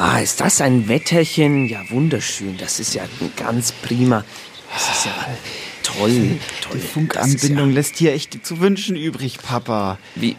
[0.00, 1.66] Ah, ist das ein Wetterchen?
[1.66, 2.56] Ja, wunderschön.
[2.56, 3.02] Das ist ja
[3.34, 4.24] ganz prima.
[4.72, 5.12] Das ist ja
[5.82, 6.78] toll, toll.
[6.78, 9.98] Die Funkanbindung ja, lässt hier echt zu wünschen übrig, Papa.
[10.14, 10.36] Wie,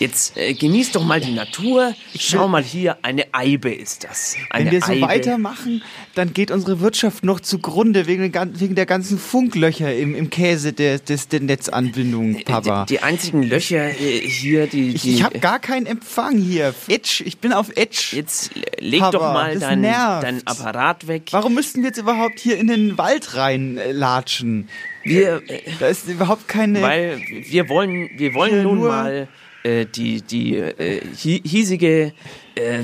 [0.00, 1.94] Jetzt äh, genieß doch mal die Natur.
[2.18, 4.34] Schau mal hier, eine Eibe ist das.
[4.48, 5.02] Eine Wenn wir so Eibe.
[5.02, 5.82] weitermachen,
[6.14, 10.98] dann geht unsere Wirtschaft noch zugrunde wegen, wegen der ganzen Funklöcher im, im Käse der,
[11.00, 12.86] des, der Netzanbindung, Papa.
[12.86, 14.94] Die, die einzigen Löcher äh, hier, die.
[14.94, 16.74] ich die ich habe gar keinen Empfang hier.
[16.88, 18.12] Edge, ich bin auf Edge.
[18.12, 21.24] Jetzt leg Papa, doch mal deinen dein Apparat weg.
[21.32, 24.68] Warum müssten wir jetzt überhaupt hier in den Wald reinlatschen?
[25.02, 26.80] Wir, äh, Da ist überhaupt keine.
[26.80, 29.28] weil wir wollen, wir wollen nun nur- mal
[29.62, 32.12] äh, die, die äh, hi- hiesige
[32.54, 32.80] äh,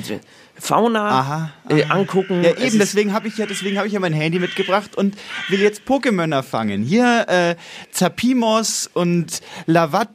[0.59, 2.43] Fauna Aha, Äh, angucken.
[2.43, 5.15] Ja, eben, deswegen habe ich ja, deswegen habe ich ja mein Handy mitgebracht und
[5.49, 6.83] will jetzt Pokémöner fangen.
[6.83, 7.57] Hier äh,
[7.93, 10.09] Zapimos und Lavat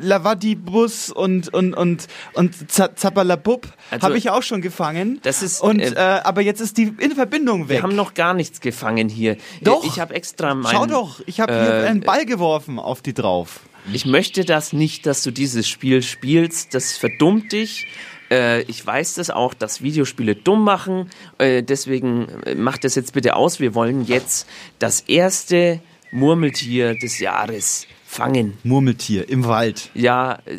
[0.00, 5.20] Lavadibus und und und und Z- Zapalabub Also, habe ich auch schon gefangen.
[5.22, 7.76] das ist, und äh, äh, aber jetzt ist die in Verbindung weg.
[7.78, 9.36] Wir haben noch gar nichts gefangen hier.
[9.62, 9.84] Doch.
[9.84, 13.14] Ich habe extra mein, Schau doch, ich habe hier äh, einen Ball geworfen auf die
[13.14, 13.60] drauf.
[13.92, 16.74] Ich möchte das nicht, dass du dieses Spiel spielst.
[16.74, 17.86] Das verdummt dich.
[18.30, 21.08] Äh, ich weiß das auch, dass Videospiele dumm machen.
[21.38, 23.60] Äh, deswegen äh, mach das jetzt bitte aus.
[23.60, 24.46] Wir wollen jetzt
[24.78, 28.58] das erste Murmeltier des Jahres fangen.
[28.64, 30.58] Murmeltier im Wald, Ja, äh,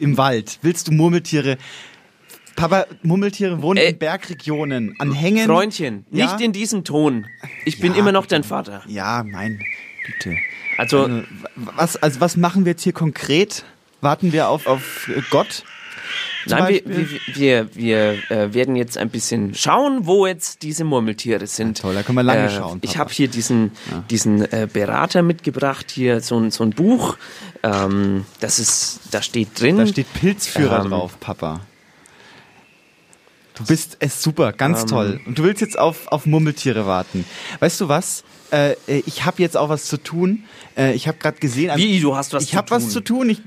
[0.00, 0.58] im Wald.
[0.62, 1.56] Willst du Murmeltiere?
[2.56, 5.46] Papa, Murmeltiere wohnen Äh, in Bergregionen, an Hängen.
[5.46, 6.26] Freundchen, Ja?
[6.26, 7.26] nicht in diesem Ton.
[7.64, 8.82] Ich bin Ja, immer noch dein Vater.
[8.86, 9.60] Ja, mein,
[10.06, 10.36] bitte.
[10.78, 11.22] Also, Also,
[11.56, 13.64] was, also was machen wir jetzt hier konkret?
[14.00, 15.64] Warten wir auf, auf Gott?
[16.46, 21.46] Nein, wir, wir, wir, wir äh, werden jetzt ein bisschen schauen, wo jetzt diese Murmeltiere
[21.46, 21.78] sind.
[21.78, 23.00] Ja, toll, da können wir lange äh, schauen, Ich Papa.
[23.00, 23.72] habe hier diesen,
[24.10, 27.16] diesen äh, Berater mitgebracht, hier so, ein- so ein Buch.
[27.62, 29.78] Ähm, das ist, da steht drin.
[29.78, 31.60] Da steht Pilzführer Ähm, drauf, Papa.
[33.56, 34.86] Du bist es super, ganz Ähm.
[34.88, 35.20] toll.
[35.26, 37.24] Und du willst jetzt auf, auf Murmeltiere warten.
[37.60, 38.24] Weißt du was?
[38.50, 40.44] Äh, äh, ich habe jetzt auch was zu tun.
[40.76, 41.70] Äh, ich habe gerade gesehen.
[41.76, 42.90] Wie, du hast was ich zu habe was tun?
[42.90, 43.30] zu tun.
[43.30, 43.40] Ich,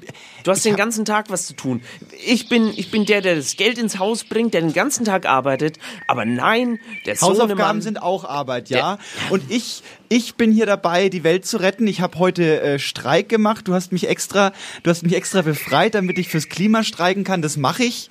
[0.44, 1.82] Du hast ich den hab- ganzen Tag was zu tun.
[2.26, 5.26] Ich bin, ich bin der, der das Geld ins Haus bringt, der den ganzen Tag
[5.26, 5.78] arbeitet.
[6.08, 8.98] Aber nein, der Hausaufgaben Sohnemann, sind auch Arbeit, ja.
[9.30, 11.86] Und ich, ich bin hier dabei, die Welt zu retten.
[11.86, 13.68] Ich habe heute äh, Streik gemacht.
[13.68, 14.54] Du hast mich extra,
[14.84, 17.42] du hast mich extra befreit, damit ich fürs Klima streiken kann.
[17.42, 18.10] Das mache ich.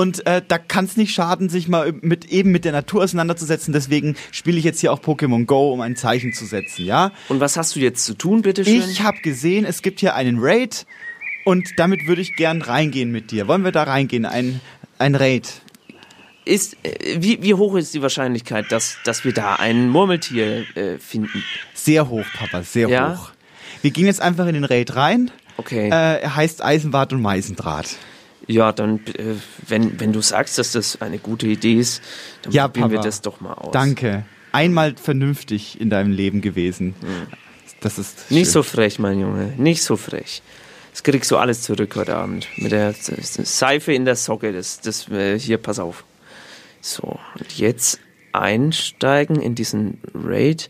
[0.00, 3.72] Und äh, da kann es nicht schaden, sich mal mit eben mit der Natur auseinanderzusetzen.
[3.74, 7.12] Deswegen spiele ich jetzt hier auch Pokémon Go, um ein Zeichen zu setzen, ja.
[7.28, 8.76] Und was hast du jetzt zu tun, bitteschön?
[8.90, 10.86] Ich habe gesehen, es gibt hier einen Raid
[11.44, 13.46] und damit würde ich gern reingehen mit dir.
[13.48, 14.24] Wollen wir da reingehen?
[14.24, 14.60] Ein,
[14.98, 15.48] ein Raid.
[16.44, 20.98] ist, äh, wie, wie hoch ist die Wahrscheinlichkeit, dass, dass wir da ein Murmeltier äh,
[20.98, 21.44] finden?
[21.74, 23.16] Sehr hoch, Papa, sehr Ja?
[23.18, 23.30] hoch.
[23.82, 25.30] Wir gehen jetzt einfach in den Raid rein.
[25.56, 25.88] Okay.
[25.88, 27.96] Äh, er heißt Eisenbart und Meisendraht.
[28.50, 29.34] Ja, dann, äh,
[29.68, 32.02] wenn, wenn du sagst, dass das eine gute Idee ist,
[32.42, 33.08] dann Ja, probieren wir Papa.
[33.08, 33.72] das doch mal aus.
[33.72, 34.24] Danke.
[34.52, 36.94] Einmal vernünftig in deinem Leben gewesen.
[37.80, 38.36] Das ist Hm.
[38.36, 38.52] Nicht schön.
[38.54, 40.42] so frech, mein Junge, nicht so frech.
[40.90, 42.48] Das kriegst du alles zurück heute Abend.
[42.56, 46.04] Mit der Seife in der Socke, das, das, äh, hier, pass auf.
[46.80, 48.00] So, und jetzt
[48.32, 50.68] einsteigen in diesen Raid.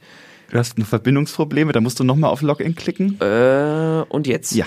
[0.50, 3.18] Du hast noch Verbindungsprobleme, da musst du nochmal auf Login klicken.
[3.20, 4.52] Äh, und jetzt?
[4.52, 4.66] Ja.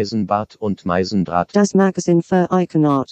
[0.00, 1.56] Eisenbart und Meisendraht.
[1.56, 3.10] Das Magazin für Eigenart.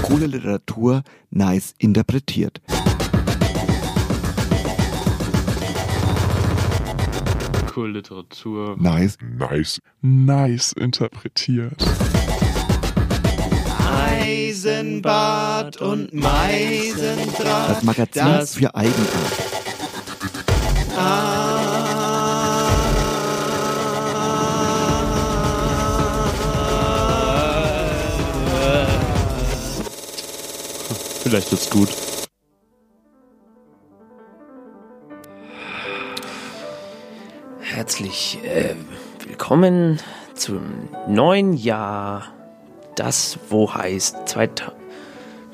[0.00, 2.62] Coole Literatur, nice interpretiert.
[7.74, 8.76] Cool Literatur.
[8.78, 9.18] Nice.
[9.38, 11.76] Nice, nice interpretiert.
[14.08, 17.68] Eisenbart und Meisendraht.
[17.70, 19.55] Das Magazin Das- für Eigenart.
[31.26, 31.88] Vielleicht wird's gut.
[37.60, 38.74] Herzlich äh,
[39.26, 39.98] willkommen
[40.34, 40.60] zum
[41.08, 42.32] neuen Jahr,
[42.94, 44.76] das wo heißt 2000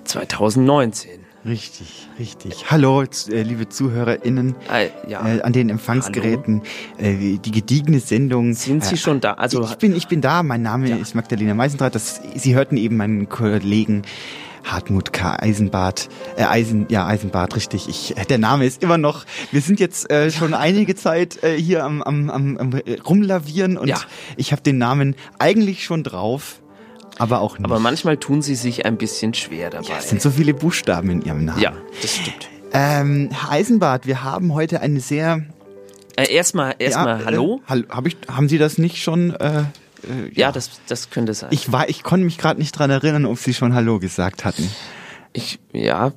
[0.04, 1.20] 2019.
[1.44, 2.70] Richtig, richtig.
[2.70, 5.26] Hallo, äh, liebe ZuhörerInnen Äh, ja.
[5.26, 6.62] äh, an den Empfangsgeräten.
[6.98, 8.54] Äh, die gediegene Sendung.
[8.54, 9.32] Sind Sie äh, schon da?
[9.34, 10.42] Also ich bin, ich bin da.
[10.42, 10.96] Mein Name Ja.
[10.96, 11.94] ist Magdalena Meisendrath.
[11.94, 14.02] Das, Sie hörten eben meinen Kollegen
[14.64, 15.36] Hartmut K.
[15.40, 17.88] Eisenbart, äh, Eisen, ja, Eisenbart, richtig.
[17.88, 21.56] Ich, äh, der Name ist immer noch, wir sind jetzt äh, schon einige Zeit äh,
[21.56, 23.98] hier am, am, am, am äh, rumlavieren und Ja.
[24.36, 26.60] ich habe den Namen eigentlich schon drauf,
[27.18, 27.64] aber auch nicht.
[27.66, 29.94] aber manchmal tun Sie sich ein bisschen schwer dabei.
[29.98, 31.60] es sind so viele Buchstaben in Ihrem Namen.
[31.60, 32.48] ja, das stimmt.
[32.72, 35.42] Ähm, Herr Eisenbart, wir haben heute eine sehr.
[36.16, 37.60] Äh, erstmal, erstmal, ja, hallo.
[37.66, 39.34] Äh, hallo hab ich, haben Sie das nicht schon?
[39.34, 39.64] Äh,
[40.04, 41.50] äh, ja, das, das könnte sein.
[41.52, 44.70] Ich war, ich konnte mich gerade nicht dran erinnern, ob Sie schon Hallo gesagt hatten.
[45.32, 46.12] Ich, ja,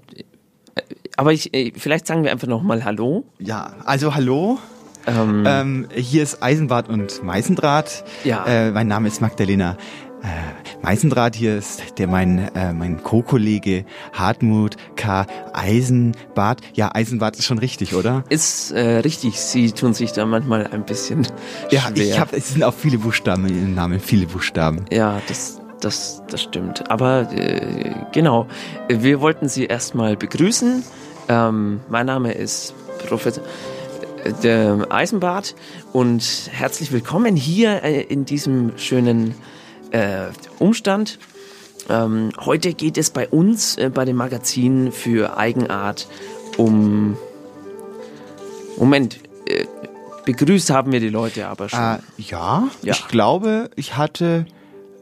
[1.17, 3.25] aber ich, äh, vielleicht sagen wir einfach nochmal Hallo.
[3.39, 4.59] Ja, also Hallo.
[5.07, 8.03] Ähm, Ähm, hier ist Eisenbart und Meisendraht.
[8.23, 8.43] Ja.
[8.45, 9.77] Äh, mein Name ist Magdalena
[10.25, 11.35] äh, Meisendraht.
[11.35, 15.25] Hier ist der mein äh, mein Co-Kollege Hartmut K.
[15.53, 16.61] Eisenbart.
[16.73, 18.23] Ja, Eisenbart ist schon richtig, oder?
[18.29, 21.27] ist äh, richtig, Sie tun sich da manchmal ein bisschen
[21.71, 22.05] Ja, schwer.
[22.05, 22.35] ich habe.
[22.35, 24.85] Es sind auch viele Buchstaben in Ihrem Namen, viele Buchstaben.
[24.91, 26.89] Ja, das, das, das stimmt.
[26.89, 28.47] Aber äh, genau,
[28.89, 30.83] wir wollten Sie erstmal begrüßen.
[31.27, 32.73] Ähm, mein Name ist
[33.07, 33.43] Professor
[34.23, 35.55] äh, der Eisenbart
[35.93, 39.33] und herzlich willkommen hier äh, in diesem schönen
[39.95, 40.27] äh,
[40.59, 41.19] Umstand.
[41.89, 46.07] Ähm, heute geht es bei uns äh, bei dem Magazin für Eigenart
[46.57, 47.15] um
[48.77, 49.19] Moment.
[49.47, 49.65] Äh,
[50.25, 51.79] begrüßt haben wir die Leute aber schon.
[51.79, 52.93] Äh, ja, Ja.
[52.93, 54.45] ich glaube, ich hatte,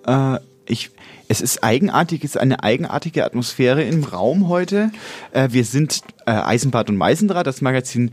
[0.06, 0.92] äh, ich,
[1.30, 4.92] es ist eigenartig, es ist eine eigenartige Atmosphäre im Raum heute.
[5.32, 8.12] Äh, wir sind äh, Eisenbart und Meisendraht, das Magazin.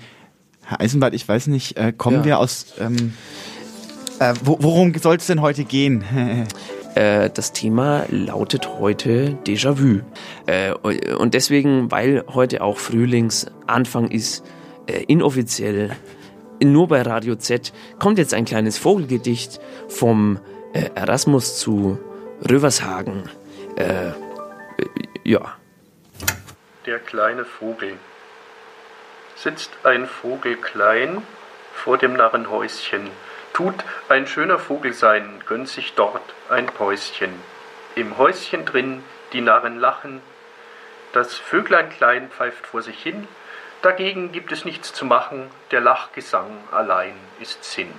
[0.65, 2.25] Herr Eisenbart, ich weiß nicht, äh, kommen Ja.
[2.25, 3.15] wir aus, ähm,
[4.21, 6.47] äh, wo, worum soll es denn heute gehen?
[6.97, 10.01] Äh, das Thema lautet heute Déjà-vu.
[10.47, 14.45] Äh, und deswegen, weil heute auch Frühlingsanfang ist,
[14.89, 15.97] äh, inoffiziell,
[16.61, 20.41] nur bei Radio Z, kommt jetzt ein kleines Vogelgedicht vom
[20.73, 22.01] Erasmus zu
[22.51, 23.31] Rövershagen.
[25.25, 25.57] Ja.
[26.87, 27.95] Der kleine Vogel.
[29.37, 31.23] Sitzt ein Vogel klein
[31.73, 33.09] vor dem Narrenhäuschen,
[33.53, 33.75] tut
[34.09, 37.33] ein schöner Vogel sein, gönnt sich dort ein Päuschen.
[37.95, 40.23] Im Häuschen drin die Narren lachen,
[41.13, 43.27] das Vöglein klein pfeift vor sich hin,
[43.83, 47.93] dagegen gibt es nichts zu machen, der Lachgesang allein ist Sinn.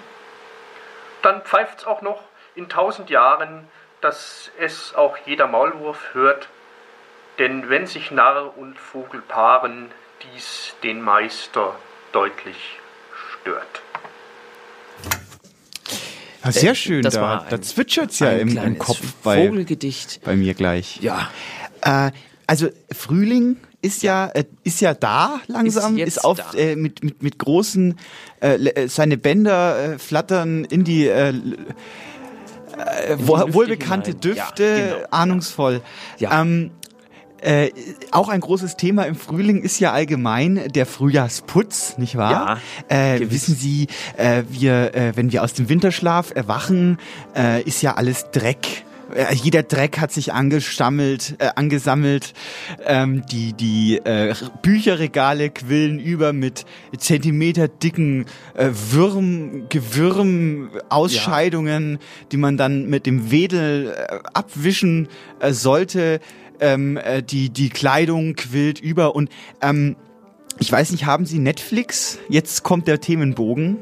[1.22, 2.24] Dann pfeift's auch noch
[2.56, 3.68] in tausend Jahren,
[4.00, 6.48] dass es auch jeder Maulwurf hört,
[7.38, 9.92] denn wenn sich Narr und Vogel paaren,
[10.24, 11.76] dies den Meister
[12.12, 12.80] deutlich
[13.34, 13.82] stört.
[16.44, 19.48] Ja, sehr schön, Äh, das da, war da ein- zwitschert's ja im, im Kopf bei,
[19.48, 20.22] Vogelgedicht.
[20.24, 21.00] bei mir gleich.
[21.02, 21.30] Ja.
[21.82, 22.12] Äh,
[22.48, 26.52] also Frühling ist ja äh, ist ja da langsam, Ist ist, auf da.
[26.58, 27.98] Äh, mit mit mit großen
[28.42, 31.32] äh, äh, seine Bänder äh, flattern in die äh, äh,
[33.16, 34.22] Lüfte wohlbekannte hinein.
[34.22, 35.08] Düfte, Ja, genau.
[35.12, 35.82] ahnungsvoll.
[36.20, 36.42] Ja.
[36.42, 36.72] Ähm,
[37.42, 37.72] äh,
[38.12, 42.60] auch ein großes Thema im Frühling ist ja allgemein der Frühjahrsputz, nicht wahr?
[42.90, 47.00] Ja, äh, wissen Sie, äh, wir, äh, wenn wir aus dem Winterschlaf erwachen,
[47.36, 48.84] äh, ist ja alles Dreck.
[49.14, 52.34] Äh, Jeder Dreck hat sich angestammelt, äh, angesammelt.
[52.86, 56.66] Ähm, die die äh, Bücherregale quillen über mit
[56.98, 62.00] Zentimeter dicken äh, Würm, Gewürm, Ausscheidungen,
[62.32, 65.08] die man dann mit dem Wedel äh, abwischen
[65.40, 66.20] äh, sollte.
[66.62, 69.30] Ähm, äh, die die Kleidung quillt über und
[69.62, 69.96] ähm,
[70.60, 72.20] ich weiß nicht, haben Sie Netflix?
[72.30, 73.80] Jetzt kommt der Themenbogen.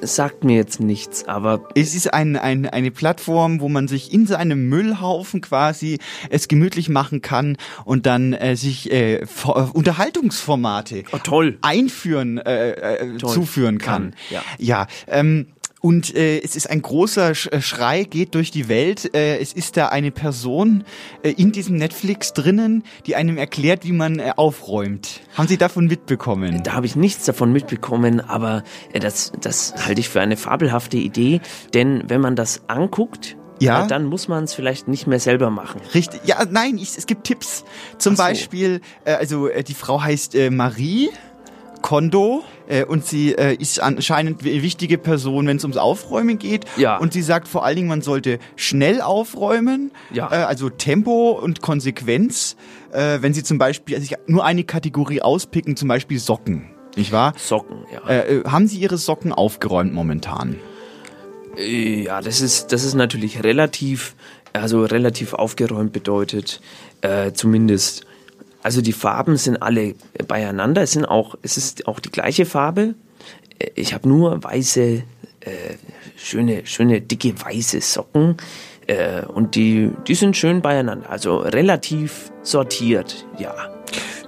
[0.00, 4.26] Sagt mir jetzt nichts, aber Es ist ein, ein, eine Plattform, wo man sich in
[4.26, 5.98] seinem Müllhaufen quasi
[6.30, 11.58] es gemütlich machen kann und dann äh, sich äh, Vor- Unterhaltungsformate oh, toll.
[11.62, 14.10] einführen, äh, äh, zuführen kann.
[14.10, 14.42] Kann, ja.
[14.58, 15.48] ja ähm,
[15.82, 19.14] und äh, es ist ein großer äh, Schrei, geht durch die Welt.
[19.14, 20.84] Äh, es ist da eine Person
[21.22, 25.20] äh, in diesem Netflix drinnen, die einem erklärt, wie man äh, aufräumt.
[25.34, 26.62] Haben Sie davon mitbekommen?
[26.62, 28.62] Da habe ich nichts davon mitbekommen, aber
[28.94, 31.40] äh, das, das halte ich für eine fabelhafte Idee,
[31.74, 33.84] denn wenn man das anguckt, Ja.
[33.84, 35.80] äh, dann muss man es vielleicht nicht mehr selber machen.
[35.94, 36.20] Richtig.
[36.24, 37.64] Ja, nein, ich, es gibt Tipps.
[37.98, 38.22] Zum so.
[38.22, 41.10] Beispiel, äh, also äh, die Frau heißt äh, Marie
[41.80, 46.64] Kondo äh, und sie äh, ist anscheinend eine wichtige Person, wenn es ums Aufräumen geht.
[46.76, 46.96] Ja.
[46.96, 50.30] Und sie sagt vor allen Dingen, man sollte schnell aufräumen, Ja.
[50.32, 52.56] äh, also Tempo und Konsequenz.
[52.92, 56.70] Äh, wenn sie zum Beispiel also ich, nur eine Kategorie auspicken, zum Beispiel Socken.
[56.96, 57.34] Nicht wahr?
[57.36, 58.08] Socken, ja.
[58.08, 60.56] Äh, äh, haben Sie Ihre Socken aufgeräumt momentan?
[61.56, 64.14] Ja, das ist, das ist natürlich relativ,
[64.52, 66.60] also relativ aufgeräumt bedeutet,
[67.02, 68.06] äh, zumindest
[68.62, 69.94] Also die Farben sind alle
[70.28, 70.82] beieinander.
[70.82, 72.94] Es sind auch, es ist auch die gleiche Farbe.
[73.74, 75.04] Ich habe nur weiße, äh,
[76.16, 78.36] schöne, schöne dicke weiße Socken
[78.86, 81.10] äh, und die, die sind schön beieinander.
[81.10, 83.54] Also relativ sortiert, ja.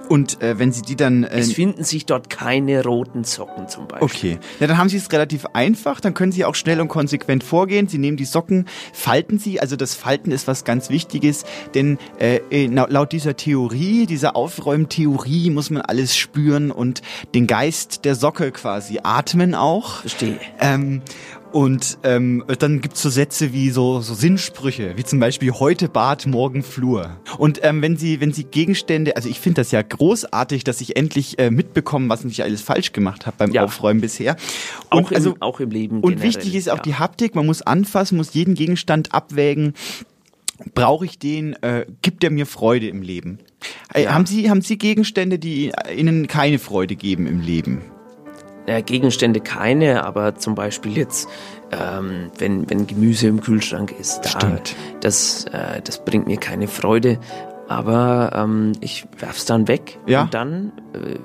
[0.09, 1.23] Und äh, wenn Sie die dann...
[1.23, 4.05] Äh, Es finden sich dort keine roten Socken zum Beispiel.
[4.05, 6.01] Okay, ja, dann haben Sie es relativ einfach.
[6.01, 7.87] Dann können Sie auch schnell und konsequent vorgehen.
[7.87, 9.59] Sie nehmen die Socken, falten sie.
[9.59, 15.49] Also das Falten ist was ganz Wichtiges, denn äh, äh, laut dieser Theorie, dieser Aufräumtheorie,
[15.49, 17.01] muss man alles spüren und
[17.33, 20.01] den Geist der Socke quasi atmen auch.
[20.01, 20.39] Verstehe.
[20.59, 21.01] Ähm,
[21.55, 26.27] und ähm, dann gibt's so Sätze wie so, so Sinnsprüche, wie zum Beispiel heute Bad,
[26.27, 27.15] morgen Flur.
[27.37, 30.97] Und ähm, wenn Sie, wenn Sie Gegenstände, also ich finde das ja großartig, dass ich
[30.97, 33.63] endlich äh, mitbekomme, was ich alles falsch gemacht habe beim Ja.
[33.63, 34.35] Aufräumen bisher.
[34.89, 36.01] Auch, Und also im, auch im Leben.
[36.01, 36.81] und generell, wichtig ist auch ja.
[36.83, 39.75] die Haptik, man muss anfassen, muss jeden Gegenstand abwägen.
[40.73, 41.53] Brauche ich den?
[41.63, 43.39] Äh, gibt er mir Freude im Leben?
[43.93, 44.13] Äh, Ja.
[44.13, 47.81] Haben Sie haben Sie Gegenstände, die Ihnen keine Freude geben im Leben?
[48.65, 51.27] Äh, Gegenstände keine, aber zum Beispiel jetzt,
[51.71, 54.75] ähm, wenn, wenn Gemüse im Kühlschrank ist, da, Stimmt.
[55.01, 57.19] Das, äh, das bringt mir keine Freude.
[57.67, 60.21] Aber ähm, ich werf's dann weg Ja.
[60.23, 61.15] und dann äh,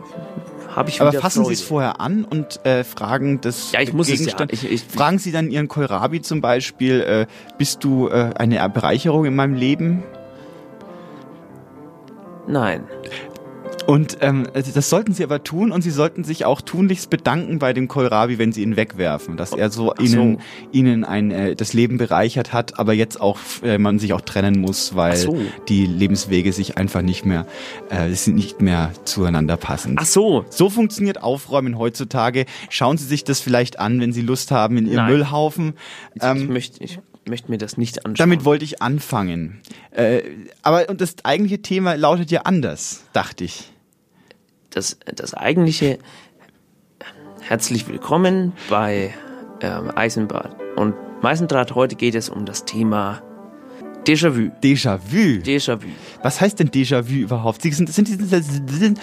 [0.74, 1.54] habe ich Aber fassen Freude.
[1.56, 4.16] Sie es vorher an und äh, fragen das Ja, ich muss es ja.
[4.18, 4.52] Gegenstand.
[4.54, 7.26] Ich- ich- fragen Sie dann Ihren Kohlrabi zum Beispiel, äh,
[7.58, 10.02] bist du äh, eine Bereicherung in meinem Leben?
[12.46, 12.84] Nein.
[13.90, 17.72] Und ähm, das sollten Sie aber tun und Sie sollten sich auch tunlichst bedanken bei
[17.72, 20.04] dem Kohlrabi, wenn Sie ihn wegwerfen, dass er so so.
[20.04, 20.38] Ihnen
[20.70, 24.60] Ihnen ein äh, das Leben bereichert hat, aber jetzt auch äh, man sich auch trennen
[24.60, 25.36] muss, weil so.
[25.68, 27.46] die Lebenswege sich einfach nicht mehr
[27.88, 29.98] äh, sind nicht mehr zueinander passend.
[30.00, 30.44] Ach so.
[30.50, 32.46] So funktioniert Aufräumen heutzutage.
[32.68, 35.12] Schauen Sie sich das vielleicht an, wenn Sie Lust haben in Ihrem Nein.
[35.14, 35.74] Müllhaufen.
[36.14, 38.28] Ich, Ähm, ich, möchte, ich möchte mir das nicht anschauen.
[38.28, 39.62] damit wollte ich anfangen.
[39.90, 40.22] Äh,
[40.62, 43.72] aber und das eigentliche Thema lautet ja anders, dachte ich.
[44.70, 45.98] Das, das eigentliche
[47.40, 49.12] herzlich willkommen bei
[49.60, 51.74] ähm, Eisenbad und Meisendraht.
[51.74, 53.22] Heute geht es um das Thema
[54.06, 54.50] Déjà-vu.
[54.62, 55.42] Déjà-vu.
[55.42, 55.88] Déjà-vu.
[56.22, 57.62] Was heißt denn Déjà-vu überhaupt?
[57.62, 59.00] Sie sind, sind, sind, sind, sind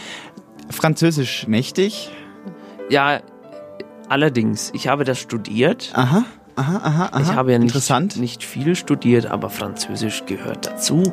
[0.70, 2.10] französisch mächtig?
[2.90, 3.22] Ja,
[4.10, 5.92] allerdings, ich habe das studiert.
[5.94, 7.22] Aha, aha, aha, aha.
[7.22, 8.18] Ich habe ja nicht, Interessant.
[8.18, 11.04] nicht viel studiert, aber Französisch gehört dazu.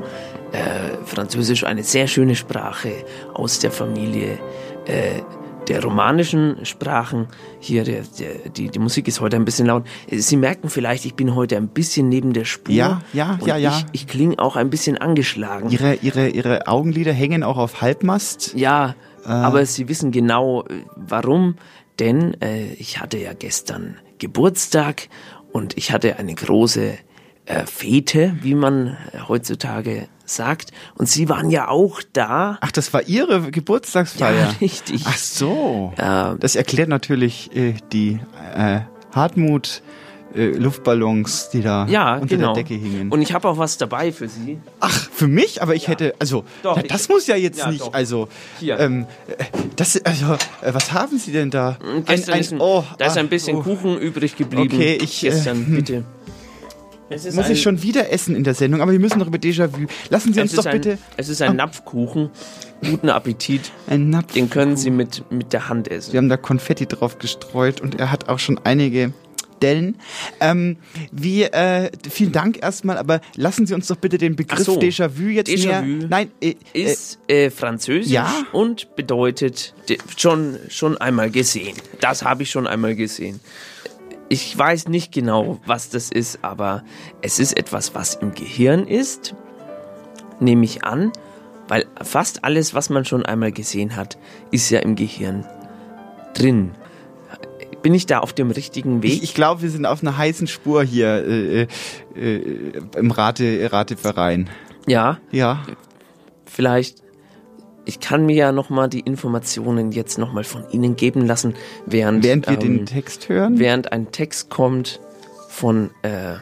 [0.55, 2.93] Äh, Französisch eine sehr schöne Sprache
[3.35, 4.39] aus der Familie
[4.87, 5.21] äh,
[5.69, 7.27] der romanischen Sprachen.
[7.59, 9.85] Hier, der, der, die, die Musik ist heute ein bisschen laut.
[10.11, 12.75] Sie merken vielleicht, ich bin heute ein bisschen neben der Spur.
[12.75, 13.79] Ja, ja, ja, ja.
[13.93, 15.71] Ich, ich klinge auch ein bisschen angeschlagen.
[15.71, 18.55] Ihre, ihre, ihre Augenlider hängen auch auf Halbmast.
[18.55, 18.95] Ja,
[19.27, 19.43] Ah.
[19.47, 21.57] aber Sie wissen genau, äh, warum.
[21.99, 25.09] Denn äh, ich hatte ja gestern Geburtstag
[25.53, 26.99] und ich hatte eine große
[27.47, 30.73] äh, Fete, wie man äh, heutzutage sagt.
[30.97, 32.59] Und Sie waren ja auch da.
[32.61, 34.35] Ach, das war Ihre Geburtstagsfeier?
[34.49, 35.03] Ja, richtig.
[35.07, 35.93] Ach so.
[35.97, 38.19] Äh, Das erklärt natürlich äh, die
[38.57, 38.81] äh,
[39.13, 39.83] Hartmut
[40.35, 42.55] äh, Luftballons, die da ja, unter genau.
[42.55, 43.11] der Decke hingen.
[43.13, 44.59] Und ich habe auch was dabei für Sie.
[44.81, 45.63] Ach, für mich?
[45.63, 47.93] Aber ich hätte, also, Doch, ja, ich- das muss ja jetzt Ja, nicht, doch.
[47.95, 48.29] also,
[48.59, 48.81] Hier.
[48.81, 49.45] ähm, äh,
[49.77, 51.77] das, also, äh, was haben Sie denn da?
[51.95, 54.71] Und Gestern ist ein, da ist ein bisschen Kuchen übrig geblieben.
[54.73, 54.77] oh.
[54.77, 55.77] Okay, ich, äh, Gestern, hm.
[55.77, 56.05] bitte.
[57.11, 59.87] Muss ein, ich schon wieder essen in der Sendung, aber wir müssen noch über Déjà-vu.
[60.11, 62.31] Lassen Sie uns doch ein, bitte Es ist ein Napfkuchen.
[62.83, 63.71] Guten Appetit.
[63.87, 64.33] einen Napf.
[64.33, 66.11] Den können Sie mit, mit der Hand essen.
[66.13, 69.13] Sie haben da Konfetti drauf gestreut und er hat auch schon einige
[69.63, 69.97] Dellen.
[70.41, 70.77] Ähm,
[71.13, 74.79] wie, äh, vielen Dank erstmal, aber lassen Sie uns doch bitte den Begriff so.
[74.79, 76.07] Déjà-vu jetzt Déjà-vu näher.
[76.11, 78.31] Nein, äh, äh, ist äh, französisch ja?
[78.53, 81.77] und bedeutet de- schon, schon einmal gesehen.
[82.01, 83.41] Das habe ich schon einmal gesehen.
[84.29, 86.83] Ich weiß nicht genau, was das ist, aber
[87.21, 89.35] es ist etwas, was im Gehirn ist,
[90.41, 91.13] nehme ich an,
[91.69, 94.19] weil fast alles, was man schon einmal gesehen hat,
[94.51, 95.47] ist ja im Gehirn
[96.35, 96.73] drin.
[97.83, 99.13] Bin ich da auf dem richtigen Weg?
[99.13, 101.67] ich, ich glaube, wir sind auf einer heißen Spur hier äh,
[102.17, 104.49] äh, im Rate, Rateverein.
[104.87, 105.63] ja, Ja.
[106.47, 107.03] vielleicht,
[107.85, 111.55] ich kann mir ja nochmal die Informationen jetzt nochmal von Ihnen geben lassen,
[111.87, 113.59] während, Während wir ähm, den Text hören.
[113.59, 115.01] während ein Text kommt
[115.49, 116.37] von äh,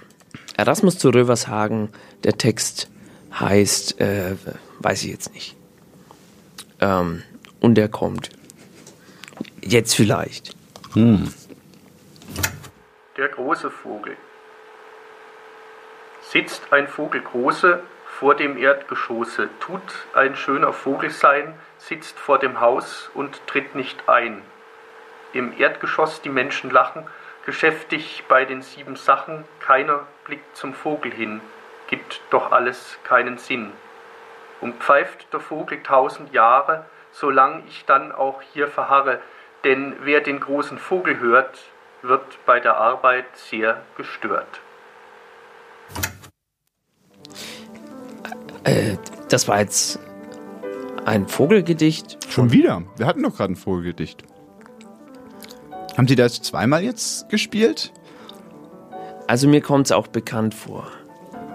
[0.56, 1.88] Erasmus zu Rövershagen.
[2.24, 2.88] Der Text
[3.38, 4.36] heißt, äh,
[4.80, 5.56] weiß ich jetzt nicht.
[6.80, 7.22] Ähm,
[7.60, 8.30] und der kommt.
[9.62, 10.54] Jetzt vielleicht.
[13.16, 14.16] Der große Vogel.
[16.30, 17.80] Sitzt ein Vogel große
[18.22, 19.82] vor dem Erdgeschosse, tut
[20.14, 24.42] ein schöner Vogel sein, sitzt vor dem Haus und tritt nicht ein.
[25.32, 27.04] Im Erdgeschoss die Menschen lachen,
[27.44, 31.40] geschäftig bei den sieben Sachen, keiner blickt zum Vogel hin,
[31.88, 33.72] gibt doch alles keinen Sinn.
[34.60, 39.20] und pfeift der Vogel tausend Jahre, solang ich dann auch hier verharre.
[39.64, 41.58] Denn wer den großen Vogel hört,
[42.02, 44.60] wird bei der Arbeit sehr gestört.
[48.64, 48.96] Äh,
[49.28, 49.98] das war jetzt
[51.04, 52.18] ein Vogelgedicht.
[52.28, 52.82] Schon wieder?
[52.96, 54.22] Wir hatten doch gerade ein Vogelgedicht.
[55.96, 57.92] Haben Sie das zweimal jetzt gespielt?
[59.26, 60.86] Also mir kommt es auch bekannt vor.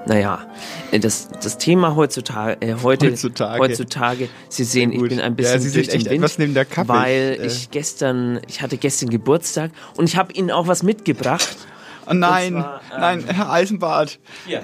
[0.06, 0.48] Naja,
[0.92, 3.60] äh, das, das Thema heutzutage, äh, heute, Heutzutage.
[3.62, 6.38] heutzutage, Sie sehen, ich bin ein Ja, bisschen Sie durch sind den echt Wind, etwas
[6.38, 6.90] neben der Kappe.
[6.90, 10.82] weil Ich, äh, ich gestern, ich hatte gestern Geburtstag und ich habe Ihnen auch was
[10.84, 11.58] mitgebracht.
[12.10, 14.64] Oh nein, zwar, ähm, nein, Herr Eisenbart, Hier,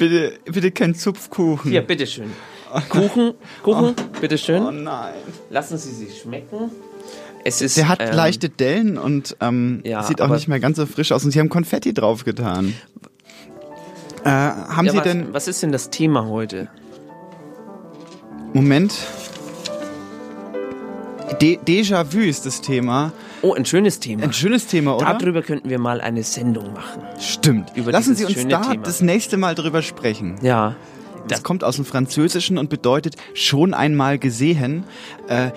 [0.00, 1.70] bitte, bitte kein Zupfkuchen.
[1.70, 2.30] hier, bitteschön.
[2.88, 4.62] Kuchen, Kuchen, bitteschön.
[4.62, 5.14] Oh nein.
[5.50, 6.70] Lassen Sie sich schmecken.
[7.44, 10.76] Es ist, Der hat ähm, leichte Dellen und ähm, ja, sieht auch nicht mehr ganz
[10.76, 11.24] so frisch aus.
[11.24, 12.74] Und Sie haben Konfetti draufgetan.
[14.24, 15.32] Äh, haben ja, Sie was, denn...
[15.32, 16.68] was ist denn das Thema heute?
[18.52, 18.94] Moment.
[21.40, 23.12] De Déjà-vu ist das Thema.
[23.42, 24.24] Oh, ein schönes Thema.
[24.24, 25.14] Ein schönes Thema, oder?
[25.14, 27.02] Darüber könnten wir mal eine Sendung machen.
[27.18, 27.72] Stimmt.
[27.74, 28.82] über Lassen Sie uns da Thema.
[28.82, 30.36] das nächste Mal drüber sprechen.
[30.42, 30.76] Ja.
[31.30, 34.84] Das kommt aus dem Französischen und bedeutet schon einmal gesehen.
[35.28, 35.50] Äh,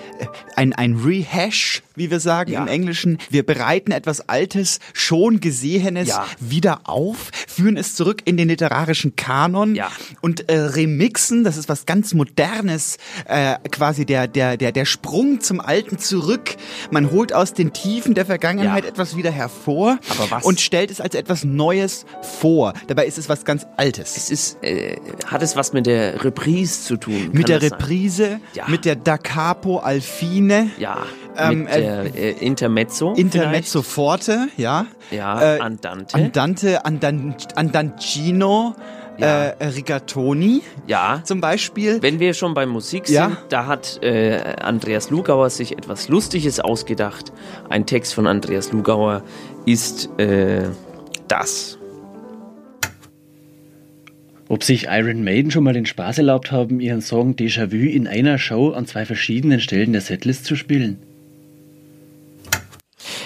[0.56, 2.62] ein, ein Rehash, wie wir sagen Ja.
[2.62, 3.18] im Englischen.
[3.30, 6.26] Wir bereiten etwas Altes, schon Gesehenes Ja.
[6.40, 9.90] wieder auf, führen es zurück in den literarischen Kanon Ja.
[10.20, 11.44] und äh, remixen.
[11.44, 16.56] Das ist was ganz Modernes, äh, quasi der, der, der, der Sprung zum Alten zurück.
[16.90, 19.98] Man holt aus den Tiefen der Vergangenheit etwas wieder hervor
[20.42, 22.06] und stellt es als etwas Neues
[22.40, 22.74] vor.
[22.86, 24.16] Dabei ist es was ganz Altes.
[24.16, 27.30] Es ist, äh, hat es was mit der Reprise zu tun?
[27.32, 27.62] Mit der?
[27.62, 28.64] Reprise, Ja.
[28.68, 30.98] mit der Da Capo Alfine, Ja.
[31.36, 33.12] Ähm, mit der äh, Intermezzo.
[33.14, 34.86] Intermezzo Forte, ja.
[35.08, 35.12] vielleicht?
[35.12, 36.14] Ja, Äh, Andante.
[36.14, 38.74] Andante, Andan, Andancino,
[39.18, 39.46] Ja.
[39.58, 41.20] äh, Rigatoni ja.
[41.24, 42.00] zum Beispiel.
[42.02, 43.36] Wenn wir schon bei Musik sind, Ja.
[43.48, 47.32] da hat äh, Andreas Lugauer sich etwas Lustiges ausgedacht.
[47.68, 49.22] Ein Text von Andreas Lugauer
[49.66, 50.64] ist äh,
[51.28, 51.78] das.
[54.54, 58.38] Ob sich Iron Maiden schon mal den Spaß erlaubt haben, ihren Song Déjà-vu in einer
[58.38, 61.02] Show an zwei verschiedenen Stellen der Setlist zu spielen?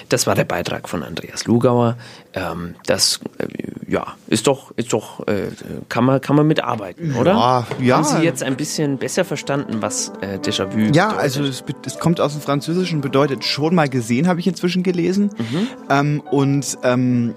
[0.09, 1.99] Das war der Beitrag von Andreas Lugauer.
[2.33, 3.47] Ähm, das äh,
[3.87, 5.51] ja, ist doch, ist doch, äh,
[5.91, 7.33] kann man, kann man mitarbeiten, oder?
[7.33, 7.97] Ja, ja.
[7.97, 11.19] Haben Sie jetzt ein bisschen besser verstanden, was äh, Déjà-vu Ja, bedeutet?
[11.19, 15.29] also es, es kommt aus dem Französischen, bedeutet schon mal gesehen, habe ich inzwischen gelesen.
[15.37, 15.69] Mhm.
[15.91, 17.35] Ähm, und ähm,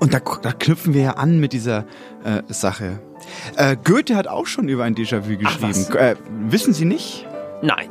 [0.00, 1.84] und da, da knüpfen wir ja an mit dieser
[2.24, 2.98] äh, Sache.
[3.56, 5.68] Äh, Goethe hat auch schon über ein Déjà-vu Ach, geschrieben.
[5.88, 5.90] was?
[5.90, 6.16] Äh,
[6.48, 7.26] wissen Sie nicht?
[7.62, 7.88] Nein,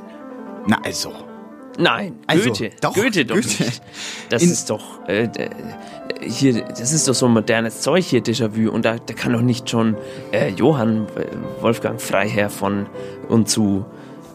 [0.67, 1.13] Na also.
[1.77, 3.63] nein, Also, Goethe, doch, Goethe doch Goethe.
[3.63, 3.81] nicht.
[4.29, 5.49] Das In- ist doch äh, äh,
[6.21, 8.69] hier, das ist doch so modernes Zeug hier, Déjà-vu.
[8.71, 9.95] Und da, da kann doch nicht schon
[10.31, 11.07] äh, Johann
[11.61, 12.87] Wolfgang Freiherr von
[13.29, 13.85] und zu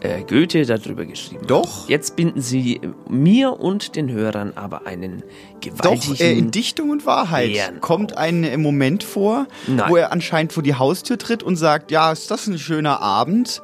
[0.05, 1.45] äh, Goethe darüber geschrieben.
[1.47, 1.89] Doch.
[1.89, 5.23] Jetzt binden Sie mir und den Hörern aber einen
[5.61, 9.89] gewaltigen Doch, äh, in Dichtung und Wahrheit Bären kommt ein äh, Moment vor, Nein.
[9.89, 13.61] wo er anscheinend vor die Haustür tritt und sagt, ja, ist das ein schöner Abend?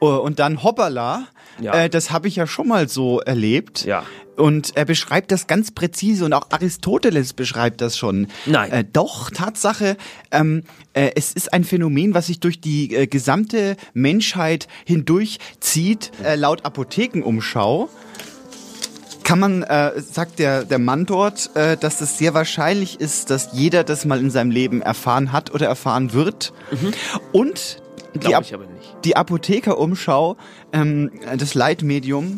[0.00, 1.24] Äh, Und dann hoppala,
[1.60, 1.74] Ja.
[1.74, 3.84] äh, das habe ich ja schon mal so erlebt.
[3.84, 4.04] Ja.
[4.36, 8.28] Und er beschreibt das ganz präzise und auch Aristoteles beschreibt das schon.
[8.46, 8.70] Nein.
[8.70, 9.96] Äh, doch, Tatsache,
[10.30, 10.62] ähm,
[10.94, 16.64] äh, es ist ein Phänomen, was sich durch die äh, gesamte Menschheit hindurchzieht, äh, laut
[16.64, 17.90] Apothekenumschau
[19.24, 23.50] kann man, äh, sagt der, der Mann dort, äh, dass es sehr wahrscheinlich ist, dass
[23.52, 26.52] jeder das mal in seinem Leben erfahren hat oder erfahren wird.
[27.32, 27.80] Und
[28.14, 28.96] die, Glaube Ap ich aber nicht.
[29.04, 30.36] die Apothekerumschau,
[30.72, 32.36] ähm, das Leitmedium,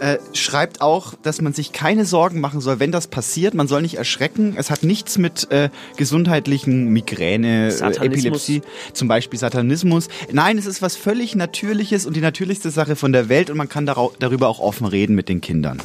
[0.00, 3.54] äh, schreibt auch, dass man sich keine Sorgen machen soll, wenn das passiert.
[3.54, 4.54] Man soll nicht erschrecken.
[4.56, 8.04] Es hat nichts mit äh, gesundheitlichen Migräne, äh.
[8.04, 10.08] Epilepsie, zum Beispiel Satanismus.
[10.32, 13.68] Nein, es ist was völlig Natürliches und die natürlichste Sache von der Welt und man
[13.68, 15.80] kann darüber auch offen reden mit den Kindern.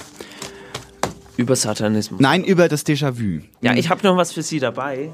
[1.37, 2.21] Über Satanismus.
[2.21, 3.41] Nein, über das Déjà-vu.
[3.61, 5.11] Ja, ich habe noch was für Sie dabei.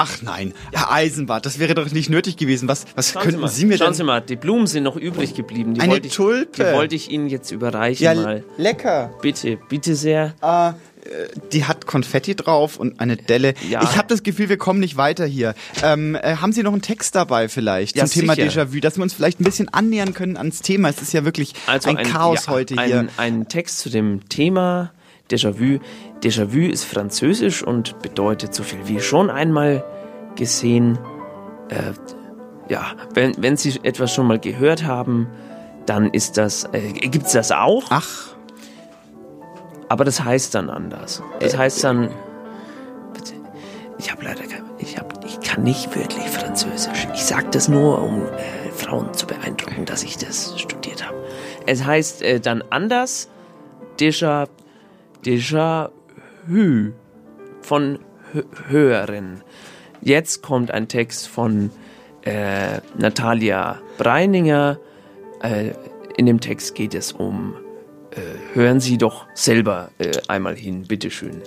[0.00, 2.68] Ach nein, Herr Eisenbart, das wäre doch nicht nötig gewesen.
[2.68, 3.94] Was, was Schauen könnten mal, Sie mir Schauen denn...
[3.94, 5.74] Sie mal, die Blumen sind noch übrig geblieben.
[5.74, 6.64] Die Eine wollte ich, Tulpe.
[6.64, 8.44] Die wollte ich Ihnen jetzt überreichen ja, mal.
[8.56, 9.10] lecker.
[9.22, 10.34] Bitte, bitte sehr.
[10.40, 13.54] Ah, äh, die hat Konfetti drauf und eine Delle.
[13.68, 13.82] Ja.
[13.82, 15.56] Ich habe das Gefühl, wir kommen nicht weiter hier.
[15.82, 18.62] Ähm, äh, haben Sie noch einen Text dabei vielleicht Ja, zum Thema sicher.
[18.62, 20.90] Déjà-vu, dass wir uns vielleicht ein bisschen annähern können ans Thema?
[20.90, 23.08] Es ist ja wirklich Also ein, Chaos ja, heute ein, hier.
[23.16, 24.92] Ein Text zu dem Thema
[25.30, 25.78] Déjà-vu.
[26.22, 29.84] Déjà-vu ist französisch und bedeutet so viel wie schon einmal
[30.36, 30.98] gesehen.
[31.68, 31.92] Äh,
[32.68, 35.28] ja, wenn, wenn Sie etwas schon mal gehört haben,
[35.86, 38.34] dann ist das, äh, gibt's das auch, Ach,
[39.88, 41.22] aber das heißt dann anders.
[41.40, 42.10] Das Äh, heißt dann,
[44.00, 47.08] Ich habe leider kein, ich hab, ich kann nicht wirklich Französisch.
[47.14, 51.16] Ich sage das nur, um äh, Frauen zu beeindrucken, dass ich das studiert habe.
[51.66, 53.28] Es heißt äh, dann anders,
[53.98, 54.46] déjà,
[55.28, 55.90] déjà
[56.46, 56.92] vu
[57.60, 57.98] von
[58.32, 59.42] Hö Höherin.
[60.00, 61.70] Jetzt kommt ein Text von
[62.22, 64.78] äh, Natalia Breininger.
[65.42, 65.72] Äh,
[66.16, 67.54] in dem Text geht es um,
[68.10, 68.20] äh,
[68.54, 71.42] hören Sie doch selber äh, einmal hin, bitteschön.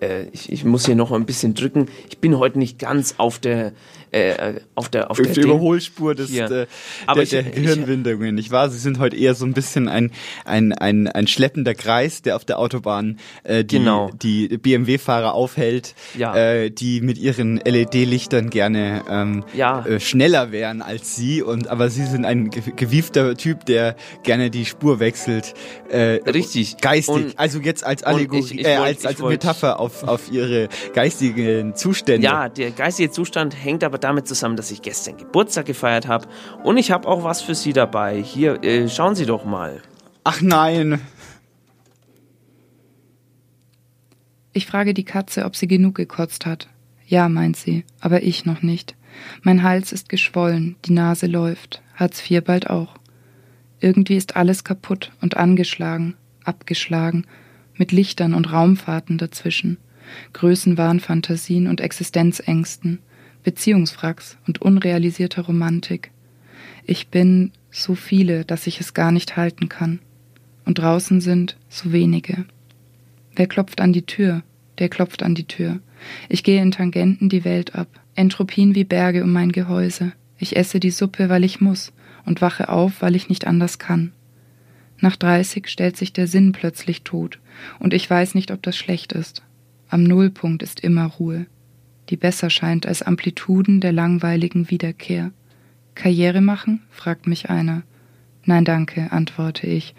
[0.00, 1.88] Äh, ich, ich muss hier noch ein bisschen drücken.
[2.10, 3.72] Ich bin heute nicht ganz auf der
[4.12, 6.50] äh, auf der auf, auf der der Überholspur des, Hier.
[6.50, 6.66] äh,
[7.06, 8.68] Aber der, ich- der ich- Gehirnwindungen, nicht wahr?
[8.70, 10.10] Sie sind heute eher so ein bisschen ein,
[10.44, 14.10] ein, ein, ein schleppender Kreis, der auf der Autobahn äh, die, Genau.
[14.22, 16.36] die BMW-Fahrer aufhält, Ja.
[16.36, 19.84] äh, die mit ihren LED-Lichtern gerne ähm, Ja.
[19.86, 21.42] äh, schneller wären als sie.
[21.42, 25.54] Und aber sie sind ein ge- gewiefter Typ, der gerne die Spur wechselt.
[25.90, 26.76] Äh, Richtig.
[26.78, 27.14] Geistig.
[27.14, 30.02] Und- also jetzt als Allegorie, ich- ich äh, wollt- als, ich als wollt- Metapher auf,
[30.04, 32.26] auf ihre geistigen Zustände.
[32.26, 36.28] Ja, der geistige Zustand hängt aber damit zusammen, dass ich gestern Geburtstag gefeiert habe
[36.64, 38.22] und ich habe auch was für Sie dabei.
[38.22, 39.82] Hier, äh, schauen Sie doch mal.
[40.24, 41.00] Ach nein.
[44.52, 46.68] Ich frage die Katze, ob sie genug gekotzt hat.
[47.06, 48.94] Ja, meint sie, aber ich noch nicht.
[49.42, 52.94] Mein Hals ist geschwollen, die Nase läuft, Hartz IV bald auch.
[53.80, 57.26] Irgendwie ist alles kaputt und angeschlagen, abgeschlagen,
[57.74, 59.78] mit Lichtern und Raumfahrten dazwischen,
[60.34, 63.00] Größenwahnfantasien und Existenzängsten,
[63.42, 66.10] Beziehungswracks und unrealisierter Romantik.
[66.84, 70.00] Ich bin so viele, dass ich es gar nicht halten kann.
[70.64, 72.44] Und draußen sind so wenige.
[73.34, 74.42] Wer klopft an die Tür?
[74.78, 75.80] Der klopft an die Tür.
[76.28, 77.88] Ich gehe in Tangenten die Welt ab.
[78.14, 80.12] Entropien wie Berge um mein Gehäuse.
[80.38, 81.92] Ich esse die Suppe, weil ich muss
[82.24, 84.12] und wache auf, weil ich nicht anders kann.
[84.98, 87.40] Nach 30 stellt sich der Sinn plötzlich tot
[87.80, 89.42] und ich weiß nicht, ob das schlecht ist.
[89.88, 91.46] Am Nullpunkt ist immer Ruhe,
[92.12, 95.32] die besser scheint als Amplituden der langweiligen Wiederkehr.
[95.94, 96.82] Karriere machen?
[96.90, 97.84] fragt mich einer.
[98.44, 99.94] Nein, danke, antworte ich.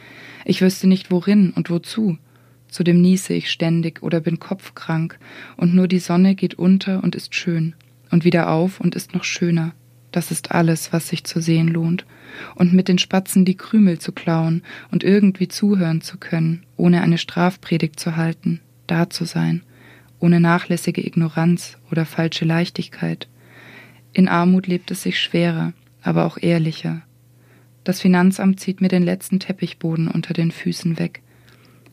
[0.45, 2.19] Ich wüsste nicht worin und wozu.
[2.67, 5.17] Zudem niese ich ständig oder bin kopfkrank,
[5.57, 7.73] und nur die Sonne geht unter und ist schön,
[8.11, 9.73] und wieder auf und ist noch schöner.
[10.11, 12.05] Das ist alles, was sich zu sehen lohnt.
[12.53, 17.17] Und mit den Spatzen die Krümel zu klauen und irgendwie zuhören zu können, ohne eine
[17.17, 19.63] Strafpredigt zu halten, da zu sein,
[20.23, 23.27] ohne nachlässige Ignoranz oder falsche Leichtigkeit.
[24.13, 27.01] In Armut lebt es sich schwerer, aber auch ehrlicher.
[27.83, 31.21] Das Finanzamt zieht mir den letzten Teppichboden unter den Füßen weg.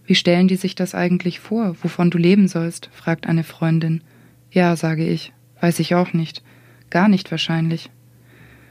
[0.06, 2.88] Wie stellen die sich das eigentlich vor, wovon du leben sollst?
[2.92, 4.00] fragt eine Freundin.
[4.52, 5.32] Ja, sage ich.
[5.60, 6.44] Weiß ich auch nicht.
[6.88, 7.90] Gar nicht wahrscheinlich.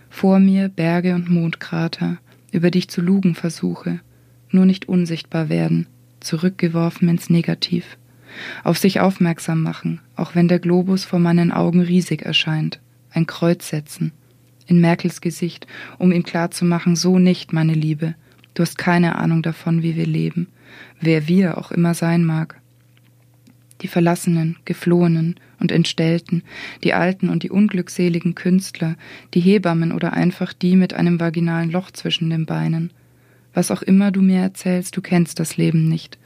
[0.09, 2.17] Vor mir Berge und Mondkrater,
[2.53, 3.99] über die ich zu lugen versuche,
[4.51, 5.87] nur nicht unsichtbar werden,
[6.21, 7.97] zurückgeworfen ins Negativ.
[8.63, 12.79] Auf sich aufmerksam machen, auch wenn der Globus vor meinen Augen riesig erscheint.
[13.11, 14.11] Ein Kreuz setzen.
[14.67, 15.65] In Merkels Gesicht,
[15.97, 18.15] um ihm klarzumachen, so nicht, meine Liebe.
[18.53, 20.47] Du hast keine Ahnung davon, wie wir leben.
[20.99, 22.59] Wer wir auch immer sein mag.
[23.81, 26.43] Die Verlassenen, Geflohenen und Entstellten,
[26.83, 28.95] die alten und die unglückseligen Künstler,
[29.33, 32.91] die Hebammen oder einfach die mit einem vaginalen Loch zwischen den Beinen.
[33.53, 36.17] Was auch immer du mir erzählst, du kennst das Leben nicht.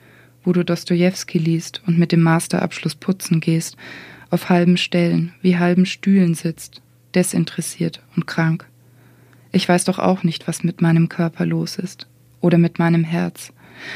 [0.44, 3.78] Wo du Dostojewski liest und mit dem Masterabschluss putzen gehst,
[4.30, 6.82] auf halben Stellen, wie halben Stühlen sitzt,
[7.14, 8.68] desinteressiert und krank.
[9.52, 12.08] Ich weiß doch auch nicht, was mit meinem Körper los ist
[12.42, 13.54] oder mit meinem Herz,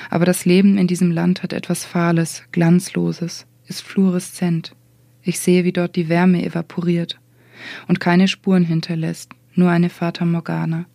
[0.10, 4.76] aber das Leben in diesem Land hat etwas Fahles, Glanzloses, ist fluoreszent.
[5.24, 7.20] Ich sehe, wie dort die Wärme evaporiert
[7.88, 10.86] und keine Spuren hinterlässt, nur eine Fata Morgana,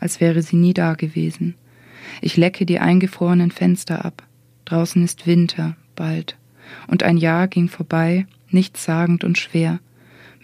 [0.00, 1.54] als wäre sie nie da gewesen.
[2.20, 4.24] Ich lecke die eingefrorenen Fenster ab.
[4.70, 6.36] Draußen ist Winter, bald.
[6.86, 9.80] Und ein Jahr ging vorbei, nichtssagend und schwer,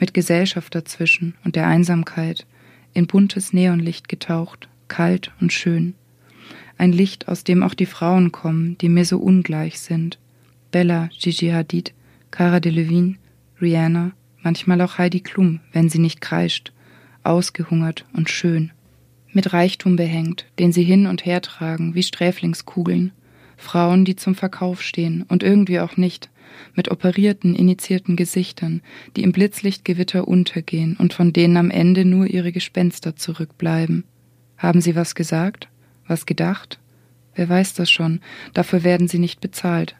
[0.01, 2.45] mit Gesellschaft dazwischen und der Einsamkeit,
[2.93, 5.95] in buntes Neonlicht getaucht, kalt und schön.
[6.77, 10.19] Ein Licht, aus dem auch die Frauen kommen, die mir so ungleich sind.
[10.73, 11.95] Bella, Gigi Hadid,
[12.33, 13.19] Cara Delevingne,
[13.61, 14.11] Rihanna,
[14.43, 16.73] manchmal auch Heidi Klum, wenn sie nicht kreischt,
[17.23, 18.73] ausgehungert und schön.
[19.33, 23.13] Mit Reichtum behängt, den sie hin und her tragen wie Sträflingskugeln.
[23.57, 26.31] Frauen, die zum Verkauf stehen und irgendwie auch nicht,
[26.75, 28.83] mit operierten, initiierten Gesichtern,
[29.17, 34.05] die im Blitzlichtgewitter untergehen und von denen am Ende nur ihre Gespenster zurückbleiben.
[34.57, 35.69] Haben sie was gesagt?
[36.07, 36.79] Was gedacht?
[37.35, 38.21] Wer weiß das schon,
[38.55, 39.97] dafür werden sie nicht bezahlt,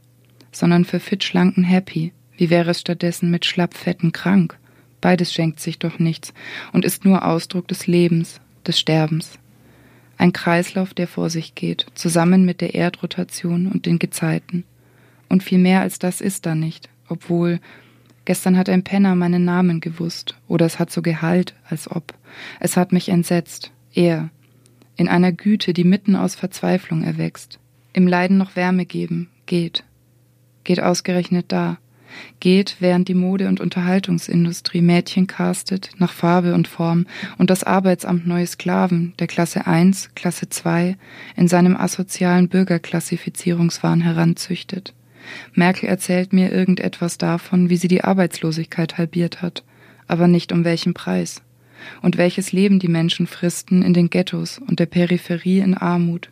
[0.53, 2.13] sondern für fit schlanken Happy.
[2.37, 4.59] Wie wäre es stattdessen mit schlappfetten krank?
[5.01, 6.33] Beides schenkt sich doch nichts
[6.73, 9.39] und ist nur Ausdruck des Lebens, des Sterbens.
[10.19, 14.65] Ein Kreislauf, der vor sich geht, zusammen mit der Erdrotation und den Gezeiten.
[15.29, 17.61] Und viel mehr als das ist da nicht, obwohl
[18.27, 22.13] Gestern hat ein Penner meinen Namen gewusst, oder es hat so gehalt, als ob.
[22.59, 23.71] Es hat mich entsetzt.
[23.95, 24.31] Er.
[24.97, 27.61] In einer Güte, die mitten aus Verzweiflung erwächst.
[27.93, 29.31] Im Leiden noch Wärme geben.
[29.47, 29.85] Geht.
[30.65, 31.79] Geht ausgerechnet da.
[32.41, 37.07] Geht, während die Mode- und Unterhaltungsindustrie Mädchen castet, nach Farbe und Form,
[37.39, 40.97] und das Arbeitsamt neue Sklaven der Klasse 1, Klasse 2
[41.37, 44.95] in seinem asozialen Bürgerklassifizierungswahn heranzüchtet.
[45.55, 49.65] Merkel erzählt mir irgendetwas davon, wie sie die Arbeitslosigkeit halbiert hat,
[50.07, 51.43] aber nicht um welchen Preis.
[52.03, 56.31] Und welches Leben die Menschen fristen in den Ghettos und der Peripherie in Armut,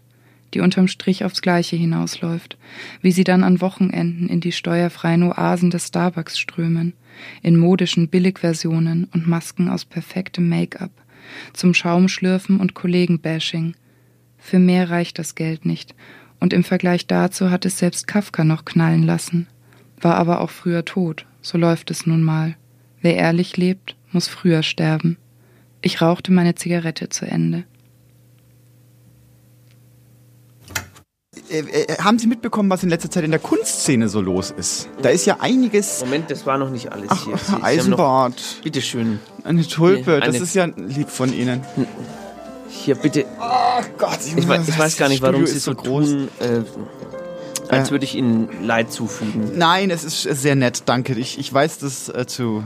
[0.55, 2.57] die unterm Strich aufs Gleiche hinausläuft,
[3.03, 6.95] wie sie dann an Wochenenden in die steuerfreien Oasen des Starbucks strömen,
[7.43, 10.93] in modischen Billigversionen und Masken aus perfektem Make-up,
[11.53, 13.75] zum Schaumschlürfen und Kollegenbashing.
[14.38, 15.95] Für mehr reicht das Geld nicht,
[16.40, 19.47] und im Vergleich dazu hat es selbst Kafka noch knallen lassen,
[20.01, 22.57] war aber auch früher tot, so läuft es nun mal.
[23.01, 25.17] Wer ehrlich lebt, muss früher sterben.
[25.83, 27.64] Ich rauchte meine Zigarette zu Ende.
[31.50, 34.88] Äh, äh, haben Sie mitbekommen, was in letzter Zeit in der Kunstszene so los ist?
[35.02, 36.00] Da ist ja einiges.
[36.00, 37.37] Moment, das war noch nicht alles Ach, hier.
[37.37, 38.33] Sie- Sie Eisenbart.
[38.57, 39.20] Noch, bitteschön.
[39.44, 41.61] Eine Tulpe, Hier, das eine- ist ja lieb von Ihnen.
[42.68, 43.24] Hier, bitte.
[43.40, 46.09] Oh Gott, Ich, weiß, ich weiß gar nicht, warum Sie so so groß.
[46.11, 46.62] tun, äh,
[47.68, 49.52] als würde ich Ihnen Leid zufügen.
[49.57, 51.14] Nein, es ist sehr nett, danke.
[51.14, 52.64] Ich, ich weiß das äh, zu.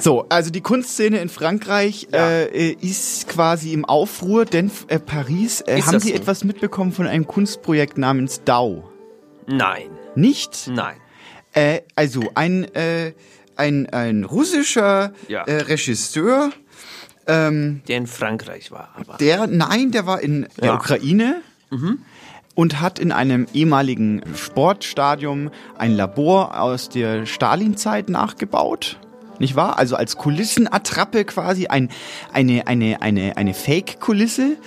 [0.00, 5.60] So, also die Kunstszene in Frankreich äh, äh, ist quasi im Aufruhr, denn äh, Paris,
[5.66, 6.14] äh, haben Sie so?
[6.14, 8.84] etwas mitbekommen von einem Kunstprojekt namens DAO?
[9.46, 10.68] Nein, Nicht?
[10.72, 10.96] nein.
[11.52, 13.12] Äh, also ein, äh,
[13.56, 15.42] ein, ein russischer Ja.
[15.44, 16.50] äh, Regisseur,
[17.26, 19.16] ähm, Der in Frankreich war, aber.
[19.18, 20.74] der, nein, der war in der Ja.
[20.76, 21.42] Ukraine
[22.54, 28.98] und hat in einem ehemaligen Sportstadion ein Labor aus der Stalinzeit nachgebaut.
[29.40, 29.78] Nicht wahr?
[29.78, 31.88] Also als Kulissenattrappe quasi ein,
[32.32, 34.58] eine, eine, eine, eine Fake-Kulisse.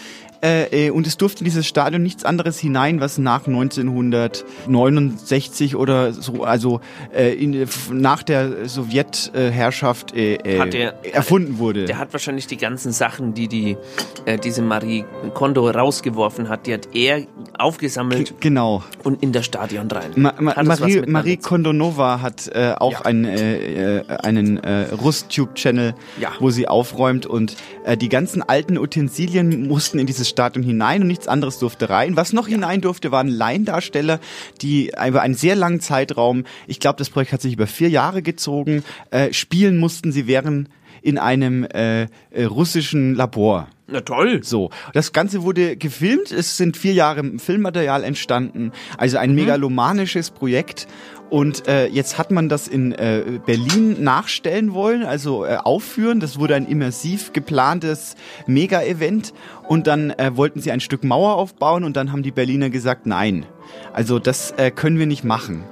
[0.43, 6.11] Äh, äh, und es durfte in dieses Stadion nichts anderes hinein, was nach 1969 oder
[6.11, 6.81] so, also
[7.15, 11.85] äh, in, nach der Sowjetherrschaft äh, äh, Hat er- erfunden wurde.
[11.85, 13.77] Der hat wahrscheinlich die ganzen Sachen, die, die
[14.25, 17.25] äh, diese Marie Kondo rausgeworfen hat, die hat er
[17.57, 18.83] aufgesammelt genau.
[19.03, 20.11] und in das Stadion rein.
[20.15, 23.01] Ma Ma Marie, Marie Kondonova hat auch Ja.
[23.01, 26.31] einen, einen Rust-Tube-Channel, Ja.
[26.39, 27.55] wo sie aufräumt und
[28.01, 32.17] die ganzen alten Utensilien mussten in dieses Stadion hinein und nichts anderes durfte rein.
[32.17, 34.19] Was noch hinein durfte, waren Laiendarsteller,
[34.61, 38.21] die über einen sehr langen Zeitraum, ich glaube, das Projekt hat sich über vier Jahre
[38.21, 40.11] gezogen, äh, spielen mussten.
[40.11, 40.67] Sie wären
[41.01, 43.67] in einem äh, äh, russischen Labor.
[43.87, 44.41] Na toll.
[44.43, 49.23] So, das Ganze wurde gefilmt, es sind vier Jahre Filmmaterial entstanden, also Mhm.
[49.23, 50.87] ein megalomanisches Projekt.
[51.29, 56.19] Und äh, jetzt hat man das in äh, Berlin nachstellen wollen, also äh, aufführen.
[56.19, 58.15] Das wurde ein immersiv geplantes
[58.45, 59.33] Mega-Event.
[59.67, 63.07] Und dann äh, wollten sie ein Stück Mauer aufbauen und dann haben die Berliner gesagt,
[63.07, 63.47] nein.
[63.93, 65.63] Also das äh, können wir nicht machen.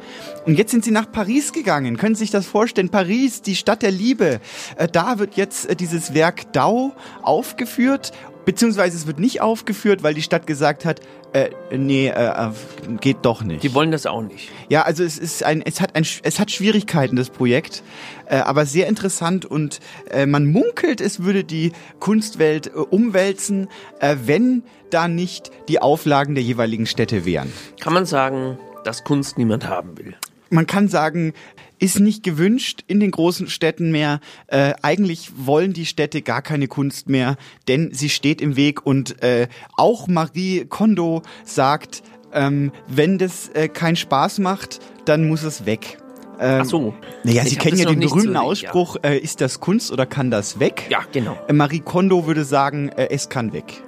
[0.47, 1.97] Und jetzt sind sie nach Paris gegangen.
[1.97, 2.89] Können Sie sich das vorstellen?
[2.89, 4.39] Paris, die Stadt der Liebe.
[4.78, 8.01] Äh, da wird jetzt äh, dieses Werk Dau aufgeführt.
[8.46, 11.00] Beziehungsweise es wird nicht aufgeführt, weil die Stadt gesagt hat,
[11.34, 12.52] äh, nee, äh, äh,
[13.00, 13.64] geht doch nicht.
[13.64, 14.50] Die wollen das auch nicht.
[14.68, 17.84] Ja, also es ist ein, es hat ein, es hat Schwierigkeiten das Projekt,
[18.26, 24.16] äh, aber sehr interessant und äh, man munkelt, es würde die Kunstwelt äh, umwälzen, äh,
[24.26, 27.54] wenn da nicht die Auflagen der jeweiligen Städte wären.
[27.80, 30.16] Kann man sagen, dass Kunst niemand haben will.
[30.50, 31.34] Man kann sagen,
[31.82, 34.22] ist nicht gewünscht in den großen Städten mehr.
[34.48, 37.36] Äh, eigentlich wollen die Städte gar keine Kunst mehr,
[37.67, 43.67] denn sie steht im Weg und äh, auch Marie Kondo sagt, ähm, wenn das äh,
[43.67, 45.98] keinen Spaß macht, dann muss es weg.
[46.39, 46.94] Ähm, Ach so.
[47.24, 48.41] Naja, Sie kennen ja den berühmten so- ja.
[48.41, 50.86] Ausspruch, äh, ist das Kunst oder kann das weg?
[50.89, 51.38] Ja, genau.
[51.48, 53.84] Äh, Marie Kondo würde sagen, äh, es kann weg.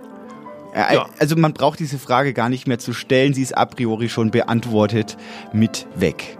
[0.75, 1.05] Äh, Ja.
[1.19, 4.31] Also man braucht diese Frage gar nicht mehr zu stellen, sie ist a priori schon
[4.31, 5.15] beantwortet
[5.53, 6.37] mit weg.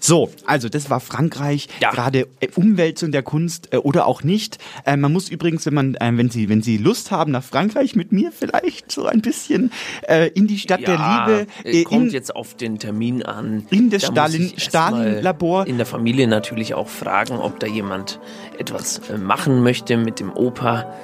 [0.00, 1.90] So, also das war Frankreich, Ja.
[1.90, 4.58] gerade äh, Umwälzung der Kunst äh, oder auch nicht.
[4.84, 7.96] Äh, man muss übrigens, wenn man, äh, wenn Sie, wenn Sie Lust haben, nach Frankreich
[7.96, 9.70] mit mir vielleicht so ein bisschen
[10.08, 13.66] äh, in die Stadt ja, der Liebe, äh, kommt in, jetzt auf den Termin an.
[13.70, 15.66] in das Da Stalin, mal Stalin-Labor.
[15.66, 18.20] In der Familie natürlich auch fragen, ob da jemand
[18.58, 20.94] etwas machen möchte mit dem Opa.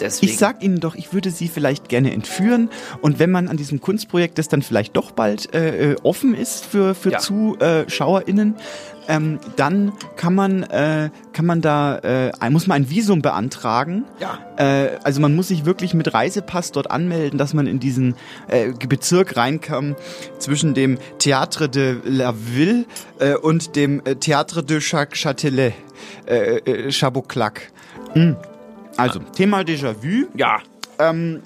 [0.00, 0.32] Deswegen.
[0.32, 3.80] Ich sag Ihnen doch, ich würde Sie vielleicht gerne entführen und wenn man an diesem
[3.80, 7.18] Kunstprojekt, das dann vielleicht doch bald äh, äh offen ist für, für Ja.
[7.18, 8.56] ZuschauerInnen,
[9.10, 14.04] ähm, dann kann man, äh, kann man da, äh, muss man ein Visum beantragen.
[14.20, 14.38] Ja.
[14.56, 18.14] Äh, also man muss sich wirklich mit Reisepass dort anmelden, dass man in diesen
[18.48, 19.96] äh, Bezirk reinkam
[20.38, 22.84] zwischen dem Théâtre de la Ville
[23.18, 25.72] äh, und dem äh, Théâtre de Chac Châtelet,
[26.26, 27.72] äh, äh, Chaboclac.
[28.14, 28.34] Mm.
[29.00, 30.26] Also, Thema Déjà-vu.
[30.36, 30.58] Ja.
[30.98, 31.42] Ähm,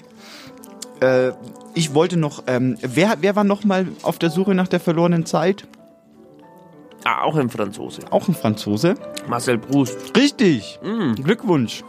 [1.01, 1.31] äh,
[1.73, 5.25] ich wollte noch, ähm, wer, wer war noch mal auf der Suche nach der verlorenen
[5.25, 5.67] Zeit?
[7.03, 8.01] Ah, auch ein Franzose.
[8.09, 8.95] Auch ein Franzose.
[9.27, 10.15] Marcel Proust.
[10.17, 10.79] Richtig.
[11.23, 11.83] Glückwunsch.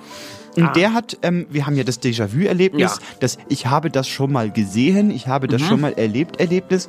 [0.56, 0.72] Und Ah.
[0.72, 3.06] der hat, ähm, wir haben ja das Déjà-vu-Erlebnis, Ja.
[3.20, 5.66] das Ich habe das schon mal gesehen, ich habe das Mhm.
[5.66, 6.88] schon mal erlebt, Erlebnis.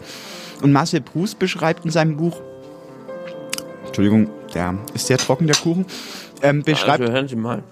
[0.61, 2.41] Und Marcel Proust beschreibt in seinem Buch,
[3.85, 5.85] Entschuldigung, der ist sehr trocken, der Kuchen,
[6.41, 7.63] ähm, beschreibt, Also hören Sie mal.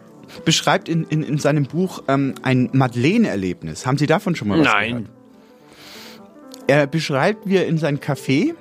[0.44, 3.86] Beschreibt in, in, in seinem Buch ähm, ein Madeleine-Erlebnis.
[3.86, 4.90] Haben Sie davon schon mal was Nein.
[4.90, 5.10] gehört?
[6.68, 8.56] Er beschreibt, wie er in sein Café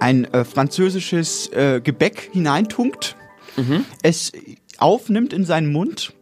[0.00, 3.16] ein äh, französisches äh, Gebäck hineintunkt,
[4.02, 4.32] es
[4.78, 6.12] aufnimmt in seinen Mund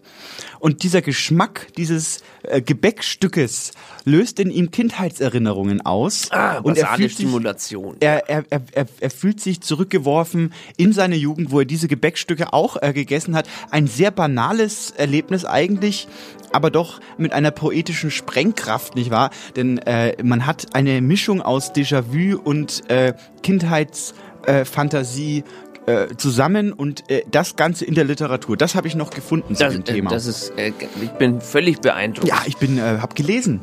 [0.63, 3.73] und dieser Geschmack dieses äh, Gebäckstückes
[4.05, 6.31] löst in ihm Kindheitserinnerungen aus.
[6.31, 7.97] Ah, und er fühlt sich Stimulation.
[7.99, 12.53] er, er, er, er, er fühlt sich zurückgeworfen in seine Jugend, wo er diese Gebäckstücke
[12.53, 13.49] auch äh, gegessen hat.
[13.73, 16.07] Ein sehr banales Erlebnis eigentlich,
[16.53, 19.31] aber doch mit einer poetischen Sprengkraft, nicht wahr?
[19.57, 24.15] Denn äh, man hat eine Mischung aus Déjà-vu und äh, Kindheitsfantasie
[24.47, 25.45] äh, Fantasie,
[25.87, 28.57] äh, zusammen und äh, das Ganze in der Literatur.
[28.57, 30.11] Das habe ich noch gefunden zu Das, dem äh, Thema.
[30.11, 32.29] das ist, äh, ich bin völlig beeindruckt.
[32.29, 33.61] ja, ich bin, habe gelesen.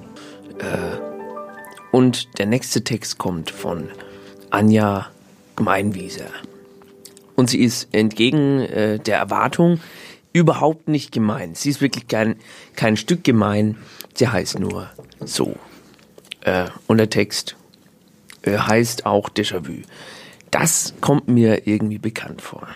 [1.91, 3.89] Und der nächste Text kommt von
[4.49, 5.08] Anja
[5.55, 6.27] Gemeinwieser.
[7.36, 8.67] Und sie ist entgegen
[9.05, 9.79] der Erwartung
[10.34, 11.55] überhaupt nicht gemein.
[11.55, 12.36] Sie ist wirklich kein,
[12.75, 13.77] kein Stück gemein.
[14.13, 14.89] Sie heißt nur
[15.23, 15.55] so.
[16.41, 17.55] Äh, und der Text
[18.41, 19.84] äh, heißt auch Déjà-vu.
[20.51, 22.67] Das kommt mir irgendwie bekannt vor.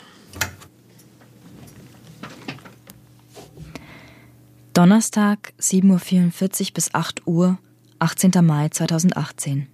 [4.73, 7.57] Donnerstag, 7.44 Uhr bis 8 Uhr,
[7.99, 8.31] 18.
[8.41, 9.67] Mai 2018.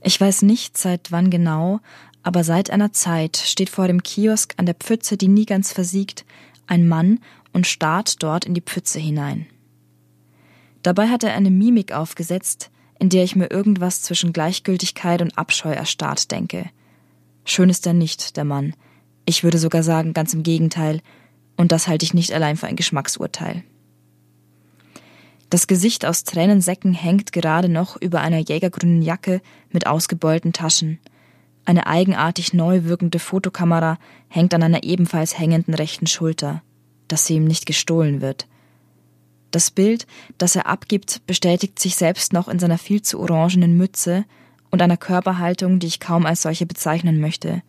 [0.00, 1.80] Ich weiß nicht, seit wann genau,
[2.22, 6.24] aber seit einer Zeit steht vor dem Kiosk an der Pfütze, die nie ganz versiegt,
[6.66, 7.20] ein Mann
[7.52, 9.46] und starrt dort in die Pfütze hinein.
[10.82, 12.70] Dabei hat er eine Mimik aufgesetzt,
[13.02, 16.66] in der ich mir irgendwas zwischen Gleichgültigkeit und Abscheu erstarrt denke.
[17.44, 18.76] Schön ist er nicht, der Mann.
[19.24, 21.00] Ich würde sogar sagen, ganz im Gegenteil,
[21.56, 23.64] und das halte ich nicht allein für ein Geschmacksurteil.
[25.50, 29.40] Das Gesicht aus Tränensäcken hängt gerade noch über einer jägergrünen Jacke
[29.72, 31.00] mit ausgebeulten Taschen.
[31.64, 36.62] Eine eigenartig neu wirkende Fotokamera hängt an einer ebenfalls hängenden rechten Schulter,
[37.08, 38.46] dass sie ihm nicht gestohlen wird.
[39.52, 40.06] Das Bild,
[40.38, 44.24] das er abgibt, bestätigt sich selbst noch in seiner viel zu orangenen Mütze
[44.70, 47.62] und einer Körperhaltung, die ich kaum als solche bezeichnen möchte.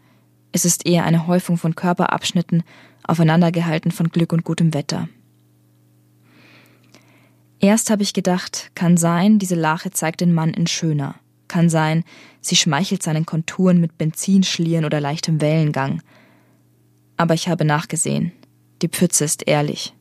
[0.54, 2.64] Es ist eher eine Häufung von Körperabschnitten,
[3.04, 5.10] aufeinandergehalten von Glück und gutem Wetter.
[7.60, 11.16] Erst habe ich gedacht, kann sein, diese Lache zeigt den Mann in schöner.
[11.50, 12.06] Kann sein,
[12.40, 16.02] sie schmeichelt seinen Konturen mit Benzinschlieren oder leichtem Wellengang.
[17.18, 18.32] Aber ich habe nachgesehen.
[18.82, 19.94] Die Pfütze ist ehrlich.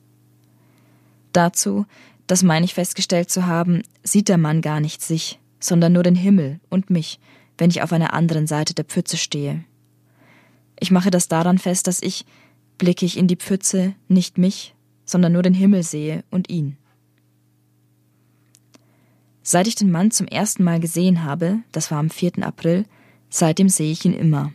[1.32, 1.86] Dazu,
[2.26, 6.14] das meine ich festgestellt zu haben, sieht der Mann gar nicht sich, sondern nur den
[6.14, 7.20] Himmel und mich,
[7.58, 9.64] wenn ich auf einer anderen Seite der Pfütze stehe.
[10.78, 12.24] Ich mache das daran fest, dass ich,
[12.78, 16.76] blicke ich in die Pfütze, nicht mich, sondern nur den Himmel sehe und ihn.
[19.42, 22.42] Seit ich den Mann zum ersten Mal gesehen habe, das war am 4.
[22.42, 22.84] April,
[23.28, 24.52] seitdem sehe ich ihn immer.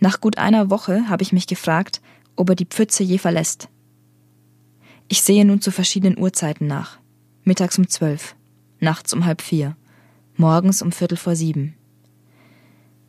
[0.00, 2.00] Nach gut einer Woche habe ich mich gefragt,
[2.36, 3.68] ob er die Pfütze je verlässt.
[5.08, 6.98] Ich sehe nun zu verschiedenen Uhrzeiten nach.
[7.42, 8.36] Mittags um zwölf,
[8.78, 9.74] nachts um halb vier,
[10.36, 11.74] morgens um Viertel vor sieben.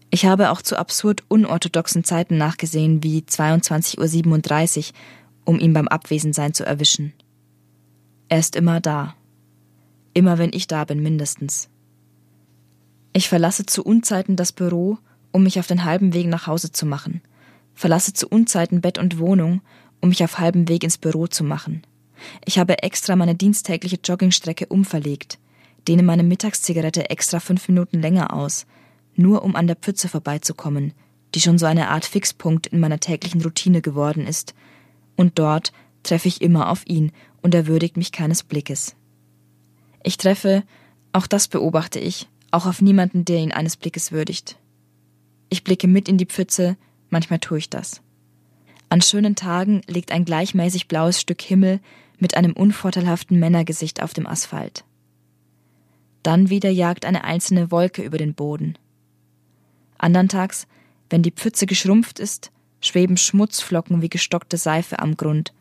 [0.09, 4.83] Ich habe auch zu absurd unorthodoxen Zeiten nachgesehen, wie 22.37 Uhr,
[5.43, 7.13] um ihn beim Abwesensein zu erwischen.
[8.29, 9.15] Er ist immer da.
[10.13, 11.69] Immer wenn ich da bin, mindestens.
[13.11, 14.97] Ich verlasse zu Unzeiten das Büro,
[15.31, 17.21] um mich auf den halben Weg nach Hause zu machen.
[17.73, 19.61] Verlasse zu Unzeiten Bett und Wohnung,
[20.01, 21.83] um mich auf halbem Weg ins Büro zu machen.
[22.45, 25.39] Ich habe extra meine diensttägliche Joggingstrecke umverlegt,
[25.87, 28.65] dehne meine Mittagszigarette extra fünf Minuten länger aus,
[29.15, 30.93] nur um an der Pfütze vorbeizukommen,
[31.35, 34.53] die schon so eine Art Fixpunkt in meiner täglichen Routine geworden ist.
[35.15, 35.71] Und dort
[36.03, 38.95] treffe ich immer auf ihn und er würdigt mich keines Blickes.
[40.03, 40.63] Ich treffe,
[41.11, 44.57] auch das beobachte ich, auch auf niemanden, der ihn eines Blickes würdigt.
[45.49, 46.77] Ich blicke mit in die Pfütze,
[47.09, 48.01] manchmal tue ich das.
[48.89, 51.79] An schönen Tagen liegt ein gleichmäßig blaues Stück Himmel
[52.19, 54.83] mit einem unvorteilhaften Männergesicht auf dem Asphalt.
[56.23, 58.77] Dann wieder jagt eine einzelne Wolke über den Boden.
[59.97, 60.67] Anderntags,
[61.09, 62.51] wenn die Pfütze geschrumpft ist,
[62.81, 65.53] schweben Schmutzflocken wie gestockte Seife am Grund,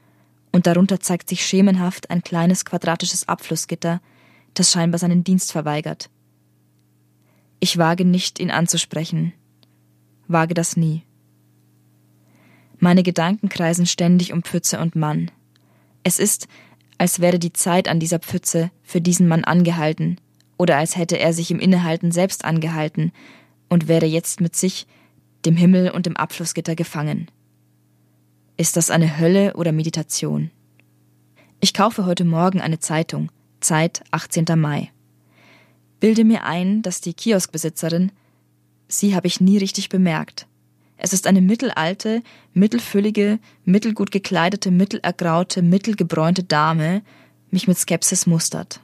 [0.53, 4.01] und darunter zeigt sich schemenhaft ein kleines quadratisches Abflussgitter,
[4.55, 6.11] das scheinbar seinen Dienst verweigert.
[7.61, 9.33] Ich wage nicht, ihn anzusprechen,
[10.27, 11.05] wage das nie.
[12.79, 15.31] Meine Gedanken kreisen ständig um Pfütze und Mann.
[16.09, 16.49] Es ist,
[16.97, 20.19] als wäre die Zeit an dieser Pfütze für diesen Mann angehalten,
[20.57, 23.13] oder als hätte er sich im Innehalten selbst angehalten
[23.69, 24.87] und wäre jetzt mit sich,
[25.45, 27.31] dem Himmel und dem Abflussgitter gefangen.
[28.57, 30.51] Ist das eine Hölle oder Meditation?
[31.61, 33.31] Ich kaufe heute Morgen eine Zeitung,
[33.61, 34.47] Zeit 18.
[34.57, 34.91] Mai.
[36.01, 38.13] Bilde mir ein, dass die Kioskbesitzerin,
[38.89, 40.47] sie habe ich nie richtig bemerkt.
[40.99, 42.23] Es ist eine mittelalte,
[42.55, 47.03] mittelfüllige, mittelgut gekleidete, mittelergraute, mittelgebräunte Dame,
[47.51, 48.81] mich mit Skepsis mustert.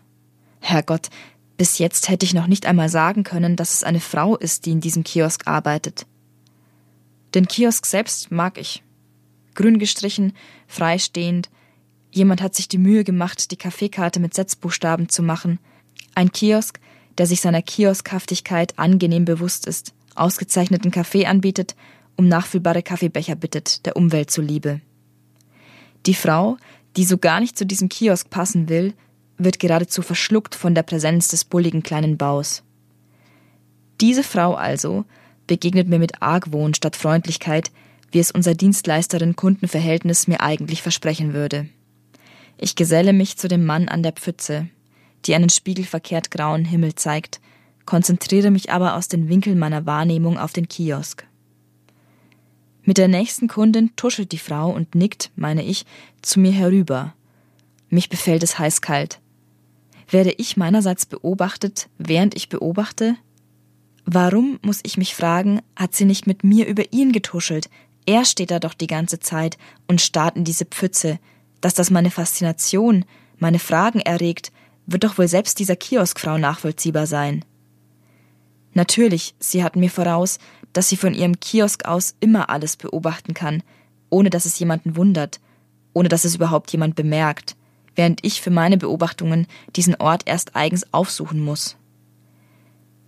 [0.61, 1.11] Herrgott,
[1.57, 4.71] bis jetzt hätte ich noch nicht einmal sagen können, dass es eine Frau ist, die
[4.71, 6.07] in diesem Kiosk arbeitet.
[7.35, 8.83] Den Kiosk selbst mag ich.
[9.55, 10.33] Grün gestrichen,
[10.69, 11.51] freistehend.
[12.12, 15.59] Jemand hat sich die Mühe gemacht, die Kaffeekarte mit Setzbuchstaben zu machen.
[16.15, 16.79] Ein Kiosk,
[17.19, 21.75] der sich seiner Kioskhaftigkeit angenehm bewusst ist, ausgezeichneten Kaffee anbietet,
[22.17, 24.81] um nachfüllbare Kaffeebecher bittet, der Umwelt zuliebe.
[26.07, 26.57] Die Frau,
[26.97, 28.95] die so gar nicht zu diesem Kiosk passen will,
[29.37, 32.62] wird geradezu verschluckt von der Präsenz des bulligen kleinen Baus.
[34.01, 35.05] Diese Frau also
[35.47, 37.71] begegnet mir mit Argwohn statt Freundlichkeit,
[38.12, 41.69] wie es unser Dienstleisterin-Kundenverhältnis mir eigentlich versprechen würde.
[42.59, 44.69] Ich geselle mich zu dem Mann an der Pfütze,
[45.27, 47.41] die einen spiegelverkehrt grauen Himmel zeigt,
[47.87, 51.27] konzentriere mich aber aus den Winkeln meiner Wahrnehmung auf den Kiosk.
[52.85, 55.87] Mit der nächsten Kundin tuschelt die Frau und nickt, meine ich,
[56.20, 57.14] zu mir herüber.
[57.89, 59.20] Mich befällt es heißkalt.
[60.11, 63.16] Werde ich meinerseits beobachtet, während ich beobachte?
[64.05, 67.70] Warum, muss ich mich fragen, hat sie nicht mit mir über ihn getuschelt?
[68.05, 69.57] Er steht da doch die ganze Zeit
[69.89, 71.18] und starrt in diese Pfütze.
[71.62, 73.07] Dass das meine Faszination,
[73.39, 74.53] meine Fragen erregt,
[74.87, 77.47] wird doch wohl selbst dieser Kioskfrau nachvollziehbar sein.
[78.75, 80.39] Natürlich, sie hat mir voraus,
[80.72, 83.62] dass sie von ihrem Kiosk aus immer alles beobachten kann,
[84.11, 85.41] ohne dass es jemanden wundert,
[85.93, 87.57] ohne dass es überhaupt jemand bemerkt
[87.97, 89.47] während ich für meine Beobachtungen
[89.77, 91.77] diesen Ort erst eigens aufsuchen muss.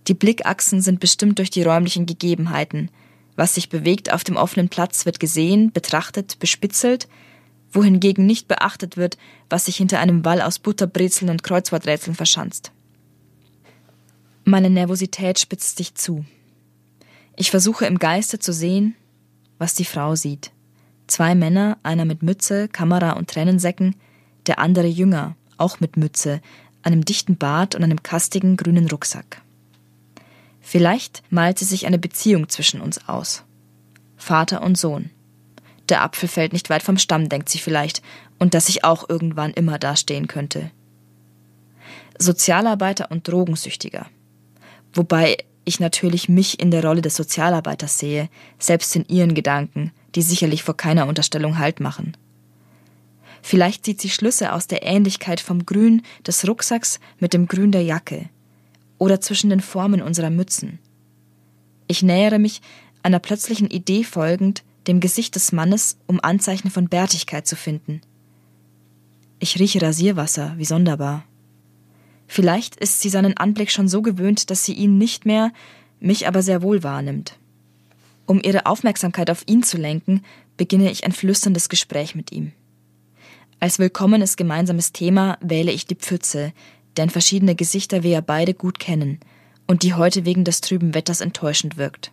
[0.07, 2.89] Die Blickachsen sind bestimmt durch die räumlichen Gegebenheiten.
[3.35, 7.07] Was sich bewegt auf dem offenen Platz wird gesehen, betrachtet, bespitzelt,
[7.71, 9.17] wohingegen nicht beachtet wird,
[9.49, 12.71] was sich hinter einem Wall aus Butterbrezeln und Kreuzworträtseln verschanzt.
[14.49, 16.23] Meine Nervosität spitzt sich zu.
[17.35, 18.95] Ich versuche im Geiste zu sehen,
[19.57, 20.51] was die Frau sieht.
[21.05, 23.97] Zwei Männer, einer mit Mütze, Kamera und Tränensäcken,
[24.45, 26.39] der andere jünger, auch mit Mütze,
[26.81, 29.41] einem dichten Bart und einem kastigen grünen Rucksack.
[30.61, 33.43] Vielleicht malt sie sich eine Beziehung zwischen uns aus.
[34.15, 35.09] Vater und Sohn.
[35.89, 38.01] Der Apfel fällt nicht weit vom Stamm, denkt sie vielleicht,
[38.39, 40.71] und dass ich auch irgendwann immer dastehen könnte.
[42.17, 44.07] Sozialarbeiter und Drogensüchtiger.
[44.93, 50.21] Wobei ich natürlich mich in der Rolle des Sozialarbeiters sehe, selbst in ihren Gedanken, die
[50.21, 52.15] sicherlich vor keiner Unterstellung Halt machen.
[53.41, 57.83] Vielleicht zieht sie Schlüsse aus der Ähnlichkeit vom Grün des Rucksacks mit dem Grün der
[57.83, 58.29] Jacke
[58.97, 60.79] oder zwischen den Formen unserer Mützen.
[61.87, 62.61] Ich nähere mich,
[63.03, 68.01] einer plötzlichen Idee folgend, dem Gesicht des Mannes, um Anzeichen von Bärtigkeit zu finden.
[69.39, 71.23] Ich rieche Rasierwasser, wie sonderbar.
[72.27, 75.51] Vielleicht ist sie seinen Anblick schon so gewöhnt, dass sie ihn nicht mehr,
[75.99, 77.37] mich aber sehr wohl wahrnimmt.
[78.25, 80.21] Um ihre Aufmerksamkeit auf ihn zu lenken,
[80.57, 82.51] beginne ich ein flüsterndes Gespräch mit ihm.
[83.59, 86.53] Als willkommenes gemeinsames Thema wähle ich die Pfütze,
[86.97, 89.19] deren verschiedene Gesichter wir ja beide gut kennen
[89.65, 92.11] und die heute wegen des trüben Wetters enttäuschend wirkt.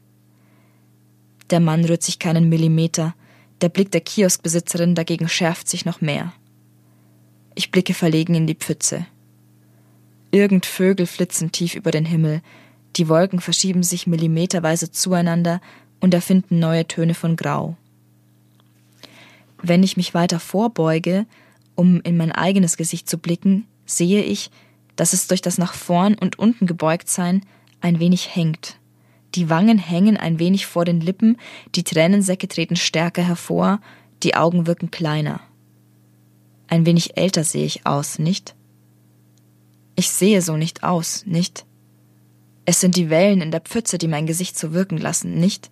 [1.50, 3.14] Der Mann rührt sich keinen Millimeter,
[3.60, 6.32] der Blick der Kioskbesitzerin dagegen schärft sich noch mehr.
[7.54, 9.06] Ich blicke verlegen in die Pfütze.
[10.34, 12.42] Irgend Vögel flitzen tief über den Himmel,
[12.96, 15.60] die Wolken verschieben sich millimeterweise zueinander
[16.00, 17.76] und erfinden neue Töne von Grau.
[19.62, 21.26] Wenn ich mich weiter vorbeuge,
[21.76, 24.50] um in mein eigenes Gesicht zu blicken, sehe ich,
[24.96, 27.46] dass es durch das nach vorn und unten gebeugt sein
[27.80, 28.76] ein wenig hängt.
[29.36, 31.36] Die Wangen hängen ein wenig vor den Lippen,
[31.76, 33.80] die Tränensäcke treten stärker hervor,
[34.24, 35.38] die Augen wirken kleiner.
[36.66, 38.56] Ein wenig älter sehe ich aus, nicht?
[39.96, 41.64] Ich sehe so nicht aus, nicht?
[42.64, 45.70] Es sind die Wellen in der Pfütze, die mein Gesicht so wirken lassen, nicht?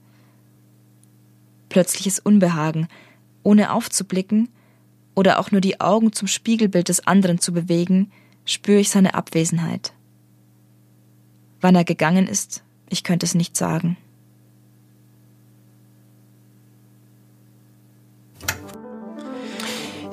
[1.69, 2.89] Plötzliches Unbehagen,
[3.43, 4.49] ohne aufzublicken
[5.15, 8.13] oder auch nur die Augen zum Spiegelbild des anderen zu bewegen,
[8.45, 9.93] spüre ich seine Abwesenheit.
[11.61, 13.97] Wann er gegangen ist, ich könnte es nicht sagen.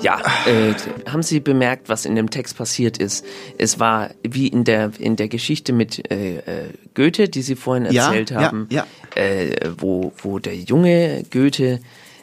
[0.02, 0.74] Ja, äh,
[1.10, 3.26] haben Sie bemerkt, was in dem Text passiert ist?
[3.58, 7.92] Es war wie in der in der Geschichte mit äh, äh, Goethe, die Sie vorhin
[7.92, 8.88] Ja, erzählt ja, haben, ja.
[9.16, 11.80] Äh, wo wo der junge Goethe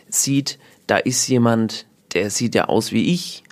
[0.08, 3.42] sieht, da ist jemand, der sieht ja aus wie ich.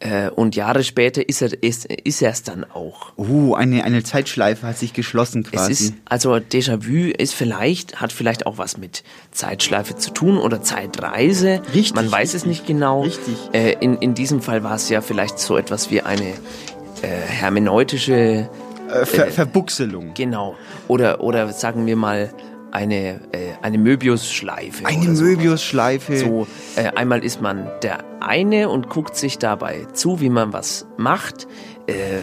[0.00, 3.12] Äh, und Jahre später ist er ist, ist er es dann auch.
[3.16, 5.72] Oh, eine, eine Zeitschleife hat sich geschlossen Es quasi.
[5.72, 11.62] ist, also Déjà-vu ist vielleicht, hat vielleicht auch was mit Zeitschleife zu tun oder Zeitreise.
[11.74, 13.02] Richtig, Man weiß es nicht genau.
[13.02, 13.36] Richtig.
[13.52, 16.28] Äh, in, in diesem Fall war es ja vielleicht so etwas wie eine
[17.02, 18.48] äh, hermeneutische
[18.88, 20.12] äh, Ver äh, Verbuchselung.
[20.14, 20.56] Genau.
[20.88, 22.30] Oder, oder sagen wir mal
[22.74, 24.84] eine, äh, eine Möbius-Schleife.
[24.86, 25.10] Eine.
[25.10, 26.16] Möbius-Schleife.
[26.16, 26.46] So,
[26.76, 31.46] äh, einmal ist man der eine und guckt sich dabei zu, wie man was macht.
[31.86, 32.20] Äh,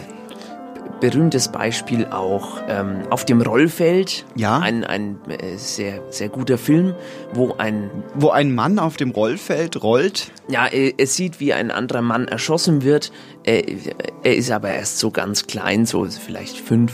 [1.00, 4.24] berühmtes Beispiel auch ähm, auf dem Rollfeld.
[4.36, 4.60] Ja.
[4.60, 6.94] Ein, ein äh, sehr, sehr guter Film,
[7.32, 10.30] wo ein Wo ein Mann auf dem Rollfeld rollt.
[10.48, 13.10] ja, äh, es sieht, wie ein anderer Mann erschossen wird.
[13.42, 13.64] Er,
[14.22, 16.92] er ist aber erst so ganz klein, so vielleicht fünf.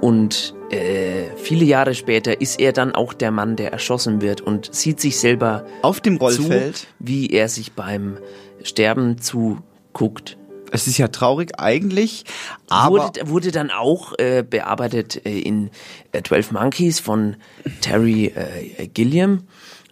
[0.00, 4.74] Und äh, viele Jahre später ist er dann auch der Mann, der erschossen wird und
[4.74, 6.76] sieht sich selber Auf dem Rollfeld.
[6.76, 8.18] zu, wie er sich beim
[8.62, 10.36] Sterben zuguckt.
[10.70, 12.24] Es ist ja traurig eigentlich,
[12.68, 15.70] aber wurde, wurde dann auch äh, bearbeitet äh, in
[16.12, 17.36] äh, 12 Monkeys von
[17.80, 19.44] Terry äh, Gilliam.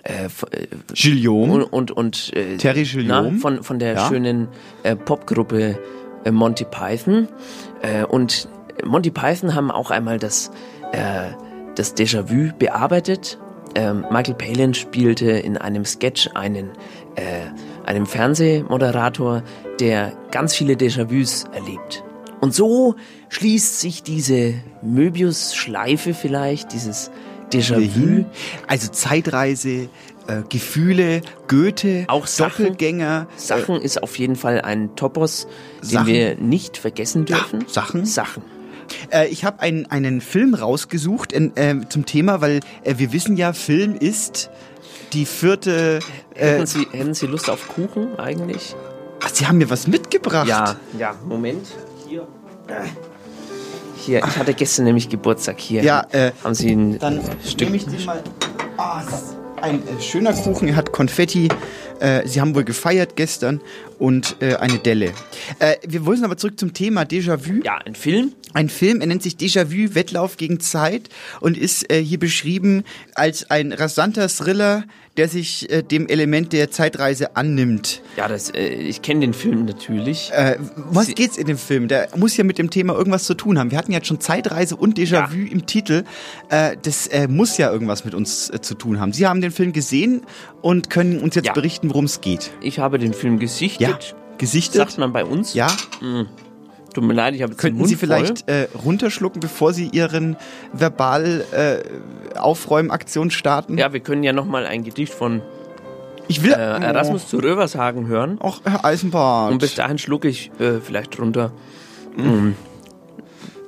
[0.02, 1.50] Äh, äh, Gilliam.
[1.50, 3.32] Und, und, und Terry Gilliam.
[3.32, 4.08] na, von, von der Ja.
[4.08, 4.48] schönen
[5.06, 5.78] Popgruppe
[6.30, 7.28] Monty Python.
[8.08, 8.48] Und
[8.84, 10.50] Monty Python haben auch einmal das,
[10.92, 11.30] äh,
[11.74, 13.38] das Déjà-vu bearbeitet.
[13.74, 16.70] Ähm, Michael Palin spielte in einem Sketch einen,
[17.16, 17.46] äh,
[17.84, 19.42] einem Fernsehmoderator,
[19.80, 22.02] der ganz viele Déjà-vus erlebt.
[22.40, 22.94] Und so
[23.28, 27.10] schließt sich diese Möbius-Schleife vielleicht, dieses
[27.52, 28.24] Déjà-vu.
[28.66, 29.88] also Zeitreise,
[30.26, 32.64] äh, Gefühle, Goethe, Auch Sachen.
[32.64, 35.46] Doppelgänger, Sachen ist auf jeden Fall ein Topos,
[35.82, 36.06] den Sachen.
[36.06, 37.64] wir nicht vergessen dürfen.
[37.68, 38.04] Sachen.
[38.04, 38.42] Sachen.
[39.10, 43.36] Äh, ich habe einen, einen Film rausgesucht in, äh, zum Thema, weil äh, wir wissen
[43.36, 44.50] ja, Film ist
[45.12, 46.00] die vierte.
[46.34, 48.74] Äh, Hätten, Sie, hätten Sie Lust auf Kuchen eigentlich?
[49.22, 50.46] ach, Sie haben mir was mitgebracht.
[50.46, 51.66] Ja, ja, Moment.
[52.08, 52.26] Hier.
[53.96, 55.82] Hier, ich hatte gestern nämlich Geburtstag hier.
[55.82, 58.18] Ja, äh, haben Sie ein Dann Stück nehme ich den mal.
[58.18, 61.48] Ist ein äh, schöner Kuchen, er hat Konfetti.
[62.00, 63.60] Äh, Sie haben wohl gefeiert gestern
[63.98, 65.12] und äh, eine Delle.
[65.58, 67.62] Äh, wir wollen aber zurück zum Thema Déjà-vu.
[67.64, 68.32] Ja, ein Film.
[68.52, 71.08] Ein Film, er nennt sich Déjà-vu, Wettlauf gegen Zeit
[71.40, 72.84] und ist äh, hier beschrieben
[73.14, 74.84] als ein rasanter Thriller,
[75.16, 78.02] der sich äh, dem Element der Zeitreise annimmt.
[78.16, 80.30] Ja, das, äh, ich kenne den Film natürlich.
[80.32, 81.88] Äh, was Sie- geht's in dem Film?
[81.88, 83.70] Der muss ja mit dem Thema irgendwas zu tun haben.
[83.70, 86.04] Wir hatten jetzt schon Zeitreise und Déjà-vu im Titel.
[86.50, 89.12] Äh, das äh, muss ja irgendwas mit uns äh, zu tun haben.
[89.12, 90.22] Sie haben den Film gesehen
[90.62, 91.52] und können uns jetzt Ja.
[91.52, 92.50] berichten, worum es geht.
[92.60, 93.80] Ich habe den Film gesichtet.
[93.88, 93.98] Ja,
[94.38, 94.76] gesichtet.
[94.76, 95.54] Sagt man bei uns?
[95.54, 95.68] Ja.
[96.00, 96.22] Mm.
[96.96, 99.90] Tut mir leid, ich habe jetzt den Könnten Mund Sie vielleicht äh, runterschlucken, bevor Sie
[99.92, 100.34] Ihren
[100.72, 103.76] verbal äh, Aufräumaktion starten?
[103.76, 105.42] Ja, wir können ja noch mal ein Gedicht von
[106.26, 106.52] Ich will.
[106.52, 108.38] äh, Erasmus zu Rövershagen hören.
[108.42, 109.52] Och, Herr Eisenbart.
[109.52, 111.52] Und bis dahin schlucke ich äh, vielleicht runter.
[112.16, 112.52] Mm.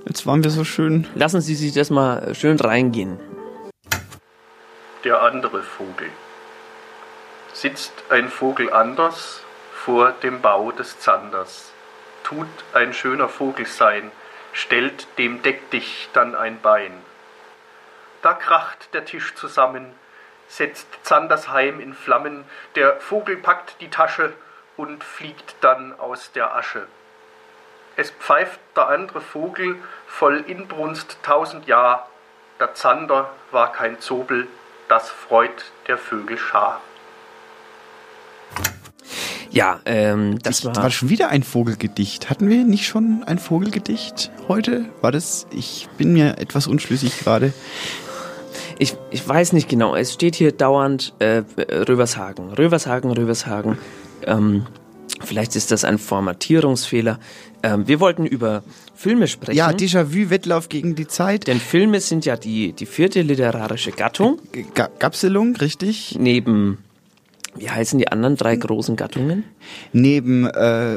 [0.07, 1.07] Jetzt waren wir so schön.
[1.15, 3.19] Lassen Sie sich das mal schön reingehen.
[5.05, 6.09] Der andere Vogel.
[7.53, 9.43] Sitzt ein Vogel anders
[9.75, 11.73] vor dem Bau des Zanders,
[12.29, 14.13] tut ein schöner Vogel sein,
[14.53, 16.93] stellt dem Deck dich dann ein Bein.
[18.21, 19.95] Da kracht der Tisch zusammen,
[20.47, 24.35] setzt Zanders Heim in Flammen, der Vogel packt die Tasche
[24.77, 26.87] und fliegt dann aus der Asche.
[27.97, 29.77] Es pfeift der andere Vogel
[30.07, 32.11] voll Inbrunst tausend Jahr,
[32.61, 34.49] der Zander war kein Zobel,
[34.89, 36.83] das freut der Vögel Schar.
[39.51, 42.31] Ja, ähm, das war, War schon wieder ein Vogelgedicht.
[42.31, 44.85] Hatten wir nicht schon ein Vogelgedicht heute?
[45.01, 45.47] War das?
[45.51, 47.53] Ich bin mir etwas unschlüssig gerade.
[48.79, 49.95] ich, ich weiß nicht genau.
[49.97, 53.79] Es steht hier dauernd äh, Rövershagen, Rövershagen, Rövershagen.
[54.27, 54.67] Ähm,
[55.25, 57.19] vielleicht ist das ein Formatierungsfehler.
[57.63, 58.63] Ähm, wir wollten über
[58.95, 59.57] Filme sprechen.
[59.57, 61.47] Ja, Déjà-vu, Wettlauf gegen die Zeit.
[61.47, 64.39] denn Filme sind ja die, die vierte literarische Gattung.
[64.53, 64.65] G
[64.99, 66.17] Gapselung, richtig?
[66.19, 66.79] Neben,
[67.57, 69.45] wie heißen die anderen drei großen Gattungen?
[69.93, 70.97] Neben äh,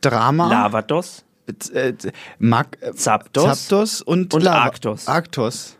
[0.00, 0.48] Drama.
[0.48, 1.24] Lavados,
[1.72, 1.92] äh,
[2.38, 5.08] Mag äh, Zapdos, Zapdos und, und Lava- Arktos.
[5.08, 5.76] Arktos.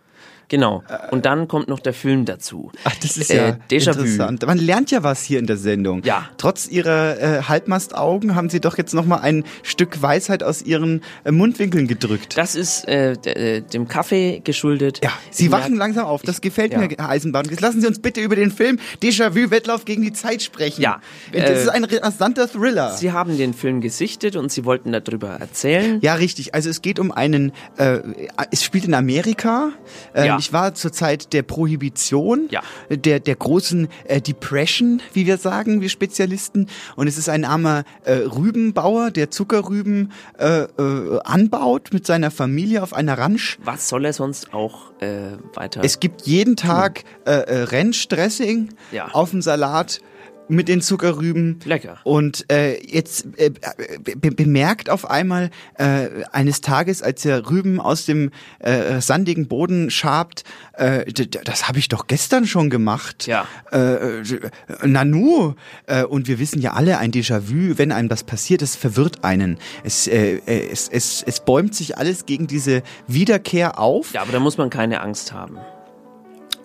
[0.51, 0.83] Genau.
[1.13, 2.73] Und dann kommt noch der Film dazu.
[2.85, 4.45] Ach, das ist ja äh, interessant.
[4.45, 6.03] Man lernt ja was hier in der Sendung.
[6.03, 6.29] Ja.
[6.39, 11.03] Trotz ihrer äh, Halbmastaugen haben sie doch jetzt noch mal ein Stück Weisheit aus ihren
[11.25, 12.37] äh, Mundwinkeln gedrückt.
[12.37, 15.01] Das ist äh, äh, dem Kaffee geschuldet.
[15.05, 16.23] Ja, Sie Ich wachen langsam auf.
[16.23, 16.79] Das gefällt ja.
[16.81, 17.47] mir, Herr Eisenbahn.
[17.49, 20.83] Jetzt lassen Sie uns bitte über den Film Déjà-vu Wettlauf gegen die Zeit sprechen.
[20.83, 21.01] Ja,
[21.33, 22.91] Das äh, ist ein rasanter Thriller.
[22.97, 26.01] Sie haben den Film gesichtet und Sie wollten darüber erzählen.
[26.03, 26.55] Ja, richtig.
[26.55, 28.01] Also es geht um einen, äh,
[28.51, 29.71] es spielt in Amerika.
[30.13, 30.40] Äh, Ja.
[30.41, 32.63] Ich war zur Zeit der Prohibition, Ja.
[32.89, 36.67] der, der großen äh, Depression, wie wir sagen, wir Spezialisten.
[36.97, 42.83] Und es ist ein armer äh, Rübenbauer, der Zuckerrüben äh, äh, anbaut mit seiner Familie
[42.83, 43.59] auf einer Ranch.
[43.63, 45.83] Was soll er sonst auch äh, weiter?
[45.85, 49.09] Es gibt jeden Tag äh, äh, Ranch-Dressing Ja.
[49.13, 50.01] auf dem Salat
[50.51, 51.61] mit den Zuckerrüben.
[51.65, 51.99] Lecker.
[52.05, 53.51] Und äh, jetzt äh,
[54.03, 59.91] be bemerkt auf einmal äh, eines Tages, als er Rüben aus dem äh, sandigen Boden
[59.91, 60.45] schabt,
[60.75, 63.27] äh, das habe ich doch gestern schon gemacht.
[63.27, 63.47] Ja.
[63.73, 64.51] Äh, äh,
[64.85, 65.55] Nanu.
[65.87, 69.59] Äh, und wir wissen ja alle, ein Déjà-vu, wenn einem das passiert, es verwirrt einen.
[69.85, 74.13] Es, äh, äh, es, es, es bäumt sich alles gegen diese Wiederkehr auf.
[74.13, 75.59] ja, aber da muss man keine Angst haben.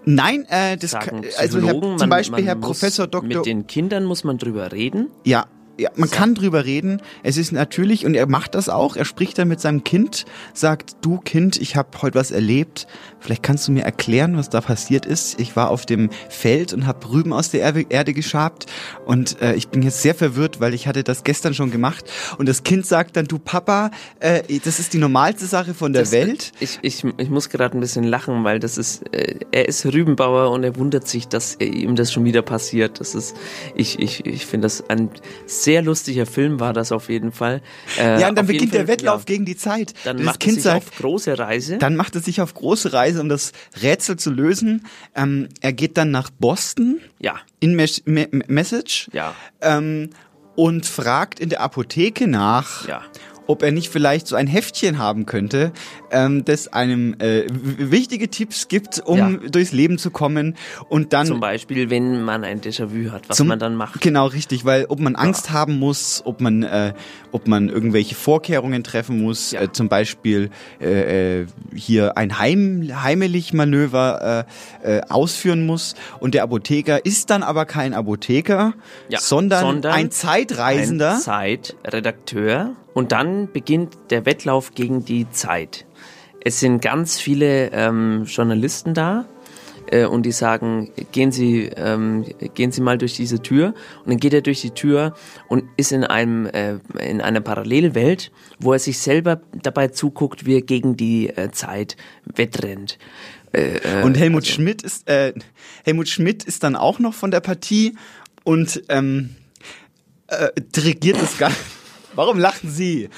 [0.05, 3.27] Nein, äh, das kann, also Herr, zum man- Beispiel man Herr muss- Professor Dr.
[3.27, 5.09] Mit den Kindern muss man drüber reden.
[5.23, 5.45] Ja,
[5.77, 7.01] ja, man kann drüber reden.
[7.23, 10.97] Es ist natürlich, und er macht das auch, er spricht dann mit seinem Kind, sagt,
[11.01, 12.87] du Kind, ich habe heute was erlebt.
[13.19, 15.39] Vielleicht kannst du mir erklären, was da passiert ist.
[15.39, 18.67] Ich war auf dem Feld und habe Rüben aus der Erde, Erde geschabt
[19.05, 22.05] und äh, ich bin jetzt sehr verwirrt, weil ich hatte das gestern schon gemacht.
[22.37, 26.03] Und das Kind sagt dann, du Papa, äh, das ist die normalste Sache von der
[26.03, 26.51] Das- Welt.
[26.59, 30.51] Ich, ich, ich muss gerade ein bisschen lachen, weil das ist, äh, er ist Rübenbauer
[30.51, 32.99] und er wundert sich, dass äh, ihm das schon wieder passiert.
[32.99, 33.35] Das ist,
[33.75, 35.09] ich, ich, ich finde das ein
[35.47, 37.61] sehr lustiger Film war das auf jeden Fall.
[37.97, 39.25] Äh, ja, und dann beginnt der Fall, Wettlauf ja.
[39.25, 39.93] gegen die Zeit.
[40.03, 41.77] Dann das macht Kind er sich sagt, auf große Reise.
[41.77, 43.51] Dann macht er sich auf große Reise, um das
[43.81, 44.85] Rätsel zu lösen.
[45.15, 50.09] Ähm, er geht dann nach Boston ja, in Mes Me Message ja, ähm,
[50.55, 53.01] und fragt in der Apotheke nach, ja.
[53.47, 55.71] Ob er nicht vielleicht so ein Heftchen haben könnte,
[56.11, 59.29] ähm, das einem äh, wichtige Tipps gibt, um Ja.
[59.49, 60.55] durchs Leben zu kommen
[60.89, 64.01] und dann Zum Beispiel, wenn man ein Déjà-vu hat, was zum- man dann macht.
[64.01, 66.93] Genau, richtig, weil ob man Angst haben muss, ob man, äh,
[67.31, 69.61] ob man irgendwelche Vorkehrungen treffen muss, Ja.
[69.61, 70.49] äh, zum Beispiel
[70.81, 74.45] äh, äh, hier ein Heim, heimelig Manöver
[74.83, 75.95] äh, äh, ausführen muss.
[76.19, 78.73] Und der Apotheker ist dann aber kein Apotheker,
[79.09, 81.13] Ja, sondern, sondern ein Zeitreisender.
[81.15, 82.75] Ein Zeitredakteur.
[82.95, 85.85] Und dann beginnt der Wettlauf gegen die Zeit.
[86.43, 89.25] Es sind ganz viele ähm, Journalisten da
[89.91, 93.73] äh, und die sagen, gehen Sie, ähm, gehen Sie mal durch diese Tür.
[94.05, 95.13] Und dann geht er durch die Tür
[95.49, 100.55] und ist in einem äh, in einer Parallelwelt, wo er sich selber dabei zuguckt, wie
[100.55, 102.97] er gegen die äh, Zeit wettrennt.
[103.51, 105.33] Äh, äh, Und Helmut Schmidt ist äh,
[105.83, 107.97] Helmut Schmidt ist dann auch noch von der Partie
[108.45, 109.35] und ähm,
[110.27, 111.74] äh, dirigiert das Ganze.
[112.15, 113.09] Warum lachen Sie?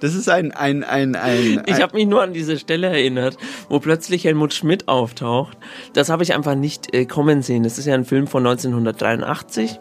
[0.00, 1.62] Das ist ein ein ein ein.
[1.66, 3.36] Ich ein habe mich nur an diese Stelle erinnert,
[3.68, 5.56] wo plötzlich Helmut Schmidt auftaucht.
[5.92, 7.62] Das habe ich einfach nicht äh, kommen sehen.
[7.62, 9.78] Das ist ja ein Film von 1983.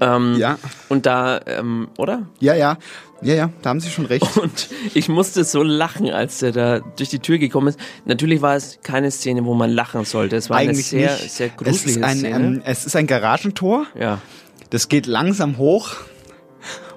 [0.00, 2.26] Ähm, ja Und da, ähm, oder?
[2.40, 2.78] ja ja
[3.22, 4.26] ja ja, da haben Sie schon recht.
[4.36, 7.78] Und ich musste so lachen, als er da durch die Tür gekommen ist.
[8.04, 10.34] Natürlich war es keine Szene, wo man lachen sollte.
[10.34, 11.30] Es war Eigentlich eine sehr, nicht.
[11.30, 12.34] sehr es gruselige ist ein Szene.
[12.36, 13.86] ähm, es ist ein Garagentor.
[13.98, 14.20] ja.
[14.70, 15.94] Das geht langsam hoch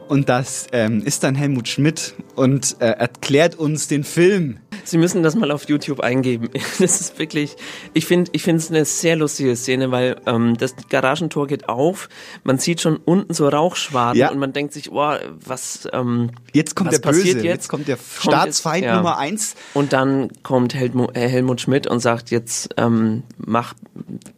[0.08, 4.58] und das ähm, ist dann Helmut Schmidt und äh, erklärt uns den Film.
[4.84, 6.49] Sie müssen das mal auf YouTube eingeben.
[6.80, 7.55] Das ist wirklich,
[7.93, 12.08] ich finde, ich finde es eine sehr lustige Szene, weil ähm, das Garagentor geht auf,
[12.43, 14.30] man sieht schon unten so Rauchschwaden Ja.
[14.32, 17.45] und man denkt sich, oh, was, ähm, Jetzt kommt was der Böse, passiert jetzt?
[17.45, 17.68] jetzt?
[17.70, 18.95] kommt der Kommt Staatsfeind jetzt- ja.
[18.97, 19.55] Nummer eins.
[19.74, 23.74] Und dann kommt Helmut, äh, Helmut Schmidt und sagt jetzt, ähm, mach,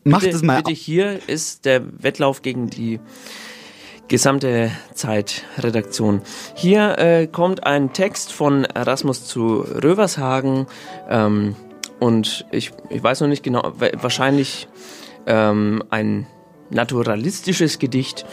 [0.03, 0.57] Macht bitte, es mal.
[0.63, 2.99] bitte hier ist der Wettlauf gegen die
[4.09, 6.21] gesamte Zeitredaktion.
[6.55, 10.67] Hier äh, kommt ein Text von Erasmus zu Rövershagen
[11.07, 11.55] ähm,
[11.99, 14.67] und ich, ich weiß noch nicht genau, wa- wahrscheinlich
[15.25, 16.27] ähm, ein
[16.71, 18.25] naturalistisches Gedicht.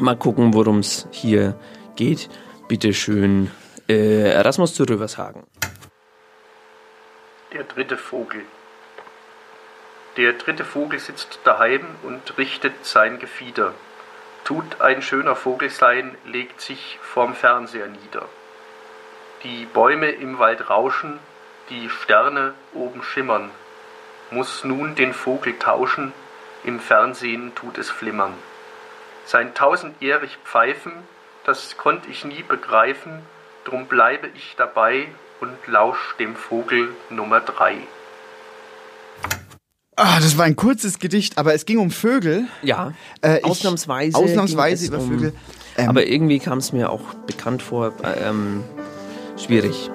[0.00, 1.58] Mal gucken, worum es hier
[1.96, 2.28] geht.
[2.68, 3.50] Bitte schön,
[3.88, 5.42] äh, Erasmus zu Rövershagen.
[7.52, 8.42] Der dritte Vogel.
[10.16, 13.72] Der dritte Vogel sitzt daheim und richtet sein Gefieder.
[14.44, 18.28] Tut ein schöner Vogel sein, legt sich vorm Fernseher nieder.
[19.44, 21.18] Die Bäume im Wald rauschen,
[21.70, 23.50] die Sterne oben schimmern.
[24.30, 26.12] Muss nun den Vogel tauschen,
[26.64, 28.34] im Fernsehen tut es flimmern.
[29.24, 30.92] Sein tausendjährig Pfeifen,
[31.44, 33.24] das konnt ich nie begreifen,
[33.64, 35.08] drum bleibe ich dabei
[35.40, 37.78] und lausch dem Vogel Nummer drei.
[39.96, 42.44] Ah, das war ein kurzes Gedicht, aber es ging um Vögel.
[42.62, 44.16] Ja, Äh, ich- ausnahmsweise.
[44.86, 45.32] über Vögel.
[45.76, 48.62] Ähm, aber irgendwie kam es mir auch bekannt vor, äh, ähm,
[49.36, 49.90] schwierig.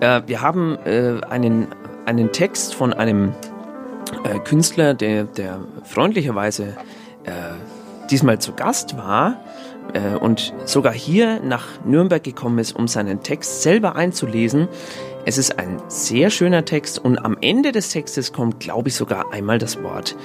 [0.00, 1.68] Äh, wir haben äh, einen,
[2.06, 3.32] einen Text von einem
[4.24, 6.76] äh, Künstler, der, der freundlicherweise
[7.24, 7.32] äh,
[8.10, 9.40] diesmal zu Gast war
[9.94, 14.68] äh, und sogar hier nach Nürnberg gekommen ist, um seinen Text selber einzulesen.
[15.24, 19.32] Es ist ein sehr schöner Text und am Ende des Textes kommt, glaube ich, sogar
[19.32, 20.16] einmal das Wort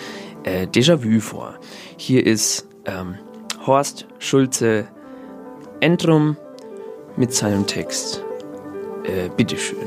[0.44, 1.60] äh, Déjà-vu vor.
[1.98, 3.16] Hier ist ähm,
[3.68, 4.88] Horst Schulze
[5.82, 6.36] Entrum
[7.16, 8.24] mit seinem Text.
[9.04, 9.78] Äh, bitteschön.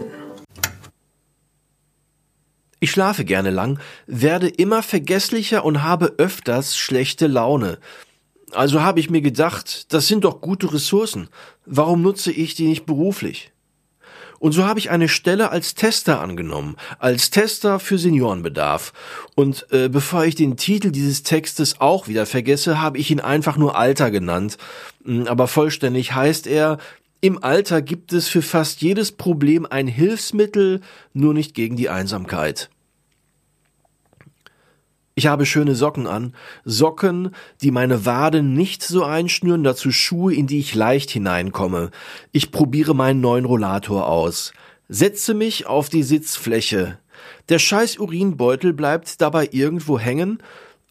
[2.78, 7.78] Ich schlafe gerne lang, werde immer vergesslicher und habe öfters schlechte Laune.
[8.52, 11.28] Also habe ich mir gedacht, das sind doch gute Ressourcen.
[11.66, 13.49] Warum nutze ich die nicht beruflich?
[14.40, 18.94] Und so habe ich eine Stelle als Tester angenommen, als Tester für Seniorenbedarf.
[19.36, 23.58] Und äh, bevor ich den Titel dieses Textes auch wieder vergesse, habe ich ihn einfach
[23.58, 24.56] nur Alter genannt.
[25.04, 26.78] Mm, Aber vollständig heißt er,
[27.20, 30.80] im Alter gibt es für fast jedes Problem ein Hilfsmittel,
[31.12, 32.70] nur nicht gegen die Einsamkeit.
[35.20, 36.32] Ich habe schöne Socken an,
[36.64, 41.90] Socken, die meine Waden nicht so einschnüren, dazu Schuhe, in die ich leicht hineinkomme.
[42.32, 44.54] Ich probiere meinen neuen Rollator aus,
[44.88, 46.96] setze mich auf die Sitzfläche.
[47.50, 50.42] Der scheiß Urinbeutel bleibt dabei irgendwo hängen,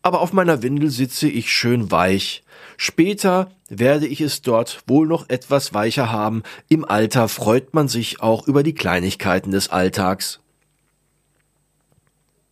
[0.03, 2.43] aber auf meiner Windel sitze ich schön weich.
[2.77, 6.43] Später werde ich es dort wohl noch etwas weicher haben.
[6.67, 10.39] Im Alter freut man sich auch über die Kleinigkeiten des Alltags.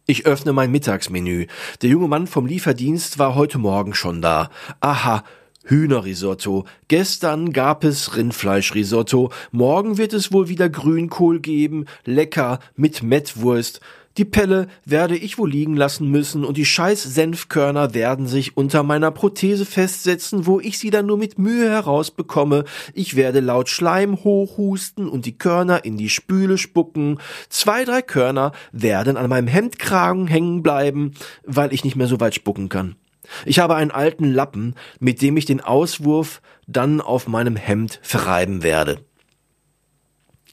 [0.10, 1.47] Ich öffne mein Mittagsmenü.
[1.82, 4.49] Der junge Mann vom Lieferdienst war heute Morgen schon da.
[4.80, 5.26] Aha,
[5.66, 6.66] Hühnerrisotto.
[6.88, 9.34] Gestern gab es Rindfleischrisotto.
[9.51, 11.88] Morgen wird es wohl wieder Grünkohl geben.
[12.05, 13.82] Lecker mit Mettwurst.
[14.18, 18.82] Die Pelle werde ich wohl liegen lassen müssen und die scheiß Senfkörner werden sich unter
[18.82, 22.63] meiner Prothese festsetzen, wo ich sie dann nur mit Mühe herausbekomme.
[22.95, 27.20] Ich werde laut Schleim hochhusten und die Körner in die Spüle spucken.
[27.49, 31.13] Zwei, drei Körner werden an meinem Hemdkragen hängen bleiben,
[31.45, 32.95] weil ich nicht mehr so weit spucken kann.
[33.45, 38.63] Ich habe einen alten Lappen, mit dem ich den Auswurf dann auf meinem Hemd verreiben
[38.63, 38.99] werde.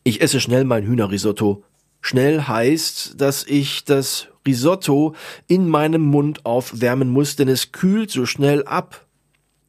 [0.02, 1.64] Ich esse schnell mein Hühnerrisotto.
[2.06, 5.14] Schnell heißt, dass ich das Risotto
[5.46, 9.06] in meinem Mund aufwärmen muss, denn es kühlt so schnell ab.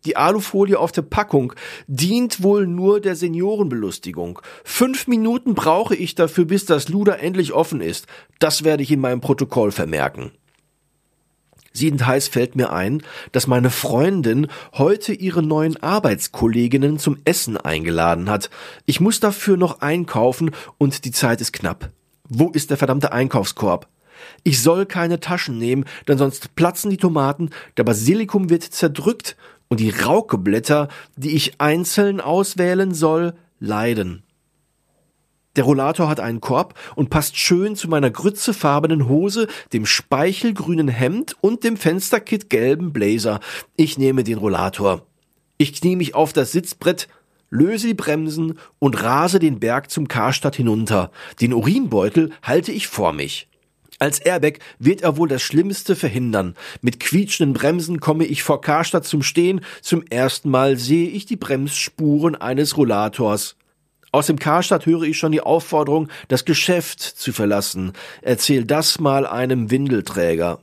[0.04, 1.54] Die Alufolie auf der Packung
[1.88, 4.42] dient wohl nur der Seniorenbelustigung.
[4.66, 8.06] Fünf Minuten brauche ich dafür, bis das Luder endlich offen ist.
[8.40, 10.34] Das werde ich in meinem Protokoll vermerken.
[11.72, 18.30] Siedend heiß fällt mir ein, dass meine Freundin heute ihre neuen Arbeitskolleginnen zum Essen eingeladen
[18.30, 18.50] hat.
[18.86, 21.92] Ich muss dafür noch einkaufen und die Zeit ist knapp.
[22.28, 23.88] Wo ist der verdammte Einkaufskorb?
[24.44, 29.36] Ich soll keine Taschen nehmen, denn sonst platzen die Tomaten, der Basilikum wird zerdrückt
[29.68, 34.24] und die Raukeblätter, die ich einzeln auswählen soll, leiden.
[35.56, 41.38] Der Rollator hat einen Korb und passt schön zu meiner grützefarbenen Hose, dem speichelgrünen Hemd
[41.40, 43.40] und dem Fensterkit gelben Blazer.
[43.78, 45.06] Ich nehme den Rollator.
[45.58, 47.08] Ich knie mich auf das Sitzbrett,
[47.56, 51.12] löse die Bremsen und rase den Berg zum Karstadt hinunter.
[51.42, 53.48] Den Urinbeutel halte ich vor mich.
[53.98, 56.56] Als Airbag wird er wohl das Schlimmste verhindern.
[56.82, 59.62] Mit quietschenden Bremsen komme ich vor Karstadt zum Stehen.
[59.82, 63.56] Zum ersten Mal sehe ich die Bremsspuren eines Rollators.
[64.12, 67.94] Aus dem Karstadt höre ich schon die Aufforderung, das Geschäft zu verlassen.
[68.22, 70.60] Erzähl das mal einem Windelträger.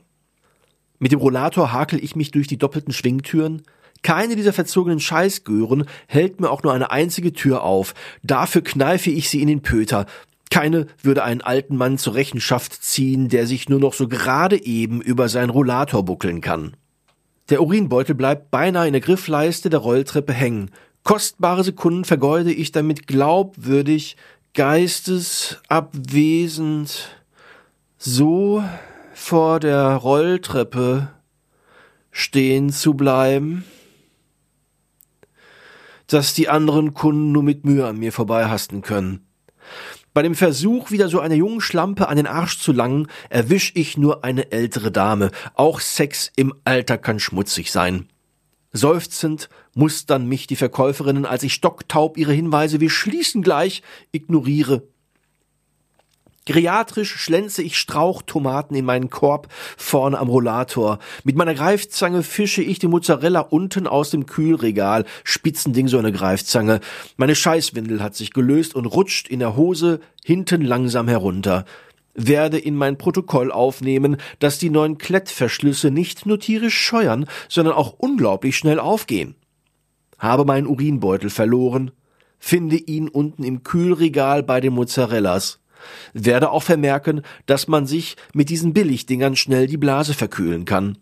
[0.99, 3.63] Mit dem Rollator hakel ich mich durch die doppelten Schwingtüren.
[4.03, 7.95] Keine dieser verzogenen Scheißgören hält mir auch nur eine einzige Tür auf.
[8.21, 10.05] Dafür kneife ich sie in den Pöter.
[10.51, 15.01] Keine würde einen alten Mann zur Rechenschaft ziehen, der sich nur noch so gerade eben
[15.01, 16.75] über seinen Rollator buckeln kann.
[17.49, 20.69] Der Urinbeutel bleibt beinahe in der Griffleiste der Rolltreppe hängen.
[21.03, 24.15] Kostbare Sekunden vergeude ich damit glaubwürdig,
[24.53, 27.09] geistesabwesend,
[27.97, 28.63] so
[29.13, 31.09] vor der Rolltreppe
[32.11, 33.65] stehen zu bleiben,
[36.13, 39.25] dass die anderen Kunden nur mit Mühe an mir vorbeihasten können.
[40.13, 43.97] Bei dem Versuch, wieder so einer jungen Schlampe an den Arsch zu langen, erwisch ich
[43.97, 45.31] nur eine ältere Dame.
[45.55, 48.07] Auch Sex im Alter kann schmutzig sein.
[48.71, 54.83] Seufzend mustern mich die Verkäuferinnen, als ich stocktaub ihre Hinweise, wir schließen gleich, ignoriere.
[56.45, 60.99] Geriatrisch schlänze ich Strauchtomaten in meinen Korb vorne am Rollator.
[61.23, 65.05] Mit meiner Greifzange fische ich die Mozzarella unten aus dem Kühlregal.
[65.23, 66.81] Spitzending so eine Greifzange.
[67.15, 71.63] Meine Scheißwindel hat sich gelöst und rutscht in der Hose hinten langsam herunter.
[72.13, 77.93] Werde in mein Protokoll aufnehmen, dass die neuen Klettverschlüsse nicht nur tierisch scheuern, sondern auch
[77.97, 79.35] unglaublich schnell aufgehen.
[80.19, 81.91] Habe meinen Urinbeutel verloren,
[82.37, 85.62] finde ihn unten im Kühlregal bei den Mozzarellas.
[86.13, 90.97] Werde auch vermerken, dass man sich mit diesen Billigdingern schnell die Blase verkühlen kann.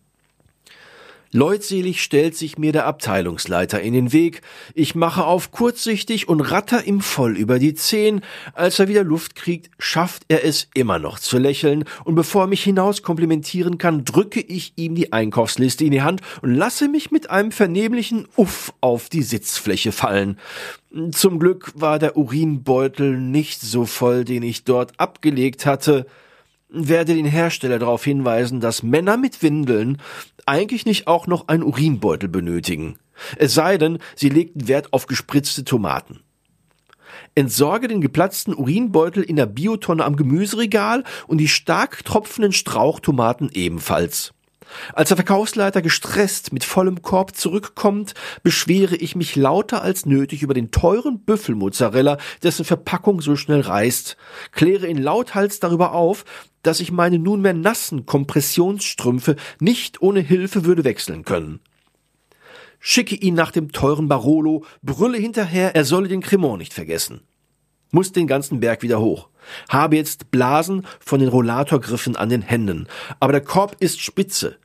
[1.33, 4.41] Leutselig stellt sich mir der Abteilungsleiter in den Weg.
[4.73, 8.21] Ich mache auf kurzsichtig und ratter ihm voll über die Zehen.
[8.53, 11.85] Als er wieder Luft kriegt, schafft er es immer noch zu lächeln.
[12.03, 16.21] Und bevor er mich hinaus komplimentieren kann, drücke ich ihm die Einkaufsliste in die Hand
[16.41, 20.37] und lasse mich mit einem vernehmlichen Uff auf die Sitzfläche fallen.
[21.11, 26.05] Zum Glück war der Urinbeutel nicht so voll, den ich dort abgelegt hatte
[26.71, 29.97] werde den Hersteller darauf hinweisen, dass Männer mit Windeln
[30.47, 32.97] eigentlich nicht auch noch einen Urinbeutel benötigen.
[33.37, 36.21] Es sei denn, sie legten Wert auf gespritzte Tomaten.
[37.35, 44.33] Entsorge den geplatzten Urinbeutel in der Biotonne am Gemüseregal und die stark tropfenden Strauchtomaten ebenfalls.
[44.93, 50.53] Als der Verkaufsleiter gestresst mit vollem Korb zurückkommt, beschwere ich mich lauter als nötig über
[50.53, 54.17] den teuren Büffelmozzarella, dessen Verpackung so schnell reißt,
[54.51, 56.25] kläre ihn lauthals darüber auf,
[56.63, 61.59] dass ich meine nunmehr nassen Kompressionsstrümpfe nicht ohne Hilfe würde wechseln können.
[62.79, 67.21] Schicke ihn nach dem teuren Barolo, brülle hinterher, er solle den Cremant nicht vergessen.
[67.91, 69.27] Muss den ganzen Berg wieder hoch.
[69.69, 72.87] Habe jetzt Blasen von den Rollatorgriffen an den Händen.
[73.19, 74.57] Aber der Korb ist spitze.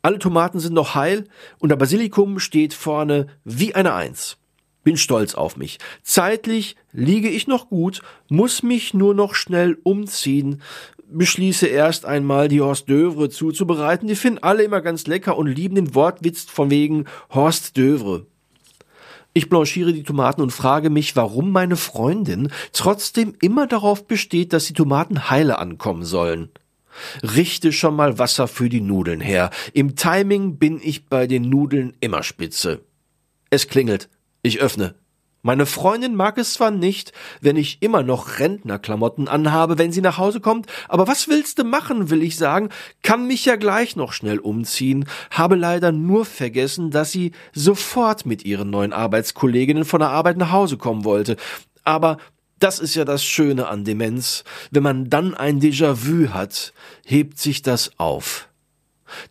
[0.00, 1.24] Alle Tomaten sind noch heil
[1.58, 4.36] und der Basilikum steht vorne wie eine Eins.
[4.84, 5.78] Bin stolz auf mich.
[6.02, 10.62] Zeitlich liege ich noch gut, muss mich nur noch schnell umziehen,
[11.10, 14.08] beschließe erst einmal die Horst Dövre zuzubereiten.
[14.08, 18.26] Die finden alle immer ganz lecker und lieben den Wortwitz von wegen Horst Dövre.
[19.34, 24.66] Ich blanchiere die Tomaten und frage mich, warum meine Freundin trotzdem immer darauf besteht, dass
[24.66, 26.50] die Tomaten heile ankommen sollen.
[27.22, 29.50] Richte schon mal Wasser für die Nudeln her.
[29.72, 32.80] Im Timing bin ich bei den Nudeln immer spitze.
[33.50, 34.08] Es klingelt.
[34.42, 34.94] Ich öffne.
[35.42, 40.18] Meine Freundin mag es zwar nicht, wenn ich immer noch Rentnerklamotten anhabe, wenn sie nach
[40.18, 42.70] Hause kommt, aber was willst du machen, will ich sagen,
[43.02, 48.44] kann mich ja gleich noch schnell umziehen, habe leider nur vergessen, dass sie sofort mit
[48.44, 51.36] ihren neuen Arbeitskolleginnen von der Arbeit nach Hause kommen wollte.
[51.84, 52.18] Aber
[52.58, 54.42] das ist ja das Schöne an Demenz.
[54.72, 56.72] Wenn man dann ein Déjà-vu hat,
[57.04, 58.47] hebt sich das auf.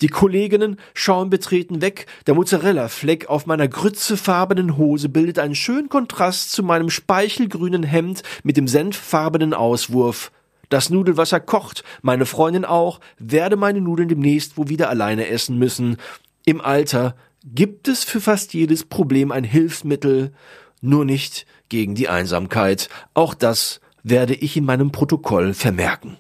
[0.02, 6.52] Die Kolleginnen schauen betreten weg, der Mozzarella-Fleck auf meiner grützefarbenen Hose bildet einen schönen Kontrast
[6.52, 10.32] zu meinem speichelgrünen Hemd mit dem senffarbenen Auswurf.
[10.70, 15.98] Das Nudelwasser kocht, meine Freundin auch, werde meine Nudeln demnächst wohl wieder alleine essen müssen.
[16.46, 17.16] Im Alter
[17.46, 20.34] gibt es für fast jedes Problem ein Hilfsmittel,
[20.82, 22.90] nur nicht gegen die Einsamkeit.
[23.14, 26.18] Auch das werde ich in meinem Protokoll vermerken.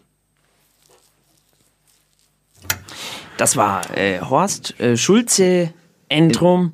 [3.37, 5.71] Das war äh, Horst äh, Schulze
[6.09, 6.73] Entrum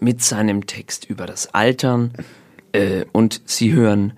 [0.00, 2.12] mit seinem Text über das Altern.
[2.72, 4.12] Äh, und Sie hören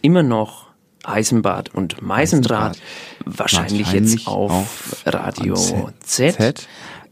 [0.00, 0.70] immer noch
[1.04, 2.78] Eisenbad und Meisendraht,
[3.24, 5.54] wahrscheinlich, wahrscheinlich, jetzt auf, auf Radio
[6.00, 6.34] Z.
[6.36, 6.68] Z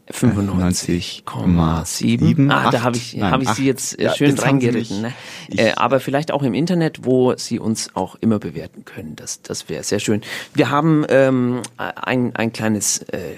[0.09, 2.51] 95,7.
[2.51, 5.01] Ah, da habe ich, Nein, hab ich Sie jetzt äh, ja, schön reingeritten.
[5.01, 5.13] Ne?
[5.55, 9.15] Äh, aber vielleicht auch im Internet, wo Sie uns auch immer bewerten können.
[9.15, 10.21] Das, das wäre sehr schön.
[10.53, 13.35] Wir haben ähm, ein, ein kleines äh,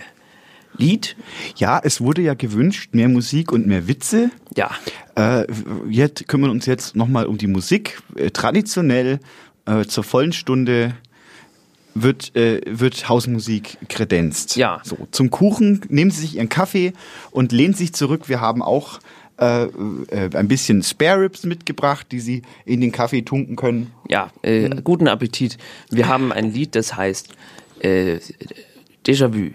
[0.77, 1.15] Lied.
[1.55, 4.31] Ja, es wurde ja gewünscht, mehr Musik und mehr Witze.
[4.55, 4.71] Ja.
[5.15, 5.45] Äh,
[5.85, 8.01] wir kümmern uns jetzt nochmal um die Musik.
[8.15, 9.19] Äh, traditionell
[9.65, 10.95] äh, zur vollen Stunde
[11.95, 14.55] wird, äh, wird Hausmusik kredenzt.
[14.55, 14.81] Ja.
[14.83, 16.93] So, zum Kuchen nehmen Sie sich Ihren Kaffee
[17.31, 18.29] und lehnen sich zurück.
[18.29, 18.99] Wir haben auch
[19.39, 23.91] äh, äh, ein bisschen Spare Ribs mitgebracht, die Sie in den Kaffee tunken können.
[24.09, 24.83] Ja, äh, hm.
[24.83, 25.57] guten Appetit.
[25.89, 27.29] Wir haben ein Lied, das heißt
[27.79, 28.19] äh,
[29.05, 29.51] Déjà-vu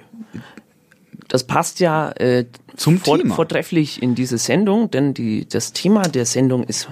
[1.28, 3.34] das passt ja äh, zum vor, Thema.
[3.34, 6.88] vortrefflich in diese Sendung, denn die, das Thema der Sendung ist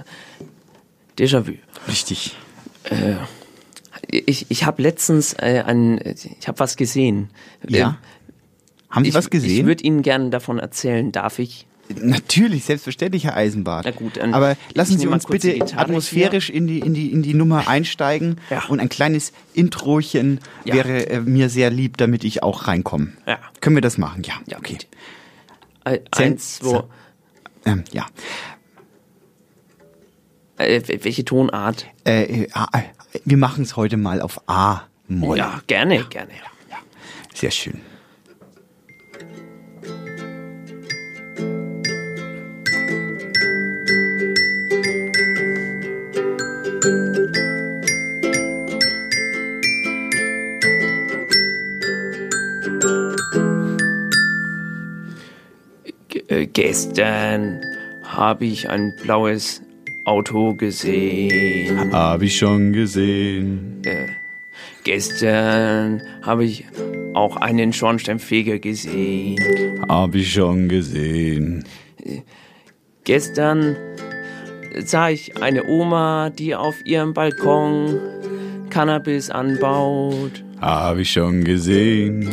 [1.17, 1.53] Déjà-vu.
[1.87, 2.35] Richtig.
[2.83, 3.15] Äh,
[4.09, 5.99] ich ich habe letztens äh, ein,
[6.39, 7.29] ich habe was gesehen.
[7.67, 7.99] Ja.
[8.89, 9.59] Äh, Haben Sie ich, was gesehen?
[9.59, 11.11] Ich würde Ihnen gerne davon erzählen.
[11.11, 11.66] Darf ich?
[11.95, 13.85] Natürlich, selbstverständlich, Herr Eisenbart.
[13.85, 17.33] Na gut, dann Aber lassen Sie uns bitte atmosphärisch in die, in, die, in die
[17.33, 18.41] Nummer einsteigen.
[18.49, 18.65] Ja.
[18.67, 20.75] Und ein kleines Introchen ja.
[20.75, 23.13] wäre äh, mir sehr lieb, damit ich auch reinkomme.
[23.25, 23.39] Ja.
[23.61, 24.23] Können wir das machen?
[24.23, 24.33] Ja.
[24.47, 24.77] ja okay.
[25.85, 26.83] Äh, eins, zwei.
[27.65, 28.05] Ähm, ja.
[30.57, 31.85] Äh, welche Tonart?
[32.05, 32.47] Äh, äh,
[33.23, 35.37] wir machen es heute mal auf A-Moll.
[35.37, 36.31] Ja, gerne, gerne.
[36.69, 36.77] Ja.
[37.33, 37.81] Sehr schön.
[56.27, 57.61] Gestern
[58.03, 59.61] habe ich ein blaues
[60.03, 61.91] Auto gesehen.
[61.93, 63.81] Hab ich schon gesehen.
[63.85, 64.07] Äh,
[64.83, 66.65] gestern habe ich
[67.13, 69.85] auch einen Schornsteinfeger gesehen.
[69.87, 71.63] Hab ich schon gesehen.
[73.05, 73.77] Gestern
[74.79, 77.99] sah ich eine Oma, die auf ihrem Balkon
[78.69, 80.43] Cannabis anbaut.
[80.59, 82.29] Hab ich schon gesehen.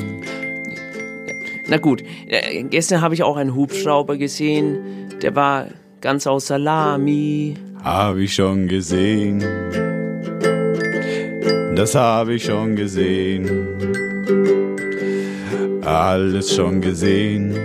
[1.69, 4.79] Na gut, äh, gestern habe ich auch einen Hubschrauber gesehen.
[5.23, 5.69] Der war
[6.01, 7.55] ganz aus Salami.
[7.83, 9.43] Hab ich schon gesehen.
[11.75, 13.49] Das habe ich schon gesehen.
[15.83, 17.57] Alles schon gesehen.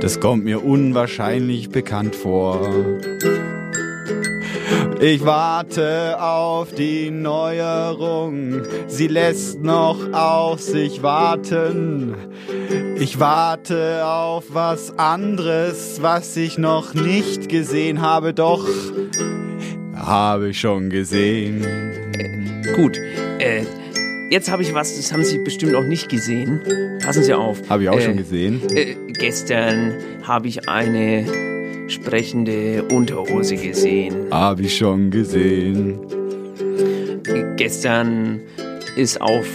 [0.00, 2.68] Das kommt mir unwahrscheinlich bekannt vor.
[5.00, 12.14] Ich warte auf die Neuerung, sie lässt noch auf sich warten.
[12.98, 18.66] Ich warte auf was anderes, was ich noch nicht gesehen habe, doch
[19.94, 21.64] habe ich schon gesehen.
[22.74, 22.96] Gut,
[23.38, 23.64] äh,
[24.30, 26.60] jetzt habe ich was, das haben Sie bestimmt noch nicht gesehen.
[27.04, 27.60] Passen Sie auf.
[27.68, 28.62] Habe ich auch Äh, schon gesehen.
[28.74, 29.94] Äh, gestern
[30.26, 31.24] habe ich eine
[31.88, 34.28] sprechende Unterhose gesehen.
[34.30, 35.98] Habe ich schon gesehen.
[37.56, 38.40] Gestern
[38.96, 39.46] ist auf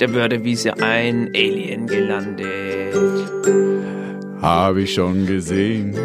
[0.00, 2.94] der Wörterwiese ein Alien gelandet.
[4.40, 5.96] Habe ich schon gesehen.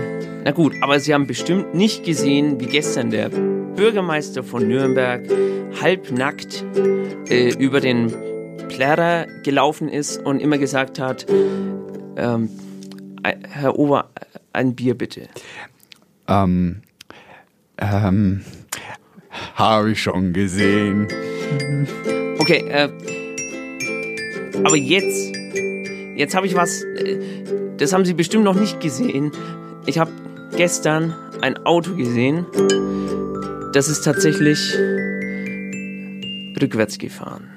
[0.44, 5.24] Na gut, aber Sie haben bestimmt nicht gesehen, wie gestern der Bürgermeister von Nürnberg
[5.82, 6.66] halbnackt
[7.30, 8.12] äh, über den
[8.70, 11.26] Plärrer gelaufen ist und immer gesagt hat,
[12.18, 12.50] ähm,
[13.24, 14.10] Herr Ober,
[14.54, 15.28] ein Bier bitte.
[16.32, 16.82] Ähm,
[17.78, 18.42] ähm,
[19.56, 21.08] habe ich schon gesehen.
[22.40, 22.90] Okay, äh,
[24.64, 25.36] aber jetzt,
[26.16, 27.20] jetzt habe ich was, äh,
[27.78, 29.32] das haben Sie bestimmt noch nicht gesehen.
[29.86, 30.12] Ich habe
[30.56, 32.46] gestern ein Auto gesehen,
[33.74, 34.74] das ist tatsächlich
[36.62, 37.50] rückwärts gefahren.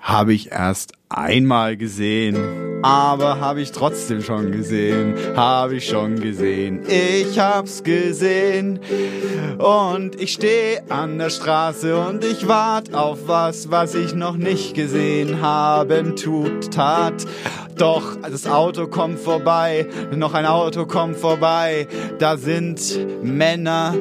[0.00, 2.36] Habe ich erst einmal gesehen,
[2.84, 6.82] aber habe ich trotzdem schon gesehen, habe ich schon gesehen.
[6.86, 8.78] Ich hab's gesehen
[9.56, 14.74] und ich stehe an der Straße und ich wart auf was, was ich noch nicht
[14.74, 17.24] gesehen haben tut, tat.
[17.78, 23.94] Doch das Auto kommt vorbei, noch ein Auto kommt vorbei, da sind Männer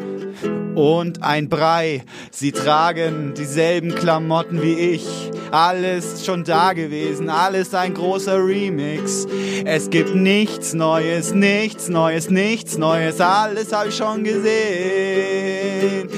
[0.76, 2.04] und ein Brei.
[2.32, 5.32] Sie tragen dieselben Klamotten wie ich.
[5.52, 9.28] Alles schon da gewesen, alles ein großer Remix.
[9.66, 16.10] Es gibt nichts Neues, nichts Neues, nichts Neues, alles habe ich schon gesehen.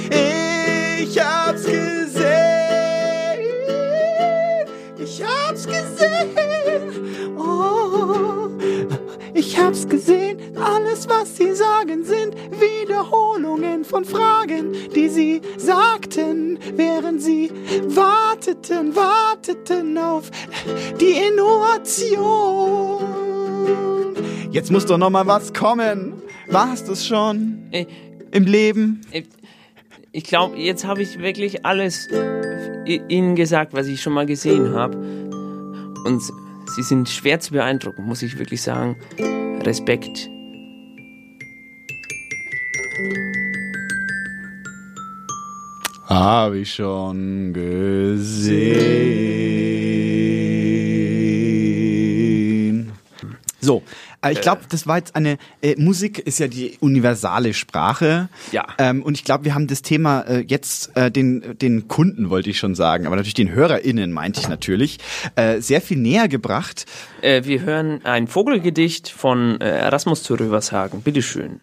[1.01, 1.85] Ich hab's gesehen.
[4.97, 6.44] Ich hab's gesehen.
[9.55, 10.37] Ich hab's gesehen.
[10.57, 17.51] Alles, was sie sagen, sind Wiederholungen von Fragen, die sie sagten, während sie
[17.87, 20.29] warteten, warteten auf
[20.99, 22.99] die Innovation.
[24.51, 26.21] Jetzt muss doch noch mal was kommen.
[26.47, 27.69] War's das schon?
[27.71, 27.85] Äh,
[28.31, 29.01] Im Leben?
[30.11, 32.09] Ich glaube, jetzt habe ich wirklich alles
[32.85, 34.97] Ihnen gesagt, was ich schon mal gesehen habe.
[36.05, 36.21] Und
[36.67, 38.97] Sie sind schwer zu beeindrucken, muss ich wirklich sagen.
[39.65, 40.29] Respekt.
[46.05, 48.75] Habe ich schon gesehen.
[53.59, 53.81] So,
[54.31, 58.29] ich glaube, das war jetzt eine äh, Musik ist ja die universale Sprache.
[58.51, 58.67] Ja.
[58.77, 62.49] Ähm, und ich glaube, wir haben das Thema äh, jetzt äh, den den Kunden wollte
[62.49, 64.99] ich schon sagen, aber natürlich den HörerInnen meinte ich natürlich
[65.35, 66.85] äh, sehr viel näher gebracht.
[67.21, 71.01] Äh, wir hören ein Vogelgedicht von äh, Erasmus zu Rövershagen.
[71.01, 71.61] Bitteschön.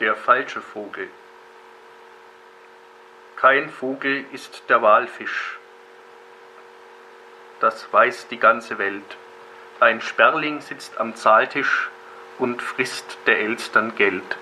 [0.00, 1.08] Der falsche Vogel.
[3.36, 5.58] Kein Vogel ist der Walfisch.
[7.60, 9.16] Das weiß die ganze Welt.
[9.78, 11.90] Ein Sperling sitzt am Zahltisch
[12.38, 14.38] und frisst der Elstern Geld.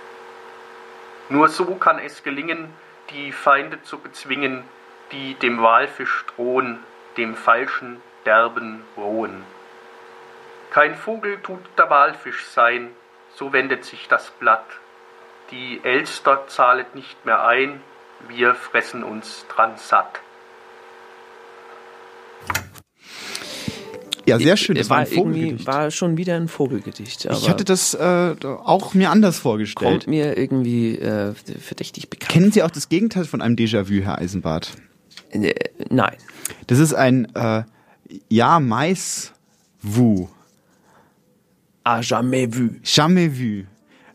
[1.28, 2.72] Nur so kann es gelingen,
[3.10, 4.62] die Feinde zu bezwingen,
[5.10, 6.78] die dem Walfisch drohen,
[7.16, 9.44] dem falschen derben rohen.
[10.70, 12.94] Kein Vogel tut der Walfisch sein,
[13.34, 14.64] so wendet sich das Blatt.
[15.50, 17.82] Die Elster zahlet nicht mehr ein,
[18.28, 20.20] wir fressen uns dran satt.
[24.26, 24.76] Ja, sehr schön.
[24.76, 25.66] Das war, war ein Vogelgedicht.
[25.66, 27.26] war schon wieder ein Vogelgedicht.
[27.30, 29.90] Ich hatte das äh, auch mir anders vorgestellt.
[29.90, 32.30] kommt mir irgendwie äh, verdächtig bekannt.
[32.30, 34.72] Kennen Sie auch das Gegenteil von einem Déjà-vu, Herr Eisenbart?
[35.30, 35.52] Äh,
[35.90, 36.16] nein.
[36.66, 37.64] Das ist ein äh,
[38.28, 40.28] Ja-Mais-Wu.
[41.84, 42.70] à jamais vu.
[42.82, 43.64] Jamais vu.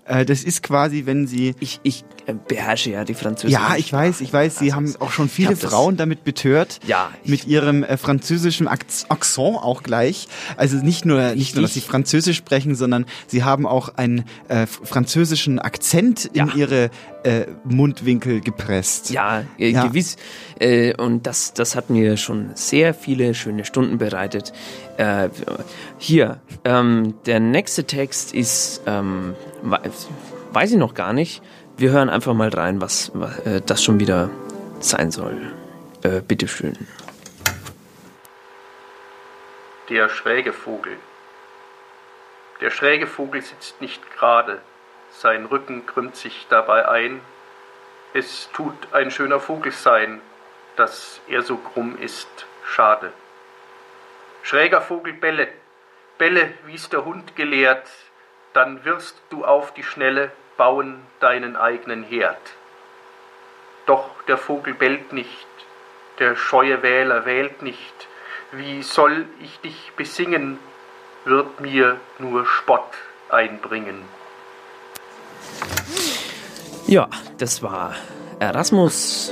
[0.10, 1.56] Äh, das ist quasi, wenn sie.
[1.62, 4.58] Ich, ich äh, beherrsche ja die französische Ja, ich weiß, ich weiß.
[4.60, 6.80] Sie haben auch schon viele Frauen damit betört.
[6.86, 10.28] Ja, Mit ihrem äh, französischen Akz- Akzent auch gleich.
[10.58, 14.66] Also nicht nur, nicht nur, dass sie Französisch sprechen, sondern sie haben auch einen äh,
[14.66, 16.90] französischen Akzent in ihre
[17.24, 19.12] äh, Mundwinkel gepresst.
[19.12, 19.86] Ja, äh, Ja.
[19.88, 20.16] gewiss.
[20.60, 24.52] Äh, und das, das hat mir schon sehr viele schöne Stunden bereitet.
[25.00, 25.30] Äh,
[25.98, 29.80] hier, ähm, der nächste Text ist, ähm, we-
[30.52, 31.42] weiß ich noch gar nicht.
[31.78, 34.30] Wir hören einfach mal rein, was, was äh, das schon wieder
[34.82, 35.54] sein soll.
[36.04, 36.78] Äh, bitteschön.
[39.88, 40.98] Der schräge Vogel.
[42.60, 44.60] Der schräge Vogel sitzt nicht gerade,
[45.12, 47.22] sein Rücken krümmt sich dabei ein.
[48.14, 50.20] Es tut ein schöner Vogel sein,
[50.76, 52.28] dass er so krumm ist,
[52.66, 53.14] schade.
[54.44, 55.48] Schräger Vogel belle,
[56.18, 57.88] belle, wie's der Hund gelehrt,
[58.54, 62.42] dann wirst du auf die Schnelle bauen deinen eigenen Herd.
[63.86, 65.48] Doch der Vogel bellt nicht,
[66.20, 68.08] der scheue Wähler wählt nicht,
[68.52, 70.60] wie soll ich dich besingen,
[71.26, 72.92] wird mir nur Spott
[73.30, 74.04] einbringen.
[76.88, 77.96] Ja, das war
[78.40, 79.32] Erasmus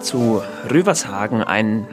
[0.00, 1.86] zu Rövershagen, ein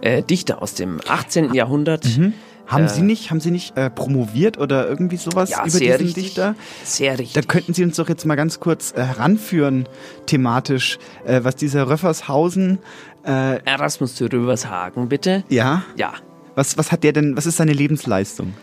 [0.00, 1.54] äh, Dichter aus dem 18.
[1.54, 2.04] Jahrhundert.
[2.16, 2.34] Mhm.
[2.66, 5.98] Haben Äh, Sie nicht, haben Sie nicht äh, promoviert oder irgendwie sowas Ja, über sehr
[5.98, 6.24] diesen richtig.
[6.24, 6.54] Dichter?
[6.82, 7.34] Sehr richtig.
[7.34, 9.88] Da könnten Sie uns doch jetzt mal ganz kurz äh, heranführen,
[10.26, 12.78] thematisch, äh, was dieser Röffershausen.
[13.24, 15.44] Äh, Erasmus zu Rövershagen, bitte.
[15.48, 15.82] Ja?
[15.96, 16.14] Ja.
[16.56, 18.54] Was, was hat der denn, was ist seine Lebensleistung?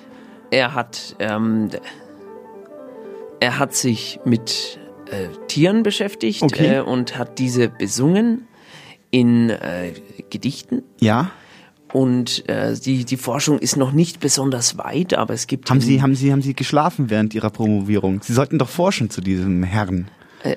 [0.52, 1.70] Er hat, ähm,
[3.40, 4.80] er hat sich mit
[5.12, 6.78] äh, Tieren beschäftigt Okay.
[6.78, 8.48] äh, und hat diese besungen
[9.14, 9.94] in äh,
[10.32, 10.82] Gedichten.
[11.00, 11.32] Ja?
[11.94, 15.70] Und äh, die, die Forschung ist noch nicht besonders weit, aber es gibt.
[15.70, 18.24] Haben Sie, haben Sie, haben Sie geschlafen während Ihrer Promovierung?
[18.24, 20.08] Sie sollten doch forschen zu diesem Herrn.
[20.42, 20.56] Äh,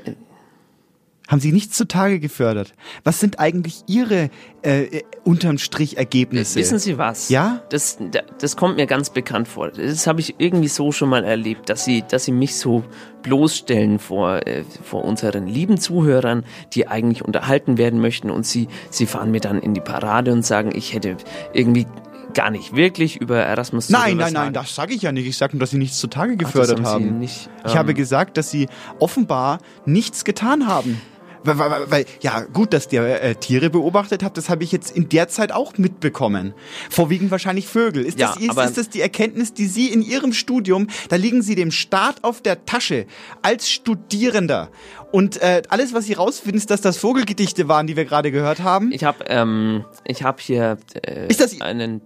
[1.28, 2.72] Haben Sie nichts zutage gefördert?
[3.02, 4.30] Was sind eigentlich Ihre
[4.62, 6.58] äh, äh, unterm Strich Ergebnisse?
[6.60, 7.28] Wissen Sie was?
[7.30, 7.62] Ja?
[7.70, 9.70] Das, da- das kommt mir ganz bekannt vor.
[9.70, 12.84] Das habe ich irgendwie so schon mal erlebt, dass Sie, dass Sie mich so
[13.22, 19.06] bloßstellen vor, äh, vor unseren lieben Zuhörern, die eigentlich unterhalten werden möchten und Sie, Sie
[19.06, 21.16] fahren mir dann in die Parade und sagen, ich hätte
[21.52, 21.86] irgendwie
[22.34, 25.26] gar nicht wirklich über Erasmus Nein, nein, nein, das sage ich ja nicht.
[25.26, 27.18] Ich sage nur, dass Sie nichts zutage Ach, gefördert haben Sie haben.
[27.18, 28.68] nicht, ich ähm, habe gesagt, dass Sie
[29.00, 31.00] offenbar nichts getan haben.
[31.46, 34.94] Weil, weil, weil- ja, gut, dass ihr äh, Tiere beobachtet habt, das habe ich jetzt
[34.96, 36.52] in der Zeit auch mitbekommen.
[36.90, 38.04] Vorwiegend wahrscheinlich Vögel.
[38.04, 41.42] Ist, Ja, das, ist, ist das die Erkenntnis, die Sie in Ihrem Studium, da liegen
[41.42, 43.06] Sie dem Staat auf der Tasche
[43.42, 44.70] als Studierender.
[45.12, 48.60] Und äh, alles, was Sie rausfinden, ist, dass das Vogelgedichte waren, die wir gerade gehört
[48.60, 48.90] haben.
[48.92, 52.00] Ich habe ähm, ich hab hier äh, Ist das- einen,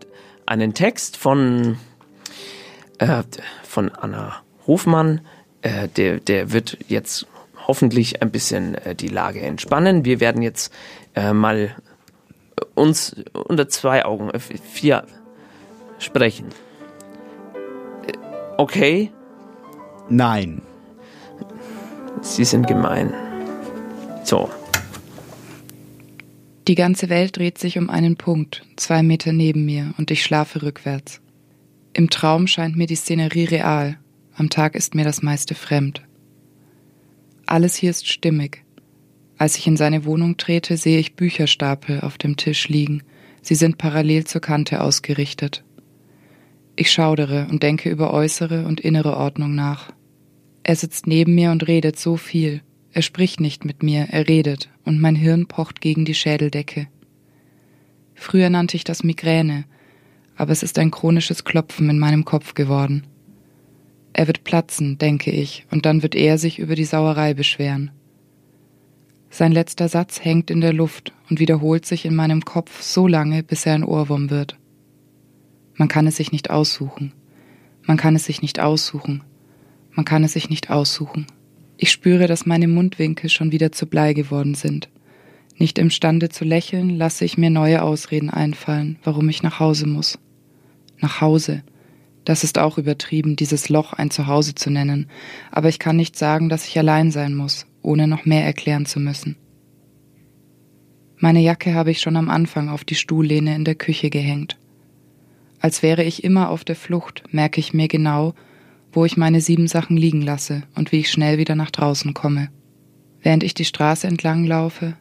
[0.47, 1.79] einen Text von,
[2.99, 3.23] äh,
[3.67, 4.37] von Anna
[4.67, 5.23] Hofmann.
[5.63, 7.27] Äh, der, der wird jetzt
[7.71, 10.05] hoffentlich ein bisschen äh, die Lage entspannen.
[10.05, 10.73] Wir werden jetzt
[11.15, 11.77] äh, mal
[12.75, 15.07] uns unter zwei Augen, äh, vier
[15.99, 16.49] sprechen.
[18.07, 18.13] Äh,
[18.59, 19.11] Okay,
[20.11, 20.61] Nein.
[22.21, 23.15] Sie sind gemein.
[24.25, 24.51] So.
[26.67, 30.63] Die ganze Welt dreht sich um einen Punkt, zwei Meter neben mir, und ich schlafe
[30.63, 31.21] rückwärts.
[31.93, 33.99] Im Traum scheint mir die Szenerie real,
[34.37, 36.03] am Tag ist mir das meiste fremd.
[37.51, 38.65] Alles hier ist stimmig.
[39.37, 43.03] Als ich in seine Wohnung trete, sehe ich Bücherstapel auf dem Tisch liegen.
[43.43, 45.65] Sie sind parallel zur Kante ausgerichtet.
[46.77, 49.91] Ich schaudere und denke über äußere und innere Ordnung nach.
[50.63, 52.63] Er sitzt neben mir und redet so viel.
[52.93, 56.87] Er spricht nicht mit mir, er redet, und mein Hirn pocht gegen die Schädeldecke.
[58.15, 59.65] Früher nannte ich das Migräne,
[60.37, 63.09] aber es ist ein chronisches Klopfen in meinem Kopf geworden.
[64.13, 67.91] Er wird platzen, denke ich, und dann wird er sich über die Sauerei beschweren.
[69.31, 73.45] Sein letzter Satz hängt in der Luft und wiederholt sich in meinem Kopf so lange,
[73.45, 74.57] bis er ein Ohrwurm wird.
[75.75, 77.13] Man kann es sich nicht aussuchen.
[77.87, 79.23] Man kann es sich nicht aussuchen.
[79.93, 81.27] Man kann es sich nicht aussuchen.
[81.77, 84.91] Ich spüre, dass meine Mundwinkel schon wieder zu Blei geworden sind.
[85.57, 90.19] Nicht imstande zu lächeln, lasse ich mir neue Ausreden einfallen, warum ich nach Hause muss.
[90.99, 91.63] Nach Hause.
[92.25, 95.09] Das ist auch übertrieben, dieses Loch ein Zuhause zu nennen,
[95.51, 99.01] aber ich kann nicht sagen, dass ich allein sein muss, ohne noch mehr erklären zu
[99.01, 99.37] müssen.
[101.17, 104.59] Meine Jacke habe ich schon am Anfang auf die Stuhllehne in der Küche gehängt.
[105.61, 108.35] Als wäre ich immer auf der Flucht, merke ich mir genau,
[108.93, 112.49] wo ich meine sieben Sachen liegen lasse und wie ich schnell wieder nach draußen komme.
[113.23, 114.97] Während ich die Straße entlang laufe,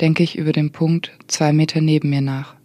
[0.00, 2.56] denke ich über den Punkt zwei Meter neben mir nach.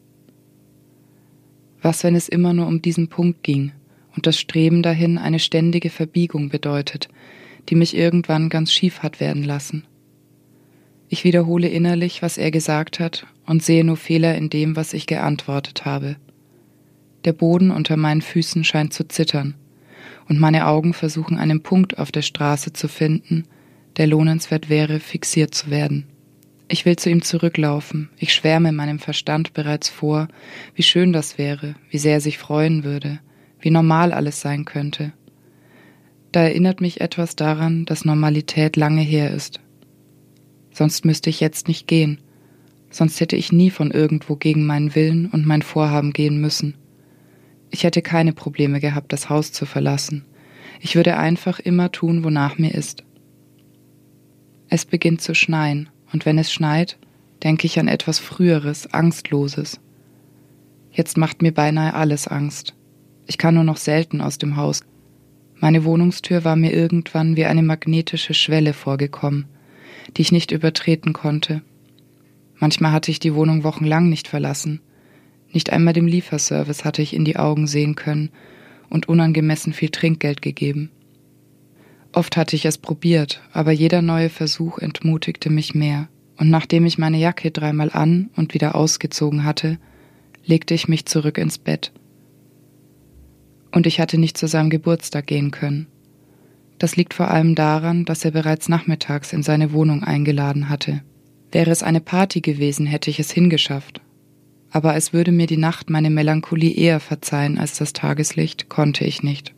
[1.82, 3.74] Was, wenn es immer nur um diesen Punkt ging
[4.16, 7.10] und das Streben dahin eine ständige Verbiegung bedeutet,
[7.70, 9.86] die mich irgendwann ganz schief hat werden lassen.
[11.10, 15.06] Ich wiederhole innerlich, was er gesagt hat und sehe nur Fehler in dem, was ich
[15.06, 16.16] geantwortet habe.
[17.26, 19.56] Der Boden unter meinen Füßen scheint zu zittern,
[20.28, 23.44] und meine Augen versuchen einen Punkt auf der Straße zu finden,
[23.98, 26.06] der lohnenswert wäre, fixiert zu werden.
[26.68, 30.28] Ich will zu ihm zurücklaufen, ich schwärme meinem Verstand bereits vor,
[30.76, 33.20] wie schön das wäre, wie sehr er sich freuen würde,
[33.64, 35.14] wie normal alles sein könnte.
[36.34, 39.62] Da erinnert mich etwas daran, dass Normalität lange her ist.
[40.72, 42.20] Sonst müsste ich jetzt nicht gehen,
[42.90, 46.76] sonst hätte ich nie von irgendwo gegen meinen Willen und mein Vorhaben gehen müssen.
[47.70, 50.26] Ich hätte keine Probleme gehabt, das Haus zu verlassen.
[50.82, 53.04] Ich würde einfach immer tun, wonach mir ist.
[54.68, 56.98] Es beginnt zu schneien, und wenn es schneit,
[57.44, 59.80] denke ich an etwas Früheres, Angstloses.
[60.92, 62.76] Jetzt macht mir beinahe alles Angst.
[63.26, 64.82] Ich kann nur noch selten aus dem Haus.
[65.56, 69.46] Meine Wohnungstür war mir irgendwann wie eine magnetische Schwelle vorgekommen,
[70.18, 71.62] die ich nicht übertreten konnte.
[72.56, 74.82] Manchmal hatte ich die Wohnung wochenlang nicht verlassen,
[75.54, 78.32] nicht einmal dem Lieferservice hatte ich in die Augen sehen können
[78.90, 80.90] und unangemessen viel Trinkgeld gegeben.
[82.12, 86.98] Oft hatte ich es probiert, aber jeder neue Versuch entmutigte mich mehr, und nachdem ich
[86.98, 89.78] meine Jacke dreimal an und wieder ausgezogen hatte,
[90.46, 91.92] legte ich mich zurück ins Bett.
[93.74, 95.88] Und ich hatte nicht zu seinem Geburtstag gehen können.
[96.78, 101.02] Das liegt vor allem daran, dass er bereits nachmittags in seine Wohnung eingeladen hatte.
[101.52, 104.02] Wäre es eine Party gewesen, hätte ich es hingeschafft,
[104.74, 109.22] aber als würde mir die Nacht meine Melancholie eher verzeihen als das Tageslicht, konnte ich
[109.22, 109.54] nicht.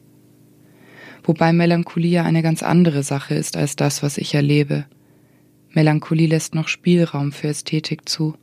[1.23, 4.85] Wobei Melancholie ja eine ganz andere Sache ist als das, was ich erlebe.
[5.71, 8.35] Melancholie lässt noch Spielraum für Ästhetik zu.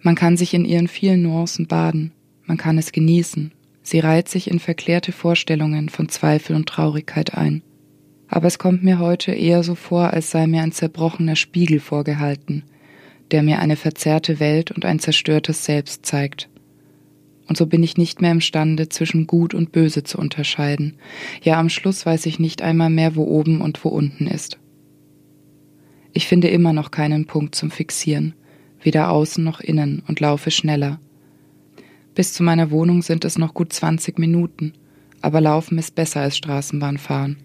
[0.00, 2.12] Man kann sich in ihren vielen Nuancen baden,
[2.44, 3.52] man kann es genießen,
[3.90, 7.62] sie reiht sich in verklärte Vorstellungen von Zweifel und Traurigkeit ein.
[8.28, 12.62] Aber es kommt mir heute eher so vor, als sei mir ein zerbrochener Spiegel vorgehalten,
[13.32, 16.48] der mir eine verzerrte Welt und ein zerstörtes Selbst zeigt.
[17.48, 20.96] Und so bin ich nicht mehr imstande, zwischen Gut und Böse zu unterscheiden.
[21.42, 24.60] Ja, am Schluss weiß ich nicht einmal mehr, wo oben und wo unten ist.
[26.12, 28.34] Ich finde immer noch keinen Punkt zum Fixieren,
[28.80, 31.00] weder außen noch innen, und laufe schneller.
[32.14, 34.72] Bis zu meiner Wohnung sind es noch gut 20 Minuten,
[35.20, 37.36] aber Laufen ist besser als Straßenbahnfahren,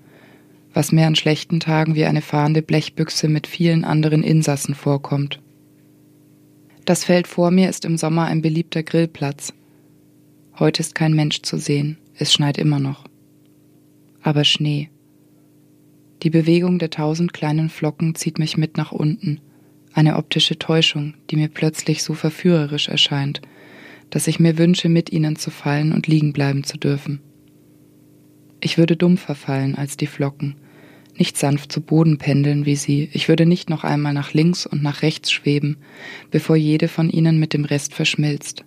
[0.74, 5.42] was mir an schlechten Tagen wie eine fahrende Blechbüchse mit vielen anderen Insassen vorkommt.
[6.86, 9.54] Das Feld vor mir ist im Sommer ein beliebter Grillplatz.
[10.60, 13.06] Heute ist kein Mensch zu sehen, es schneit immer noch.
[14.22, 14.90] Aber Schnee.
[16.24, 19.42] Die Bewegung der tausend kleinen Flocken zieht mich mit nach unten,
[19.94, 23.42] eine optische Täuschung, die mir plötzlich so verführerisch erscheint,
[24.10, 27.22] dass ich mir wünsche, mit ihnen zu fallen und liegen bleiben zu dürfen.
[28.62, 30.56] Ich würde dumpfer fallen als die Flocken,
[31.18, 34.84] nicht sanft zu Boden pendeln wie sie, ich würde nicht noch einmal nach links und
[34.84, 35.78] nach rechts schweben,
[36.32, 38.66] bevor jede von ihnen mit dem Rest verschmilzt.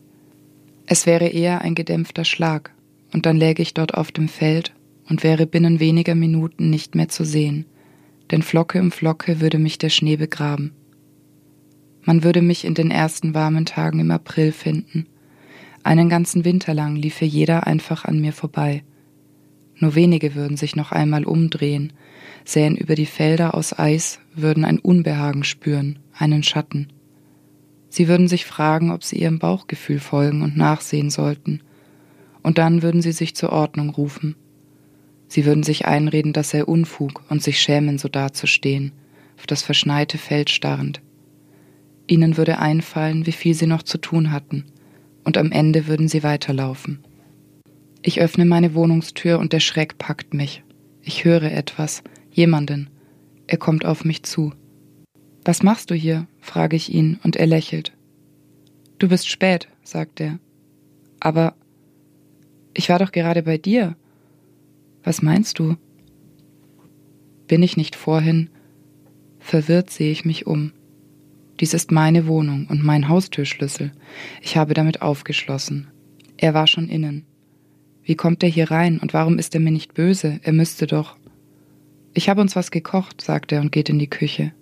[0.86, 2.72] Es wäre eher ein gedämpfter Schlag,
[3.12, 4.74] und dann läge ich dort auf dem Feld
[5.08, 7.66] und wäre binnen weniger Minuten nicht mehr zu sehen,
[8.30, 10.72] denn Flocke um Flocke würde mich der Schnee begraben.
[12.02, 15.06] Man würde mich in den ersten warmen Tagen im April finden.
[15.88, 18.84] Einen ganzen Winter lang liefe jeder einfach an mir vorbei.
[19.76, 21.94] Nur wenige würden sich noch einmal umdrehen,
[22.44, 26.88] sähen über die Felder aus Eis, würden ein Unbehagen spüren, einen Schatten.
[27.88, 31.62] Sie würden sich fragen, ob sie ihrem Bauchgefühl folgen und nachsehen sollten.
[32.42, 34.36] Und dann würden sie sich zur Ordnung rufen.
[35.26, 38.92] Sie würden sich einreden, das sei Unfug und sich schämen, so dazustehen,
[39.38, 41.00] auf das verschneite Feld starrend.
[42.06, 44.66] Ihnen würde einfallen, wie viel sie noch zu tun hatten,
[45.28, 47.00] und am Ende würden sie weiterlaufen.
[48.00, 50.62] Ich öffne meine Wohnungstür und der Schreck packt mich.
[51.02, 52.88] Ich höre etwas, jemanden.
[53.46, 54.54] Er kommt auf mich zu.
[55.44, 56.26] Was machst du hier?
[56.40, 57.92] frage ich ihn, und er lächelt.
[58.98, 60.38] Du bist spät, sagt er.
[61.20, 61.54] Aber
[62.72, 63.96] ich war doch gerade bei dir.
[65.04, 65.76] Was meinst du?
[67.48, 68.48] Bin ich nicht vorhin?
[69.40, 70.72] Verwirrt sehe ich mich um.
[71.60, 73.92] Dies ist meine Wohnung und mein Haustürschlüssel.
[74.40, 75.88] Ich habe damit aufgeschlossen.
[76.36, 77.24] Er war schon innen.
[78.04, 80.40] Wie kommt er hier rein und warum ist er mir nicht böse?
[80.42, 81.16] Er müsste doch.
[82.14, 84.52] Ich habe uns was gekocht, sagt er und geht in die Küche.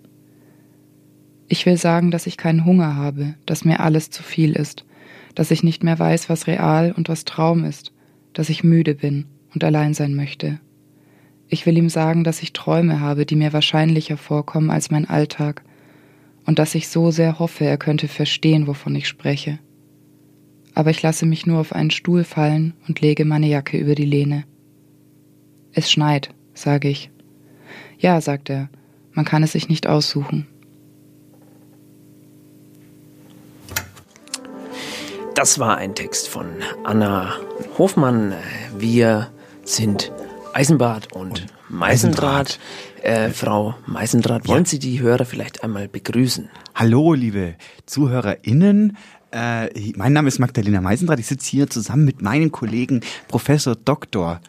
[1.47, 4.85] Ich will sagen, dass ich keinen Hunger habe, dass mir alles zu viel ist,
[5.33, 7.93] dass ich nicht mehr weiß, was real und was Traum ist,
[8.33, 10.59] dass ich müde bin und allein sein möchte.
[11.47, 15.63] Ich will ihm sagen, dass ich Träume habe, die mir wahrscheinlicher vorkommen als mein Alltag,
[16.47, 19.59] und dass ich so sehr hoffe, er könnte verstehen, wovon ich spreche.
[20.73, 24.05] Aber ich lasse mich nur auf einen Stuhl fallen und lege meine Jacke über die
[24.05, 24.45] Lehne.
[25.73, 27.11] Es schneit, sage ich.
[27.99, 28.69] Ja, sagt er,
[29.11, 30.47] man kann es sich nicht aussuchen.
[35.35, 36.47] Das war ein Text von
[36.83, 37.33] Anna
[37.77, 38.33] Hofmann.
[38.77, 39.31] Wir
[39.63, 40.13] sind
[40.53, 42.59] Eisenbart und, Meisendraht.
[43.01, 46.49] Äh, Frau Meisendraht, wollen Sie die Hörer vielleicht einmal begrüßen?
[46.75, 48.97] Hallo, liebe ZuhörerInnen.
[49.31, 51.19] Äh, mein Name ist Magdalena Meisendraht.
[51.19, 54.39] Ich sitze hier zusammen mit meinem Kollegen Professor Dr.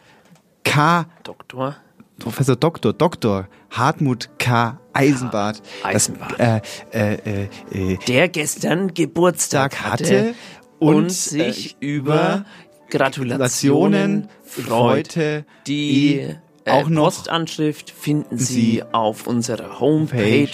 [0.63, 1.05] K.
[1.23, 1.75] Doktor?
[2.19, 2.93] Professor Dr.
[2.93, 3.47] Dr.
[3.69, 4.79] Hartmut K.
[4.93, 5.61] Eisenbart.
[5.83, 6.39] Eisenbart.
[6.39, 10.35] Das, äh, äh, äh, Der gestern Geburtstag hatte, hatte
[10.79, 12.45] und, und, sich äh, über
[12.89, 15.45] Gratulationen freute.
[15.67, 16.35] Die
[16.69, 20.49] äh, auch noch Postanschrift finden Sie, Sie auf unserer Homepage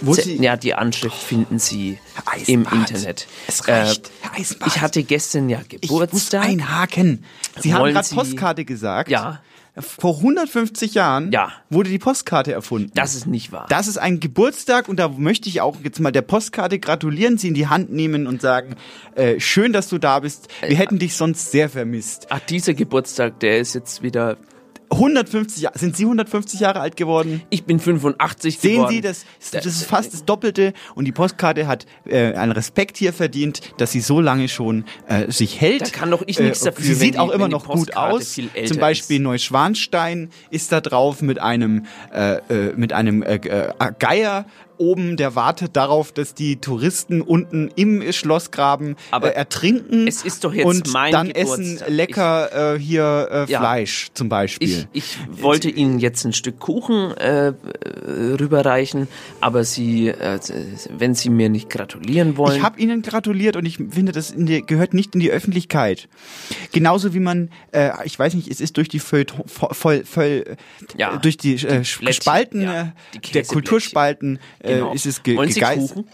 [0.00, 1.98] Wo Sie- ja, die Anschrift finden Sie
[2.46, 3.26] im Internet.
[3.48, 4.72] es reicht, Herr Eisenbart.
[4.76, 6.44] ich hatte gestern ja ich muss Geburtstag.
[6.44, 7.24] einhaken.
[7.60, 9.10] Sie haben Wollen gerade Sie- Postkarte gesagt.
[9.10, 9.40] Ja.
[9.76, 11.50] Vor 150 Jahren Ja.
[11.70, 12.90] wurde die Postkarte erfunden.
[12.94, 13.64] Das ist nicht wahr.
[13.70, 17.48] Das ist ein Geburtstag und da möchte ich auch jetzt mal der Postkarte gratulieren, sie
[17.48, 18.76] in die Hand nehmen und sagen,
[19.14, 20.48] äh, schön, dass du da bist.
[20.66, 22.26] Wir hätten dich sonst sehr vermisst.
[22.28, 24.36] Ach, dieser Geburtstag, der ist jetzt wieder.
[24.92, 27.42] 150 Jahre, sind Sie 150 Jahre alt geworden?
[27.50, 28.90] Ich bin 85 Sehen geworden.
[28.92, 33.12] Sie, das, das ist fast das Doppelte und die Postkarte hat äh, einen Respekt hier
[33.12, 35.82] verdient, dass sie so lange schon äh, sich hält.
[35.82, 38.34] Da kann doch ich nichts dafür, Sie sieht die- auch immer noch gut aus.
[38.66, 44.46] Zum Beispiel Neuschwanstein ist da drauf mit einem äh, äh, mit einem äh, äh, Geier
[44.82, 50.44] oben, der wartet darauf, dass die Touristen unten im Schlossgraben Aber äh, ertrinken es ist
[50.44, 51.58] doch jetzt und mein dann Geburtstag.
[51.60, 53.60] essen lecker äh, hier äh, Ja.
[53.60, 54.88] Fleisch zum Beispiel.
[54.92, 57.52] Ich, ich wollte Ihnen jetzt ein Stück Kuchen äh,
[58.40, 59.08] rüberreichen,
[59.40, 60.38] aber Sie, äh,
[60.90, 62.56] wenn Sie mir nicht gratulieren wollen.
[62.56, 66.08] Ich habe Ihnen gratuliert und ich finde, das in die, gehört nicht in die Öffentlichkeit.
[66.72, 70.56] Genauso wie man, äh, ich weiß nicht, es ist durch die Feuilleton, voll, voll,
[70.96, 73.44] Ja, durch die, äh, Spalten ja, die der.
[73.44, 74.92] Kulturspalten äh, Genau.
[74.92, 76.08] ist es ge Wollen Sie gegeist- Kuchen?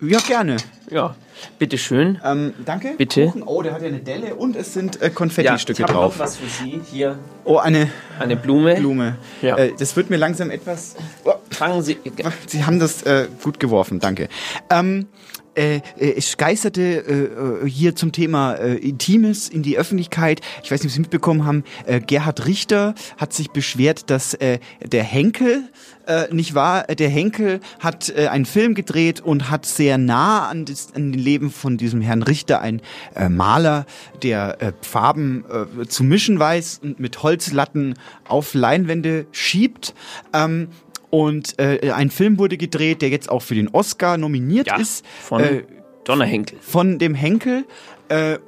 [0.00, 0.56] Ja, gerne.
[0.90, 1.14] Ja,
[1.58, 2.20] bitteschön.
[2.24, 2.94] Ähm, danke.
[2.98, 3.26] Bitte.
[3.26, 3.42] Kuchen.
[3.44, 6.18] Oh, der hat ja eine Delle und es sind äh, ja, Konfetti-Stücke ich hab drauf.
[6.18, 7.18] Noch was für Sie hier.
[7.44, 7.88] Oh, eine
[8.18, 8.74] Eine Blume.
[8.74, 9.16] Blume.
[9.40, 9.56] Ja.
[9.56, 10.96] Äh, das wird mir langsam etwas.
[11.24, 11.98] Oh, Fangen Sie.
[12.46, 14.28] Sie haben das äh, gut geworfen, danke.
[14.70, 15.06] Ähm,
[15.54, 15.80] äh, äh,
[16.16, 20.40] es geisterte äh, äh, hier zum Thema äh, Intimes in die Öffentlichkeit.
[20.62, 24.58] Ich weiß nicht, ob Sie mitbekommen haben, äh, Gerhard Richter hat sich beschwert, dass äh,
[24.82, 25.64] der Henkel,
[26.06, 30.64] äh, nicht wahr, der Henkel hat äh, einen Film gedreht und hat sehr nah an
[30.64, 32.80] das an dem Leben von diesem Herrn Richter, ein
[33.14, 33.86] äh, Maler,
[34.22, 35.44] der äh, Farben
[35.80, 37.94] äh, zu mischen weiß und mit Holzlatten
[38.26, 39.94] auf Leinwände schiebt.
[40.32, 40.68] Ähm,
[41.12, 45.04] und äh, ein Film wurde gedreht, der jetzt auch für den Oscar nominiert Ja, ist.
[45.22, 45.62] von äh,
[46.04, 46.58] Donnerhenkel.
[46.60, 47.64] von dem Henkel.
[48.08, 48.38] Äh,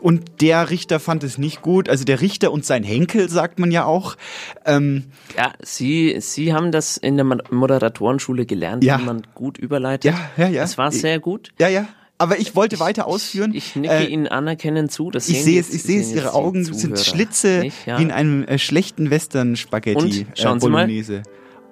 [0.00, 1.88] und der Richter fand es nicht gut.
[1.88, 4.16] Also der Richter und sein Henkel, sagt man ja auch.
[4.64, 5.04] Ähm,
[5.36, 9.00] Ja, Sie, Sie haben das in der Mo- Moderatorenschule gelernt, Ja.
[9.00, 10.12] wie man gut überleitet.
[10.12, 10.62] ja, ja, ja.
[10.62, 11.50] Das war sehr gut.
[11.58, 11.88] Ja, ja.
[12.18, 13.52] Aber ich wollte weiter ausführen.
[13.52, 15.10] Ich nicke Äh, Ihnen anerkennend zu.
[15.10, 17.98] Das ich sehe es, ich sehe es, ihre Augen sind Zuhörer Schlitze nicht, ja.
[17.98, 20.38] wie in einem äh, schlechten Western-Spaghetti Und?
[20.38, 20.88] Schauen Sie mal.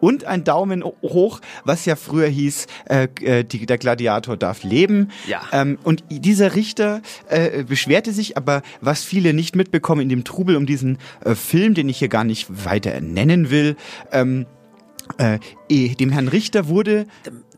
[0.04, 5.10] Und ein Daumen hoch, was ja früher hieß, äh, äh, die, der Gladiator darf leben.
[5.26, 5.40] Ja.
[5.52, 7.00] Ähm, und dieser Richter
[7.30, 11.72] äh, beschwerte sich, aber was viele nicht mitbekommen in dem Trubel um diesen äh, Film,
[11.72, 13.76] den ich hier gar nicht weiter nennen will,
[14.12, 14.44] ähm,
[15.18, 15.38] äh,
[15.70, 17.06] eh, dem Herrn Richter wurde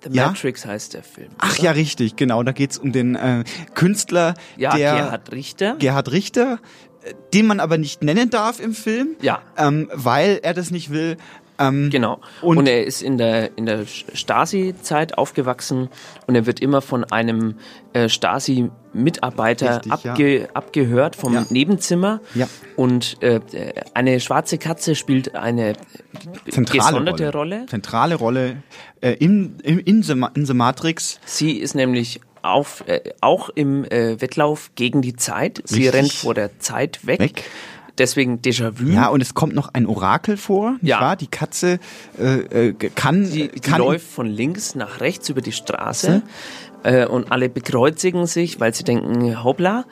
[0.04, 0.26] The Ja?
[0.28, 1.30] Matrix heißt der Film.
[1.38, 2.42] Ach ja, richtig, genau.
[2.44, 3.42] Da geht's um den äh,
[3.74, 5.76] Künstler, Ja, der Gerhard Richter.
[5.78, 6.58] Gerhard Richter,
[7.04, 9.42] äh, den man aber nicht nennen darf im Film, Ja.
[9.56, 11.16] ähm, weil er das nicht will.
[11.58, 12.20] Ähm, Genau.
[12.42, 15.88] Und- Und, er ist in der, in der Stasi-Zeit aufgewachsen
[16.26, 17.54] und er wird immer von einem
[17.92, 20.12] äh, Stasi-Mitarbeiter Richtig, ja.
[20.12, 21.46] abge, abgehört vom Ja.
[21.50, 22.20] Nebenzimmer.
[22.34, 22.48] Ja.
[22.76, 23.40] Und äh,
[23.94, 25.74] eine schwarze Katze spielt eine
[26.50, 27.56] zentrale gesonderte Rolle.
[27.56, 27.66] Rolle.
[27.66, 28.62] Zentrale Rolle
[29.00, 31.20] äh, im, im, in, the, in the Matrix.
[31.24, 35.62] Sie ist nämlich auf, äh, auch im äh, Wettlauf gegen die Zeit.
[35.64, 35.94] Sie Richtig.
[35.94, 37.18] rennt vor der Zeit weg.
[37.20, 37.44] Weg.
[37.98, 38.86] Deswegen Déjà-vu.
[38.88, 41.00] Ja, und es kommt noch ein Orakel vor, nicht Ja.
[41.00, 41.16] wahr?
[41.16, 41.78] Die Katze
[42.18, 46.22] äh, äh, kann, Die, die kann läuft von links nach rechts über die Straße
[46.82, 49.84] äh, und alle bekreuzigen sich, weil sie denken, hoppla.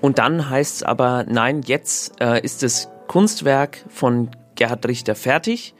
[0.00, 5.74] Und dann heißt es aber, nein, jetzt äh, ist das Kunstwerk von Gerhard Richter fertig.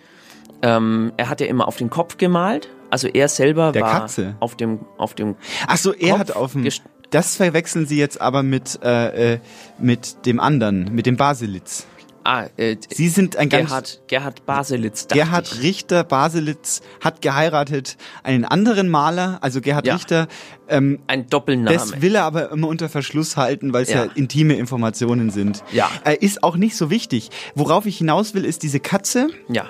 [0.63, 2.69] Ähm, er hat ja immer auf den Kopf gemalt.
[2.91, 4.37] Also er selber Der war Katze.
[4.41, 5.35] auf dem auf dem
[5.67, 6.63] Ach so, er Kopf hat auf dem.
[7.15, 9.39] Das verwechseln Sie jetzt aber mit äh, äh,
[9.79, 11.87] mit dem anderen, mit dem Baselitz.
[12.25, 15.07] Ah, äh, Sie sind ein ganz Gerhard, Gerhard Baselitz.
[15.09, 15.63] Gerhard ich.
[15.63, 19.95] Richter Baselitz hat geheiratet einen anderen Maler, also Gerhard Ja.
[19.95, 20.27] Richter.
[20.69, 21.77] Ähm, Ein Doppelname.
[21.77, 24.07] das will er aber immer unter Verschluss halten, weil es ja.
[24.07, 24.11] Ja.
[24.15, 25.63] intime Informationen sind.
[25.71, 25.91] Ja.
[26.05, 27.29] Äh, ist auch nicht so wichtig.
[27.55, 29.29] Worauf ich hinaus will, ist diese Katze.
[29.49, 29.67] Ja.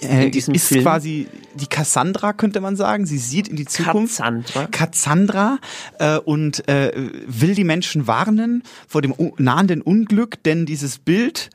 [0.00, 0.82] Äh, In diesem ist Film.
[0.82, 3.06] quasi die Cassandra, könnte man sagen.
[3.06, 4.16] Sie sieht in die Zukunft.
[4.16, 4.66] Cassandra.
[4.70, 5.58] Cassandra
[5.98, 6.92] äh, und äh,
[7.26, 11.50] will die Menschen warnen vor dem nahenden Unglück, denn dieses Bild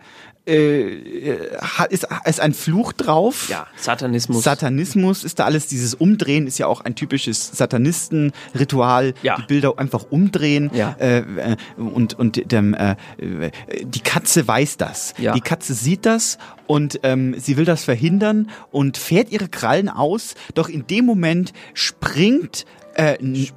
[0.46, 3.48] äh, hat- ist, ist ein Fluch drauf.
[3.50, 4.44] Ja, Satanismus.
[4.44, 9.36] Satanismus ist da alles, dieses Umdrehen ist ja auch ein typisches Satanistenritual, Ja.
[9.38, 10.96] die Bilder einfach umdrehen Ja.
[11.00, 13.52] äh, äh, und, und dem, äh, äh,
[13.84, 15.14] die Katze weiß das.
[15.18, 15.34] Ja.
[15.34, 16.38] Die Katze sieht das
[16.68, 21.54] und ähm, sie will das verhindern und fährt ihre Krallen aus, doch in dem Moment
[21.74, 22.66] springt
[22.96, 23.48] äh, äh,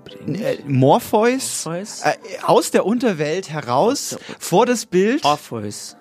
[0.66, 2.02] Morpheus, Morpheus?
[2.02, 2.12] Äh,
[2.44, 5.24] aus der Unterwelt heraus vor das Bild.
[5.24, 5.96] Orpheus.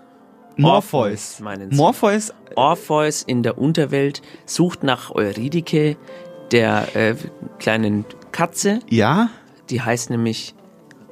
[0.55, 1.39] Morpheus.
[1.39, 1.77] meinen Sie.
[1.77, 5.97] Morpheus Orpheus in der Unterwelt sucht nach Eurydike,
[6.51, 7.15] der äh,
[7.59, 8.79] kleinen Katze.
[8.89, 9.29] Ja.
[9.69, 10.53] Die heißt nämlich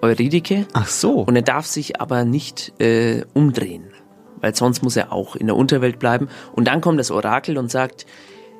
[0.02, 0.68] Eurydike.
[0.74, 1.22] Ach so.
[1.22, 3.92] Und er darf sich aber nicht äh, umdrehen,
[4.40, 6.28] weil sonst muss er auch in der Unterwelt bleiben.
[6.54, 8.06] Und dann kommt das Orakel und sagt,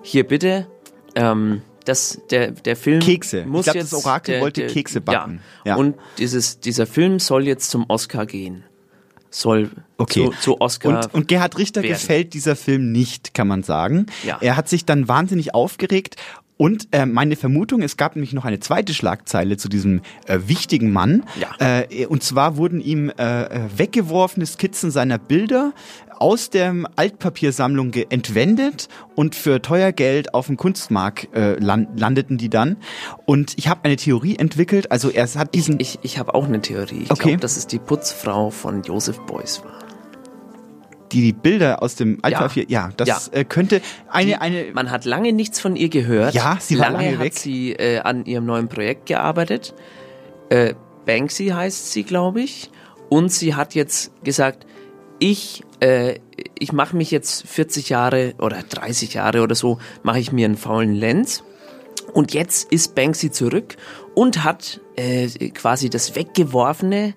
[0.02, 0.68] hier bitte,
[1.16, 3.40] ähm, das, der, der Film Kekse.
[3.40, 3.92] Ich muss glaub, jetzt...
[3.92, 5.42] das Orakel der, wollte der, Kekse backen.
[5.66, 5.74] Ja.
[5.74, 5.76] Ja.
[5.78, 8.64] Und dieses, dieser Film soll jetzt zum Oscar gehen.
[9.32, 10.26] Soll Okay.
[10.26, 11.94] zu, zu Oscar Und, und Gerhard Richter werden.
[11.94, 14.06] gefällt dieser Film nicht, kann man sagen.
[14.26, 14.38] Ja.
[14.42, 16.16] Er hat sich dann wahnsinnig aufgeregt.
[16.58, 20.92] Und äh, meine Vermutung, es gab nämlich noch eine zweite Schlagzeile zu diesem äh, wichtigen
[20.92, 21.24] Mann.
[21.40, 21.56] Ja.
[21.90, 25.74] Äh, und zwar wurden ihm äh, äh, weggeworfene Skizzen seiner Bilder
[26.22, 32.50] aus der Altpapiersammlung entwendet und für teuer Geld auf dem Kunstmarkt äh, land landeten die
[32.50, 32.78] dann.
[33.26, 34.92] Und ich habe eine Theorie entwickelt.
[34.92, 35.80] Also er hat diesen...
[35.80, 37.02] Ich, ich habe auch eine Theorie.
[37.04, 37.30] Ich Okay.
[37.30, 39.74] glaube, dass es die Putzfrau von Joseph Beuys war.
[41.12, 43.20] die, die Bilder aus dem Altpapier, ja, das Ja.
[43.32, 46.34] Äh, könnte eine, Die- eine, Man hat lange nichts von ihr gehört.
[46.34, 47.34] Ja, sie war lange lange hat weg.
[47.34, 49.74] sie äh, an ihrem neuen Projekt gearbeitet.
[50.50, 50.76] Äh,
[51.06, 52.70] Banksy heißt sie, glaube ich.
[53.10, 54.66] Und sie hat jetzt gesagt,
[55.22, 56.20] ich, äh,
[56.58, 60.58] ich mache mich jetzt 40 Jahre oder 30 Jahre oder so, mache ich mir einen
[60.58, 61.44] faulen Lenz.
[62.14, 63.78] Und jetzt ist Banksy zurück
[64.16, 67.14] und hat äh, quasi das Weggeworfene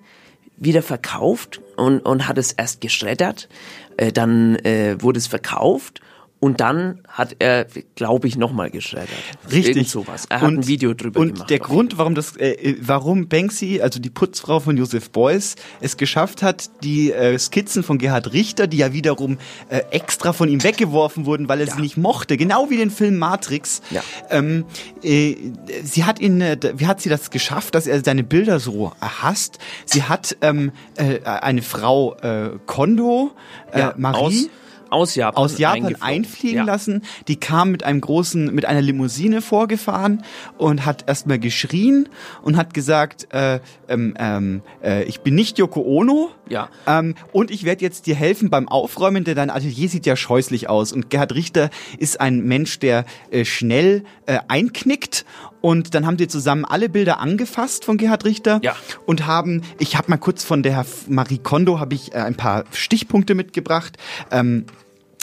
[0.55, 3.49] wieder verkauft und, und hat es erst geschreddert.
[3.97, 5.99] Äh, dann äh, wurde es verkauft
[6.45, 7.65] und dann hat er,
[7.95, 9.09] glaube ich, nochmal geschreddert.
[9.51, 9.77] Richtig.
[9.77, 10.27] Irgend sowas.
[10.29, 11.49] Er hat ein Video drüber und gemacht.
[11.49, 15.97] der Grund, warum das, äh, äh, warum Banksy, also die Putzfrau von Joseph Beuys, es
[15.97, 19.39] geschafft hat, die äh, Skizzen von Gerhard Richter, die ja wiederum
[19.69, 23.17] äh, extra von ihm weggeworfen wurden, weil er sie nicht mochte, genau wie den Film
[23.17, 23.81] Matrix.
[23.89, 24.03] Ja.
[24.29, 24.65] Ähm,
[25.01, 25.35] äh,
[25.83, 29.57] sie hat ihn, äh, wie hat sie das geschafft, dass er seine Bilder so hasst?
[29.85, 33.31] Sie hat ähm, äh, eine Frau äh, Kondo,
[33.71, 34.19] äh, Ja, Marie.
[34.19, 34.49] aus-
[34.89, 36.63] aus Japan, aus Japan einfliegen Ja.
[36.63, 37.01] lassen.
[37.27, 40.23] Die kam mit einem großen, mit einer Limousine vorgefahren
[40.57, 42.09] und hat erstmal geschrien
[42.41, 46.29] und hat gesagt, äh, ähm, ähm, äh, ich bin nicht Yoko Ono.
[46.49, 46.69] Ja.
[46.87, 50.69] Ähm, und ich werde jetzt dir helfen beim Aufräumen, denn dein Atelier sieht ja scheußlich
[50.69, 50.91] aus.
[50.91, 55.25] Und Gerhard Richter ist ein Mensch, der äh, schnell äh, einknickt.
[55.61, 58.75] Und dann haben sie zusammen alle Bilder angefasst von Gerhard Richter Ja.
[59.07, 62.65] und haben, ich habe mal kurz von der Marie Kondo habe ich äh, ein paar
[62.71, 63.97] Stichpunkte mitgebracht.
[64.29, 64.65] Ähm,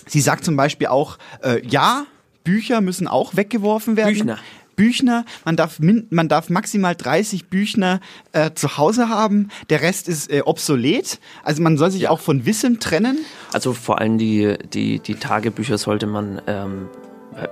[0.06, 2.06] sie sagt zum Beispiel auch, äh, ja,
[2.44, 4.14] Bücher müssen auch weggeworfen werden.
[4.14, 4.38] Büchner.
[4.74, 8.00] Büchner, man darf, min, man darf maximal 30 Büchner
[8.32, 11.20] äh, zu Hause haben, der Rest ist äh, obsolet.
[11.42, 13.18] Also man soll sich auch von Wissen trennen.
[13.52, 16.88] Also vor allem die, die, die Tagebücher sollte man ähm,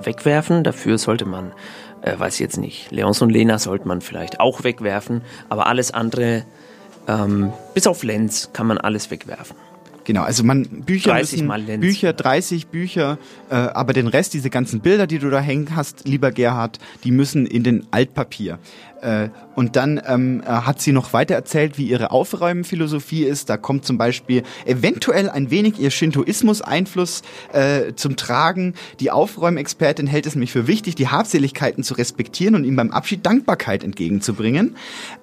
[0.02, 0.64] wegwerfen.
[0.64, 1.52] Dafür sollte man,
[2.02, 5.22] äh, weiß ich jetzt nicht, Leons und Lena sollte man vielleicht auch wegwerfen.
[5.48, 6.44] Aber alles andere,
[7.06, 9.56] ähm, bis auf Lenz, kann man alles wegwerfen.
[10.10, 11.80] Genau, also man Bücher 30 müssen, Mal Lenz.
[11.82, 13.16] Bücher, 30 Bücher,
[13.48, 17.12] äh, aber den Rest, diese ganzen Bilder, die du da hängen hast, lieber Gerhard, die
[17.12, 18.58] müssen in den Altpapier.
[19.02, 23.50] Äh, und dann ähm, äh, hat sie noch weiter erzählt, wie ihre Aufräumenphilosophie ist.
[23.50, 27.22] Da kommt zum Beispiel eventuell ein wenig ihr Shintoismus-Einfluss
[27.52, 28.74] äh, zum Tragen.
[29.00, 33.24] Die Aufräumexpertin hält es nämlich für wichtig, die Habseligkeiten zu respektieren und ihm beim Abschied
[33.24, 34.76] Dankbarkeit entgegenzubringen.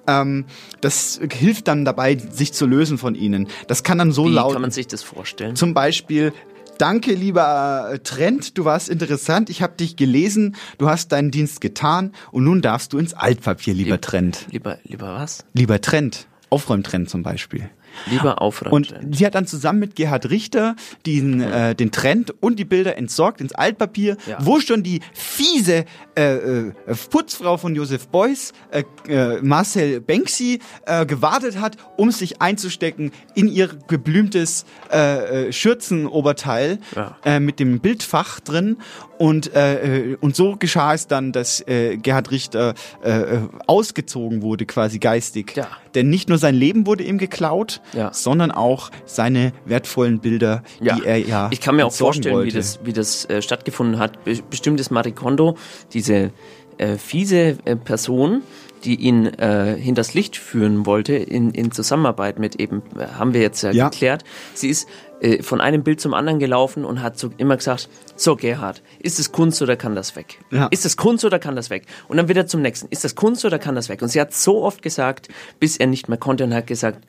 [0.06, 0.44] Ähm,
[0.80, 3.48] das hilft dann dabei, sich zu lösen von ihnen.
[3.66, 4.54] Das kann dann so Wie lauten.
[4.54, 5.56] kann man sich das vorstellen?
[5.56, 6.32] Zum Beispiel,
[6.80, 11.60] danke lieber äh, Trent, du warst interessant, ich habe dich gelesen, du hast deinen Dienst
[11.60, 14.46] getan und nun darfst du ins Altpapier, lieber Trent.
[14.50, 15.44] Lieber, lieber was?
[15.52, 17.70] Lieber Trent, Aufräumtrend zum Beispiel.
[18.10, 18.72] Lieber aufräumen.
[18.74, 20.76] Und sie hat dann zusammen mit Gerhard Richter
[21.06, 24.38] diesen, äh, den Trend und die Bilder entsorgt ins Altpapier, Ja.
[24.40, 25.84] wo schon die fiese
[26.16, 26.72] äh, äh,
[27.10, 33.46] Putzfrau von Josef Beuys, äh, äh, Marcel Banksy, äh, gewartet hat, um sich einzustecken in
[33.48, 37.16] ihr geblümtes äh, äh, Schürzenoberteil Ja.
[37.24, 38.78] äh, mit dem Bildfach drin.
[39.18, 44.98] Und, äh, und so geschah es dann, dass äh, Gerhard Richter äh, ausgezogen wurde, quasi
[44.98, 45.54] geistig.
[45.56, 45.66] Ja.
[45.94, 48.12] Denn nicht nur sein Leben wurde ihm geklaut, Ja.
[48.12, 50.96] sondern auch seine wertvollen Bilder, Ja.
[50.96, 54.24] die er ja Ich kann mir auch vorstellen, wie das, wie das äh, stattgefunden hat.
[54.24, 55.56] Be bestimmt ist Marie Kondo,
[55.92, 56.30] diese
[56.78, 58.42] äh, fiese äh, Person,
[58.84, 63.40] die ihn äh, hinters Licht führen wollte, in, in Zusammenarbeit mit eben, äh, haben wir
[63.40, 63.88] jetzt ja, Ja.
[63.88, 64.22] geklärt.
[64.54, 64.88] Sie ist
[65.20, 69.18] äh, von einem Bild zum anderen gelaufen und hat so immer gesagt, so Gerhard, ist
[69.18, 70.38] es Kunst oder kann das weg?
[70.52, 70.68] Ja.
[70.70, 71.86] Ist es Kunst oder kann das weg?
[72.06, 74.00] Und dann wieder zum nächsten, ist das Kunst oder kann das weg?
[74.00, 75.26] Und sie hat so oft gesagt,
[75.58, 77.04] bis er nicht mehr konnte und hat gesagt,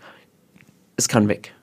[0.99, 1.53] es kann weg.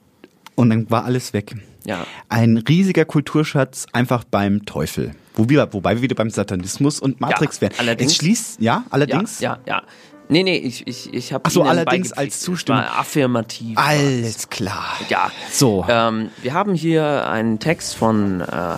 [0.54, 1.54] Und dann war alles weg.
[1.84, 2.06] Ja.
[2.28, 5.12] Ein riesiger Kulturschatz einfach beim Teufel.
[5.34, 7.72] Wo wir, wobei wir wieder beim Satanismus und Matrix Ja, wären.
[7.78, 9.40] allerdings- Es schließt, ja, allerdings.
[9.40, 9.82] Ja, ja, ja.
[10.28, 12.80] Nee, nee, ich, ich, ich habe Ach so, allerdings als Zustimmung.
[12.82, 13.78] War affirmativ.
[13.78, 14.96] Alles klar.
[15.08, 15.30] Ja.
[15.52, 15.84] So.
[15.88, 18.76] Ähm, wir haben hier einen Text von äh,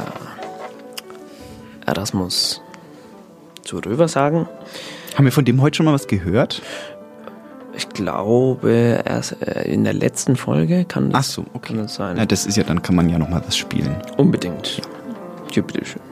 [1.87, 2.61] Erasmus
[3.63, 4.47] zu Röversagen.
[5.15, 6.61] Haben wir von dem heute schon mal was gehört?
[7.79, 11.69] Ich glaube, erst äh, in der letzten Folge kann das, Ach so, okay.
[11.69, 12.17] kann das sein.
[12.17, 14.03] Na, das ist ja, dann kann man ja noch mal was spielen.
[14.17, 14.83] Unbedingt.
[15.53, 16.03] Hier, bitteschön.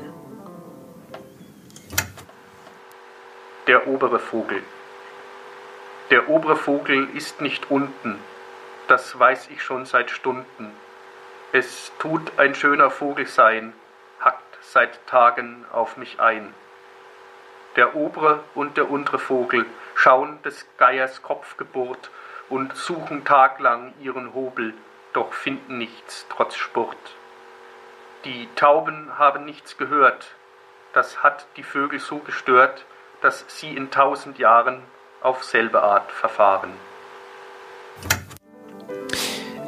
[3.66, 4.62] Der obere Vogel.
[6.10, 8.14] Der obere Vogel ist nicht unten,
[8.86, 10.70] das weiß ich schon seit Stunden.
[11.50, 13.72] Es tut ein schöner Vogel sein,
[14.20, 16.54] hackt seit Tagen auf mich ein.
[17.76, 22.10] Der obere und der untere Vogel schauen des Geiers Kopf gebohrt
[22.48, 24.72] und suchen taglang ihren Hobel,
[25.12, 26.96] doch finden nichts trotz Spurt.
[28.24, 30.34] Die Tauben haben nichts gehört,
[30.94, 32.86] das hat die Vögel so gestört,
[33.20, 34.82] dass sie in tausend Jahren
[35.20, 36.72] auf selbe Art verfahren.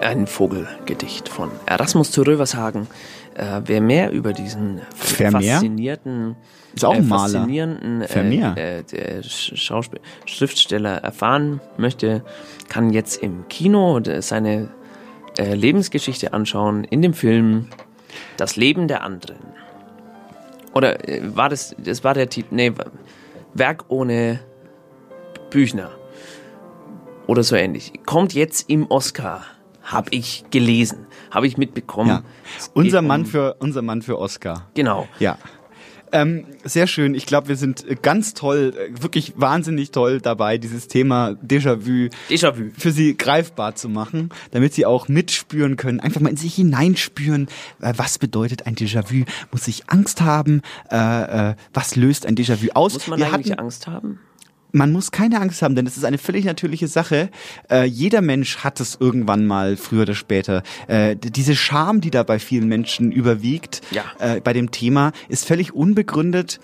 [0.00, 2.86] Ein Vogelgedicht von Erasmus zu Rövershagen.
[3.34, 5.54] Äh, wer mehr über diesen Vermeer?
[5.54, 6.36] faszinierten,
[6.74, 7.22] Ist auch äh, Maler.
[7.40, 9.22] faszinierenden äh, äh,
[10.26, 12.24] Schriftsteller erfahren möchte,
[12.68, 14.68] kann jetzt im Kino seine
[15.38, 17.68] äh, Lebensgeschichte anschauen in dem Film
[18.36, 19.38] Das Leben der anderen.
[20.74, 22.72] Oder äh, war das, das war der Titel, nee,
[23.54, 24.40] Werk ohne
[25.50, 25.90] Büchner
[27.26, 27.92] oder so ähnlich.
[28.06, 29.42] Kommt jetzt im Oscar,
[29.92, 32.08] habe ich gelesen, habe ich mitbekommen.
[32.10, 32.22] Ja.
[32.74, 34.68] Unser Mann um- für unser Mann für Oscar.
[34.74, 35.08] Genau.
[35.18, 35.38] Ja.
[36.10, 37.14] Ähm, sehr schön.
[37.14, 42.08] Ich glaube, wir sind äh, ganz toll, äh, wirklich wahnsinnig toll dabei, dieses Thema Déjà-vu
[42.30, 42.70] Déjà-vu.
[42.78, 47.48] für Sie greifbar zu machen, damit Sie auch mitspüren können, einfach mal in sich hineinspüren,
[47.82, 49.24] äh, was bedeutet ein Déjà-vu?
[49.52, 50.62] Muss ich Angst haben?
[50.90, 52.94] Äh, äh, was löst ein Déjà-vu aus?
[52.94, 54.18] Muss man wir eigentlich hatten, Angst haben?
[54.72, 57.30] Man muss keine Angst haben, denn es ist eine völlig natürliche Sache.
[57.70, 60.62] Äh, jeder Mensch hat es irgendwann mal, früher oder später.
[60.86, 64.04] Äh, diese Scham, die da bei vielen Menschen überwiegt, Ja.
[64.18, 66.60] äh, bei dem Thema, ist völlig unbegründet.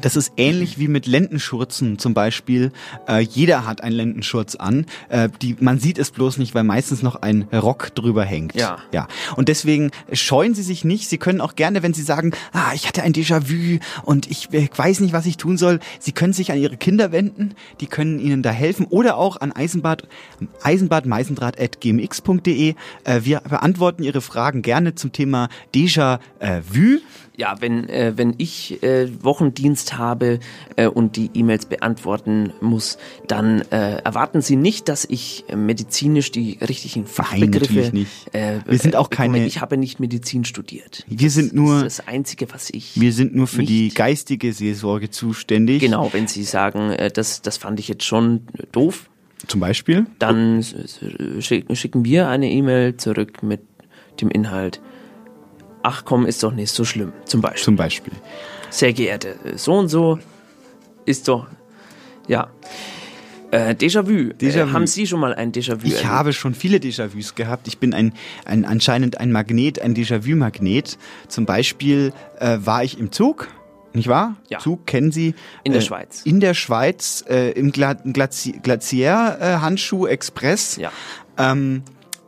[0.00, 2.72] Das ist ähnlich wie mit Lendenschurzen zum Beispiel.
[3.08, 4.86] Äh, jeder hat einen Lendenschurz an.
[5.08, 8.54] Äh, die, man sieht es bloß nicht, weil meistens noch ein Rock drüber hängt.
[8.54, 8.78] Ja.
[8.92, 9.08] ja.
[9.36, 11.08] Und deswegen scheuen Sie sich nicht.
[11.08, 14.68] Sie können auch gerne, wenn Sie sagen, ah, ich hatte ein Déjà-vu und ich äh,
[14.74, 17.54] weiß nicht, was ich tun soll, Sie können sich an Ihre Kinder wenden.
[17.80, 20.08] Die können Ihnen da helfen oder auch an Eisenbad,
[20.62, 22.74] eisenbadmeisendraht.gmx.de.
[23.04, 27.00] Äh, wir beantworten Ihre Fragen gerne zum Thema Déjà-vu.
[27.38, 30.40] Ja, wenn, äh, wenn ich äh, Wochendienst habe
[30.76, 32.96] äh, und die E-Mails beantworten muss,
[33.28, 37.58] dann äh, erwarten Sie nicht, dass ich äh, medizinisch die richtigen Fachbegriffe.
[37.74, 38.34] natürlich nicht.
[38.34, 41.04] Äh, Wir sind auch keine- Ich habe nicht Medizin studiert.
[41.08, 42.98] Wir das sind nur- Das ist das Einzige, was ich.
[42.98, 45.80] Wir sind nur für die geistige Seelsorge zuständig.
[45.80, 48.42] Genau, wenn Sie sagen, das, das fand ich jetzt schon
[48.72, 49.10] doof,
[49.46, 50.06] Zum Beispiel?
[50.18, 50.64] dann
[51.40, 53.60] schicken wir eine E-Mail zurück mit
[54.20, 54.80] dem Inhalt.
[55.88, 57.12] Ach komm, ist doch nicht so schlimm.
[57.26, 57.62] Zum Beispiel.
[57.62, 58.12] Zum Beispiel.
[58.70, 60.18] Sehr geehrte, äh, so und so
[61.04, 61.46] ist doch,
[62.26, 62.48] ja.
[63.52, 64.32] Äh, Déjà-vu.
[64.34, 64.70] Déjà-vu.
[64.70, 65.86] Äh, haben Sie schon mal ein Déjà-vu?
[65.86, 66.08] Ich erlebt?
[66.08, 67.68] habe schon viele Déjà-vus gehabt.
[67.68, 68.14] Ich bin ein,
[68.44, 70.98] ein anscheinend ein Magnet, ein Déjà-vu-Magnet.
[71.28, 73.46] Zum Beispiel äh, war ich im Zug,
[73.92, 74.34] nicht wahr?
[74.48, 74.58] Ja.
[74.58, 75.36] Zug kennen Sie.
[75.62, 76.22] In der äh, Schweiz.
[76.24, 80.78] In der Schweiz, äh, im Gla Glazi Glacier äh, Handschuh Express.
[80.78, 80.90] Ja.
[81.38, 81.84] Ähm,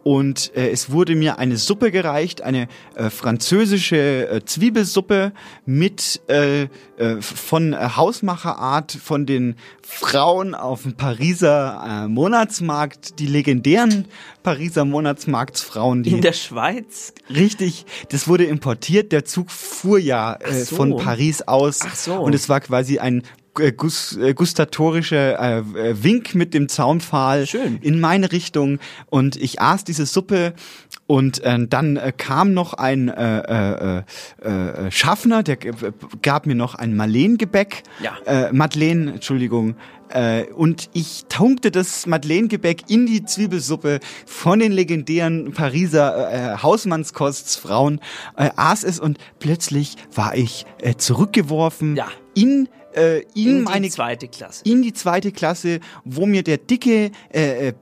[0.08, 5.32] und äh, es wurde mir eine Suppe gereicht, eine äh, französische äh, Zwiebelsuppe
[5.66, 6.62] mit äh,
[6.96, 14.06] äh, von äh, Hausmacherart von den Frauen auf dem Pariser äh, Monatsmarkt, die legendären
[14.42, 17.12] Pariser Monatsmarktsfrauen, die In der Schweiz?
[17.28, 19.12] Richtig, das wurde importiert.
[19.12, 20.76] Der Zug fuhr ja äh, so.
[20.76, 22.14] von Paris aus Ach so.
[22.14, 23.24] und es war quasi ein
[23.60, 27.46] äh, äh, gustatorischer äh, äh, Wink mit dem Zaunpfahl
[27.80, 28.78] in meine Richtung.
[29.06, 30.54] Und ich aß diese Suppe
[31.06, 34.02] und äh, dann äh, kam noch ein äh, äh,
[34.42, 35.56] äh, Schaffner, der
[36.22, 38.16] gab mir noch ein Marleen-Gebäck, Ja.
[38.26, 39.76] äh, Madeleine, Entschuldigung,
[40.10, 48.00] äh, und ich tunkte das Madeleine-Gebäck in die Zwiebelsuppe von den legendären Pariser äh, Hausmannskostsfrauen,
[48.36, 52.00] äh, aß es und plötzlich war ich äh, zurückgeworfen
[52.34, 52.68] in
[52.98, 54.62] äh, in, In meine die zweite Klasse.
[54.64, 57.72] in die zweite Klasse, wo mir der dicke äh,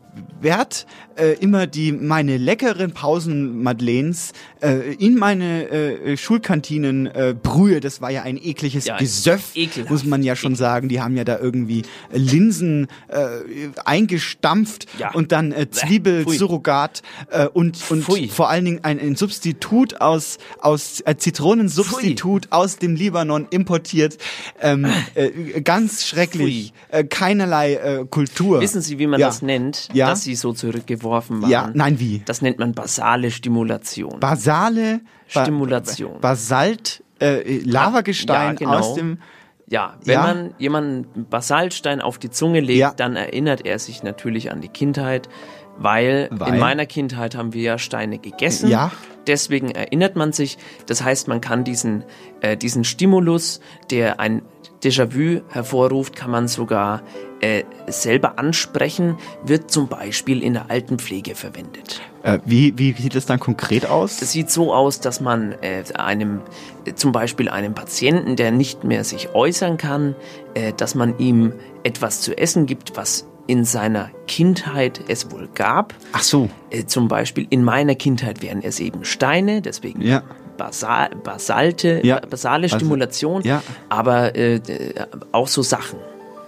[0.41, 0.87] Bert
[1.17, 8.01] äh, immer die meine leckeren Pausen Madeleines äh, in meine äh, Schulkantinen äh, Brühe, das
[8.01, 9.91] war ja ein ekliges Ja, Gesöff, ekelhaft.
[9.91, 11.83] muss man ja schon sagen, die haben ja da irgendwie
[12.13, 15.13] Linsen äh, eingestampft Ja.
[15.13, 16.37] und dann äh, Zwiebel Pfui.
[16.37, 22.77] Surrogat äh, und und vor allen Dingen ein, ein Substitut aus aus äh, Zitronensubstitut aus
[22.79, 24.19] dem Libanon importiert,
[24.61, 28.61] ähm, äh, ganz schrecklich, äh, keinerlei äh, Kultur.
[28.61, 29.27] Wissen Sie, wie man Ja.
[29.29, 30.06] das nennt, Ja.
[30.07, 31.51] Dass Sie so zurückgeworfen waren?
[31.51, 32.23] Ja, nein, wie?
[32.25, 34.21] Das nennt man basale Stimulation.
[34.21, 35.01] Basale
[35.35, 36.21] Ba- Stimulation.
[36.21, 38.79] Basalt, äh, Lavagestein Ja, genau.
[38.79, 39.19] aus dem
[39.69, 40.23] Ja, wenn Ja.
[40.23, 45.29] man jemanden Basaltstein auf die Zunge legt, dann erinnert er sich natürlich an die Kindheit,
[45.77, 46.55] weil, Weil?
[46.55, 48.71] in meiner Kindheit haben wir ja Steine gegessen.
[48.71, 48.93] Ja.
[49.27, 50.57] Deswegen erinnert man sich.
[50.87, 52.05] Das heißt, man kann diesen,
[52.43, 53.61] äh, diesen Stimulus,
[53.91, 54.43] der ein
[54.87, 57.03] Déjà-vu hervorruft, kann man sogar
[57.41, 62.01] äh, selber ansprechen, wird zum Beispiel in der Altenpflege verwendet.
[62.23, 64.19] Äh, wie, wie sieht das dann konkret aus?
[64.19, 66.41] Das sieht so aus, dass man äh, einem,
[66.85, 70.15] äh, zum Beispiel einem Patienten, der nicht mehr sich äußern kann,
[70.55, 71.53] äh, dass man ihm
[71.83, 75.95] etwas zu essen gibt, was in seiner Kindheit es wohl gab.
[76.13, 76.49] Ach so.
[76.71, 80.23] Äh, zum Beispiel in meiner Kindheit wären es eben Steine, deswegen Ja.
[80.57, 82.21] Basal, Basalte, Ja.
[82.21, 83.63] basale Also, Stimulation, ja.
[83.89, 84.95] aber äh, d-
[85.33, 85.99] auch so Sachen.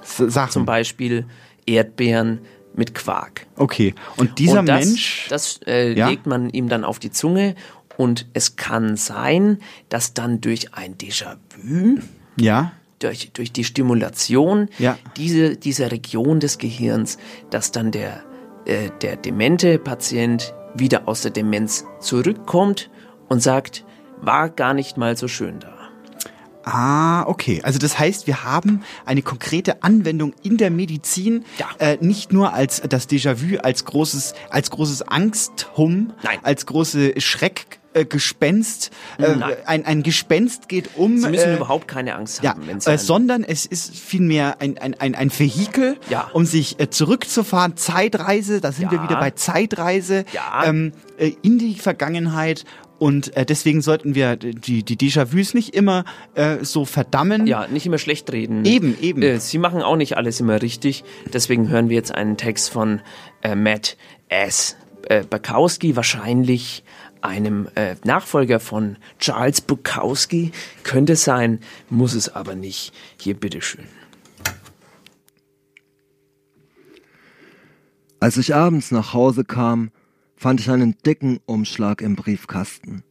[0.02, 0.52] Sachen.
[0.52, 1.26] Zum Beispiel
[1.66, 2.40] Erdbeeren
[2.74, 3.46] mit Quark.
[3.56, 3.94] Okay.
[4.16, 6.08] Und dieser und das, Mensch, Das äh, Ja.
[6.08, 7.54] legt man ihm dann auf die Zunge
[7.96, 9.58] und es kann sein,
[9.88, 11.98] dass dann durch ein Déjà-vu,
[12.36, 14.96] ja, durch, durch die Stimulation Ja.
[15.16, 17.18] diese, dieser Region des Gehirns,
[17.50, 18.22] dass dann der,
[18.64, 22.90] äh, der demente Patient wieder aus der Demenz zurückkommt
[23.28, 23.84] und sagt,
[24.20, 25.74] war gar nicht mal so schön da.
[26.64, 27.60] Ah, okay.
[27.64, 31.44] Also das heißt, wir haben eine konkrete Anwendung in der Medizin,
[31.78, 36.12] äh, nicht nur als das Déjà-vu, als großes, als großes Angsthum,
[36.42, 37.14] als große
[37.94, 38.90] Schreckgespenst.
[39.18, 39.56] Äh, Nein.
[39.64, 41.16] ein, ein Gespenst geht um.
[41.18, 44.60] Sie müssen äh, überhaupt keine Angst ja, haben, wenn Sie äh, sondern es ist vielmehr
[44.60, 46.28] ein, ein, ein, ein Vehikel, Ja.
[46.34, 47.76] um sich äh, zurückzufahren.
[47.78, 49.04] Zeitreise, da sind wir Ja.
[49.04, 50.64] wieder bei Zeitreise Ja.
[50.66, 52.66] ähm, äh, in die Vergangenheit.
[52.98, 56.04] Und äh, deswegen sollten wir die, die Déjà-vus nicht immer
[56.34, 57.46] äh, so verdammen.
[57.46, 58.64] Ja, nicht immer schlecht reden.
[58.64, 59.22] Eben, eben.
[59.22, 61.04] Äh, Sie machen auch nicht alles immer richtig.
[61.32, 63.00] Deswegen hören wir jetzt einen Text von
[63.42, 63.96] äh, Matt
[64.28, 64.76] S.
[65.08, 66.82] Äh, Bukowski, wahrscheinlich
[67.20, 70.50] einem äh, Nachfolger von Charles Bukowski.
[70.82, 72.92] Könnte sein, muss es aber nicht.
[73.20, 73.84] Hier, bitteschön.
[78.20, 79.92] Als ich abends nach Hause kam,
[80.38, 83.02] fand ich einen dicken Umschlag im Briefkasten.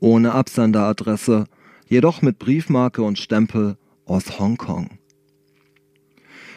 [0.00, 1.44] Ohne Absenderadresse,
[1.88, 3.76] jedoch mit Briefmarke und Stempel
[4.06, 4.98] aus Hongkong.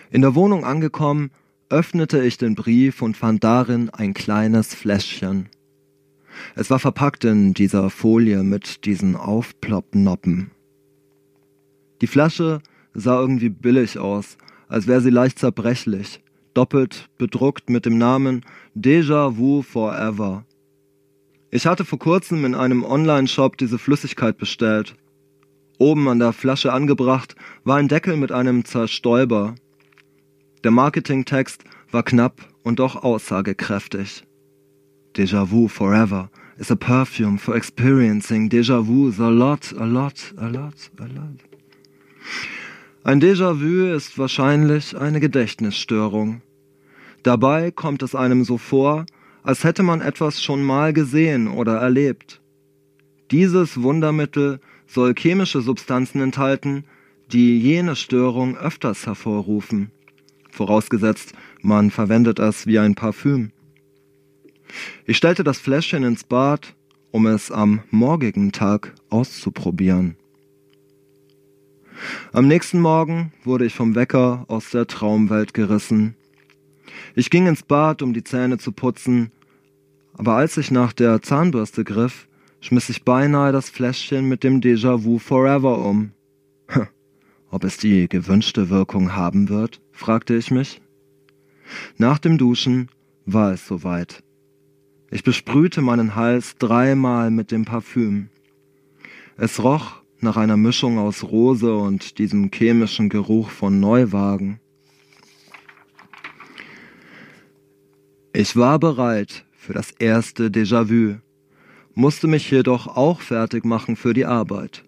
[0.10, 1.30] In der Wohnung angekommen,
[1.70, 5.50] öffnete ich den Brief und fand darin ein kleines Fläschchen.
[6.56, 10.50] Es war verpackt in dieser Folie mit diesen Aufploppnoppen.
[12.02, 12.62] Die Flasche
[12.96, 14.38] sah irgendwie billig aus,
[14.68, 18.46] als wäre sie leicht zerbrechlich, doppelt bedruckt mit dem Namen
[18.76, 20.46] Déjà Vu Forever.
[21.52, 24.96] Ich hatte vor kurzem in einem Online-Shop diese Flüssigkeit bestellt.
[25.80, 29.56] Oben an der Flasche angebracht war ein Deckel mit einem Zerstäuber.
[30.64, 34.24] Der Marketingtext war knapp und doch aussagekräftig.
[35.16, 40.48] Déjà vu forever is a perfume for experiencing déjà vus a lot, a lot, a
[40.48, 41.40] lot, a lot.
[43.04, 46.42] Ein Déjà-vu ist wahrscheinlich eine Gedächtnisstörung.
[47.24, 49.06] Dabei kommt es einem so vor,
[49.42, 52.42] als hätte man etwas schon mal gesehen oder erlebt.
[53.32, 56.84] Dieses Wundermittel soll chemische Substanzen enthalten,
[57.32, 59.92] die jene Störung öfters hervorrufen.
[60.52, 63.52] Vorausgesetzt, man verwendet es wie ein Parfüm.
[65.06, 66.76] Ich stellte das Fläschchen ins Bad,
[67.12, 70.19] um es am morgigen Tag auszuprobieren.
[72.32, 76.16] Am nächsten Morgen wurde ich vom Wecker aus der Traumwelt gerissen.
[77.16, 79.32] Ich ging ins Bad, um die Zähne zu putzen,
[80.14, 82.28] aber als ich nach der Zahnbürste griff,
[82.62, 86.12] schmiss ich beinahe das Fläschchen mit dem Déjà-vu Forever um.
[87.52, 90.82] Ob es die gewünschte Wirkung haben wird, fragte ich mich.
[91.98, 92.90] Nach dem Duschen
[93.26, 94.24] war es soweit.
[95.10, 98.30] Ich besprühte meinen Hals dreimal mit dem Parfüm.
[99.38, 104.60] Es roch nach einer Mischung aus Rose und diesem chemischen Geruch von Neuwagen.
[108.34, 111.18] Ich war bereit für das erste Déjà-vu,
[111.96, 114.84] musste mich jedoch auch fertig machen für die Arbeit.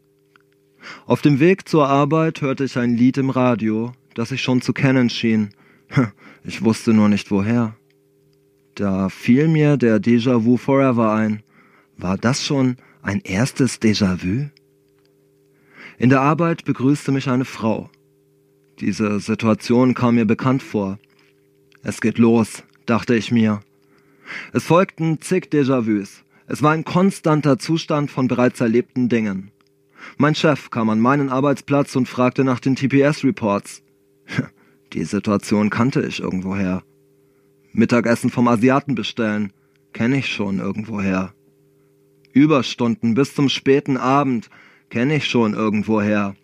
[1.05, 4.73] Auf dem Weg zur Arbeit hörte ich ein Lied im Radio, das ich schon zu
[4.73, 5.49] kennen schien.
[6.43, 7.75] Ich wusste nur nicht woher.
[8.75, 11.43] Da fiel mir der Déjà-vu Forever ein.
[11.97, 14.49] War das schon ein erstes Déjà-vu?
[16.01, 17.87] In der Arbeit begrüßte mich eine Frau.
[18.79, 20.97] Diese Situation kam mir bekannt vor.
[21.83, 23.59] Es geht los, dachte ich mir.
[24.51, 26.23] Es folgten zig Déjà-vus.
[26.47, 29.51] Es war ein konstanter Zustand von bereits erlebten Dingen.
[30.17, 33.83] Mein Chef kam an meinen Arbeitsplatz und fragte nach den TPS-Reports.
[34.93, 36.81] Die Situation kannte ich irgendwoher.
[37.73, 39.53] Mittagessen vom Asiaten bestellen,
[39.93, 41.35] kenne ich schon irgendwoher.
[42.33, 44.49] Überstunden bis zum späten Abend,
[44.91, 46.35] kenne ich schon irgendwoher.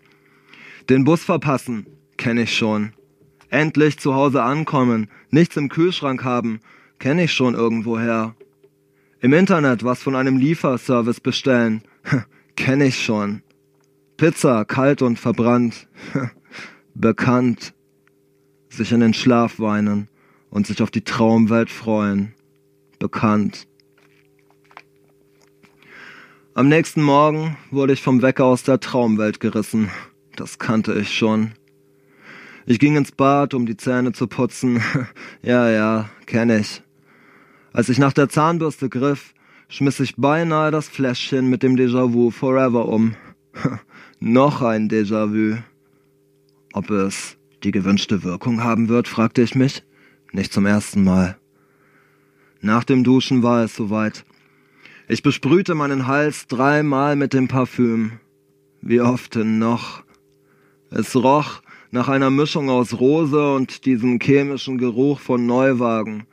[0.90, 2.94] Den Bus verpassen, kenne ich schon.
[3.50, 6.62] Endlich zu Hause ankommen, nichts im Kühlschrank haben,
[6.98, 8.36] kenne ich schon irgendwoher.
[9.20, 11.84] Im Internet was von einem Lieferservice bestellen,
[12.56, 13.44] kenne ich schon.
[14.16, 15.88] Pizza, kalt und verbrannt,
[16.96, 17.74] bekannt
[18.70, 20.08] sich in den Schlaf weinen
[20.50, 22.34] und sich auf die Traumwelt freuen.
[22.98, 23.67] Bekannt.
[26.58, 29.92] Am nächsten Morgen wurde ich vom Wecker aus der Traumwelt gerissen.
[30.36, 31.52] Das kannte ich schon.
[32.66, 34.82] Ich ging ins Bad, um die Zähne zu putzen.
[35.44, 36.82] ja, ja, kenne ich.
[37.74, 39.36] Als ich nach der Zahnbürste griff,
[39.70, 43.14] schmiss ich beinahe das Fläschchen mit dem Déjà-vu Forever um.
[44.20, 45.60] Noch ein Déjà-vu.
[46.74, 49.84] Ob es die gewünschte Wirkung haben wird, fragte ich mich.
[50.32, 51.38] Nicht zum ersten Mal.
[52.62, 54.26] Nach dem Duschen war es soweit.
[55.10, 58.20] Ich besprühte meinen Hals dreimal mit dem Parfüm.
[58.82, 60.04] Wie oft denn noch?
[60.90, 61.62] Es roch
[61.92, 66.26] nach einer Mischung aus Rose und diesem chemischen Geruch von Neuwagen.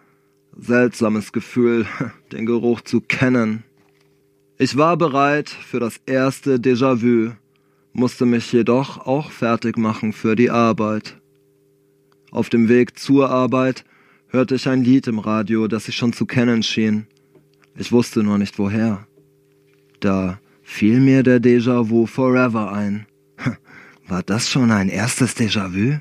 [0.57, 1.87] Seltsames Gefühl,
[2.33, 3.63] den Geruch zu kennen.
[4.59, 7.31] Ich war bereit für das erste Déjà-vu,
[7.93, 11.21] musste mich jedoch auch fertig machen für die Arbeit.
[12.33, 13.85] Auf dem Weg zur Arbeit
[14.27, 17.07] hörte ich ein Lied im Radio, das ich schon zu kennen schien.
[17.77, 19.07] Ich wusste nur nicht woher.
[20.01, 23.07] Da fiel mir der Déjà-vu Forever ein.
[24.09, 26.01] War das schon ein erstes Déjà-vu?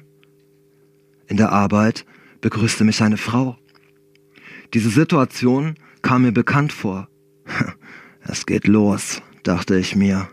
[1.28, 2.06] In der Arbeit
[2.41, 3.58] begrüßte mich eine Frau.
[4.74, 7.08] Diese Situation kam mir bekannt vor.
[8.26, 10.30] Es geht los, dachte ich mir.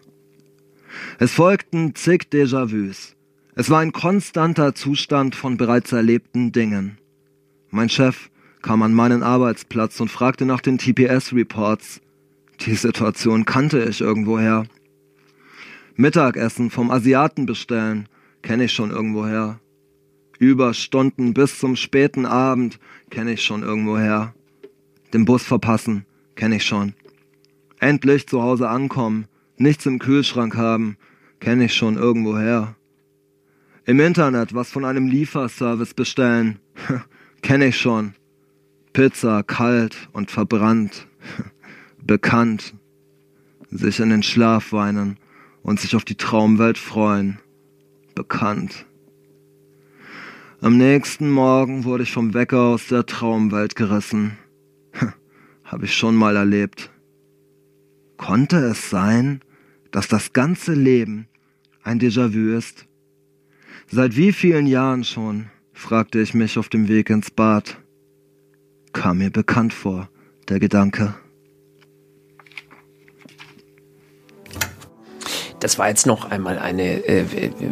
[1.19, 3.17] Es folgten zig Déjà-vus.
[3.57, 6.99] Es war ein konstanter Zustand von bereits erlebten Dingen.
[7.71, 8.30] Mein Chef
[8.63, 12.01] kam an meinen Arbeitsplatz und fragte nach den TPS-Reports.
[12.61, 14.65] Die Situation kannte ich irgendwoher.
[15.97, 18.09] Mittagessen vom Asiaten bestellen,
[18.43, 19.61] kenne ich schon irgendwoher.
[20.39, 22.79] Überstunden bis zum späten Abend,
[23.11, 24.35] kenne ich schon irgendwoher.
[25.13, 26.07] Den Bus verpassen,
[26.37, 26.95] kenne ich schon.
[27.79, 29.27] Endlich zu Hause ankommen,
[29.57, 30.97] nichts im Kühlschrank haben,
[31.41, 32.77] kenne ich schon irgendwoher.
[33.85, 36.61] Im Internet was von einem Lieferservice bestellen.
[37.43, 38.15] Kenne ich schon.
[38.93, 41.07] Pizza kalt und verbrannt.
[42.03, 42.75] Bekannt.
[43.71, 45.19] Sich in den Schlaf weinen
[45.63, 47.39] und sich auf die Traumwelt freuen.
[48.15, 48.87] Bekannt.
[50.61, 54.37] Am nächsten Morgen wurde ich vom Wecker aus der Traumwelt gerissen.
[55.65, 56.91] Hab ich schon mal erlebt.
[58.17, 59.41] Konnte es sein,
[59.91, 61.29] dass das ganze Leben
[61.83, 62.87] ein Déjà-vu ist?
[63.89, 65.47] Seit wie vielen Jahren schon?
[65.73, 67.81] fragte ich mich auf dem Weg ins Bad.
[68.93, 70.09] Kam mir bekannt vor,
[70.49, 71.15] der Gedanke.
[75.61, 77.25] Das war jetzt noch einmal eine äh,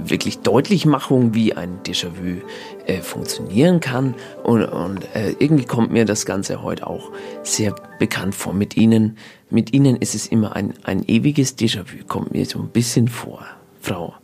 [0.05, 2.43] wirklich Deutlichmachung, wie ein Déjà-vu
[2.87, 4.15] äh, funktionieren kann.
[4.45, 7.11] Und, und äh, irgendwie kommt mir das Ganze heute auch
[7.43, 8.53] sehr bekannt vor.
[8.53, 9.17] Mit Ihnen,
[9.49, 13.45] mit Ihnen ist es immer ein, ein ewiges Déjà-vu, kommt mir so ein bisschen vor,
[13.81, 14.15] Frau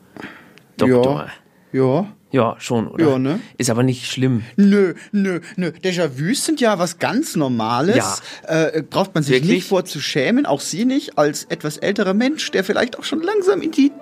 [0.77, 1.29] Doktor.
[1.73, 2.03] Ja.
[2.03, 2.13] Ja.
[2.35, 3.11] Ja, schon, oder?
[3.11, 3.39] Ja, ne?
[3.59, 4.43] Ist aber nicht schlimm.
[4.57, 5.71] Nö, nö, nö.
[5.85, 7.95] Déjà-vus sind ja was ganz Normales.
[7.95, 8.17] Ja.
[8.49, 9.51] Äh, braucht man sich Wirklich?
[9.53, 13.23] nicht vor zu schämen, auch Sie nicht, als etwas älterer Mensch, der vielleicht auch schon
[13.23, 13.93] langsam in die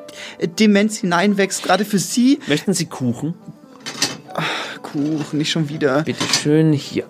[0.59, 1.63] Demenz hineinwächst.
[1.63, 2.39] Gerade für Sie.
[2.47, 3.35] Möchten Sie Kuchen?
[4.81, 6.03] Kuchen, nicht schon wieder.
[6.03, 7.05] Bitte schön, hier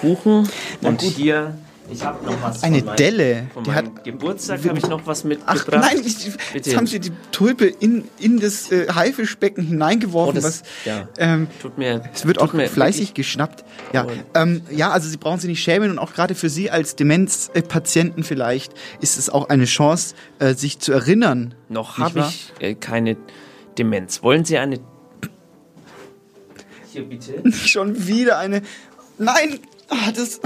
[0.00, 0.48] Kuchen.
[0.80, 1.12] Na Und gut.
[1.12, 1.54] hier,
[1.92, 3.46] ich habe noch was Eine von meinem, Delle.
[3.54, 5.68] Von Die meinem hat- Geburtstag habe ich noch was Ach mitgebracht.
[5.70, 6.16] nein, ich,
[6.54, 10.38] jetzt haben Sie die Tulpe in, in das äh, Haifischbecken hineingeworfen.
[10.38, 11.08] Oh, das- was, ja.
[11.18, 13.64] ähm, Tut mir, es wird tut auch mir fleißig geschnappt.
[13.92, 16.96] Ja, ähm, ja, also Sie brauchen sich nicht schämen und auch gerade für Sie als
[16.96, 21.54] Demenzpatienten vielleicht ist es auch eine Chance, äh, sich zu erinnern.
[21.68, 23.16] Noch habe ich äh, keine
[23.78, 24.22] Demenz.
[24.22, 24.78] Wollen Sie eine...
[26.92, 27.42] Hier bitte.
[27.52, 28.62] Schon wieder eine.
[29.18, 29.58] Nein!
[29.88, 30.40] Ah, das.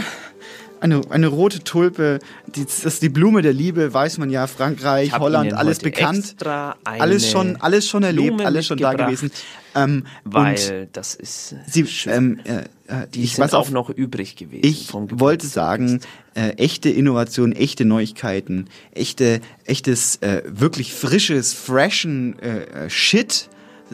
[0.80, 5.18] Eine, eine rote Tulpe, die, das ist die Blume der Liebe, weiß man ja, Frankreich,
[5.18, 6.36] Holland, Ihnen alles bekannt.
[6.84, 9.30] Alles schon, alles schon erlebt, alles schon da gewesen.
[9.74, 11.54] Ähm, Weil das ist...
[11.66, 14.64] Sie, ähm, äh, äh, Die ich sind weiß auch noch übrig gewesen.
[14.64, 16.00] Ich wollte sagen,
[16.34, 23.48] äh, echte Innovation, echte Neuigkeiten, echte, echtes, äh, wirklich frisches, freshen äh, äh, Shit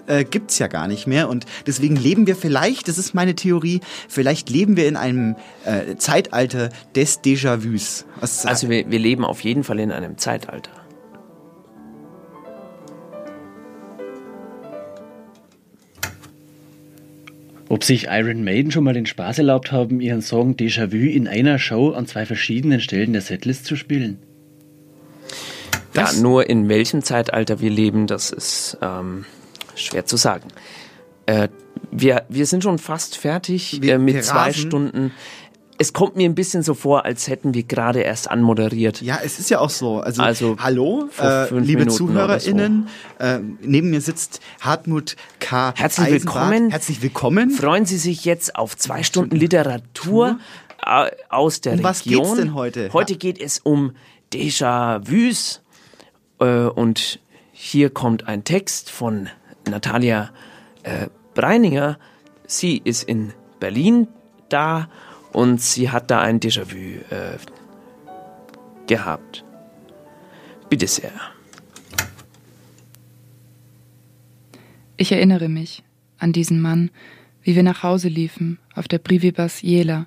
[0.06, 3.80] äh, gibt's ja gar nicht mehr und deswegen leben wir vielleicht, das ist meine Theorie,
[4.08, 8.04] vielleicht leben wir in einem äh, Zeitalter des Déjà-vus.
[8.20, 10.70] Also wir, wir leben auf jeden Fall in einem Zeitalter.
[17.68, 21.58] Ob sich Iron Maiden schon mal den Spaß erlaubt haben, ihren Song Déjà-vu in einer
[21.58, 24.18] Show an zwei verschiedenen Stellen der Setlist zu spielen?
[25.94, 29.24] ja, nur in welchem Zeitalter wir leben, das ist ähm,
[29.82, 30.48] schwer zu sagen.
[31.26, 31.48] Äh,
[31.90, 34.52] wir, wir sind schon fast fertig äh, mit wir zwei.
[34.52, 35.12] Stunden.
[35.78, 39.00] Es kommt mir ein bisschen so vor, als hätten wir gerade erst anmoderiert.
[39.02, 39.98] Ja, es ist ja auch so.
[40.00, 42.88] Also, Also, hallo, äh, liebe Minuten ZuhörerInnen.
[43.18, 45.72] Äh, neben mir sitzt Hartmut K.
[45.76, 46.50] Herzlich Eisenbart.
[46.50, 46.70] willkommen.
[46.70, 47.50] Herzlich willkommen.
[47.50, 50.38] Freuen Sie sich jetzt auf zwei Stunden Literatur
[50.86, 52.22] äh, aus der Um was Region.
[52.24, 52.90] geht's denn heute?
[52.92, 53.92] Heute geht es um
[54.32, 55.60] Déjà-vus.
[56.38, 57.18] Äh, und
[57.52, 59.28] hier kommt ein Text von
[59.68, 60.30] Natalia
[60.82, 61.98] äh, Breininger.
[62.46, 64.08] Sie ist in Berlin
[64.48, 64.88] da
[65.32, 67.38] und sie hat da ein Déjà-vu äh,
[68.86, 69.44] gehabt.
[70.68, 71.12] Bitte sehr.
[74.96, 75.82] Ich erinnere mich
[76.18, 76.90] an diesen Mann,
[77.42, 80.06] wie wir nach Hause liefen, auf der Privibus Jela.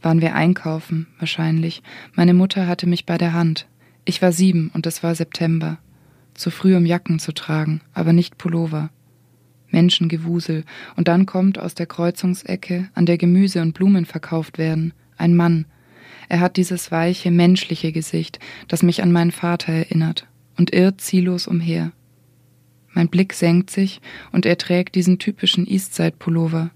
[0.00, 1.82] Waren wir einkaufen, wahrscheinlich.
[2.14, 3.66] Meine Mutter hatte mich bei der Hand.
[4.04, 5.78] Ich war sieben und es war September.
[6.38, 8.90] Zu früh, um Jacken zu tragen, aber nicht Pullover.
[9.72, 10.62] Menschengewusel,
[10.94, 15.66] und dann kommt aus der Kreuzungsecke, an der Gemüse und Blumen verkauft werden, ein Mann.
[16.28, 18.38] Er hat dieses weiche, menschliche Gesicht,
[18.68, 21.90] das mich an meinen Vater erinnert, und irrt ziellos umher.
[22.92, 24.00] Mein Blick senkt sich
[24.30, 26.70] und er trägt diesen typischen Eastside-Pullover,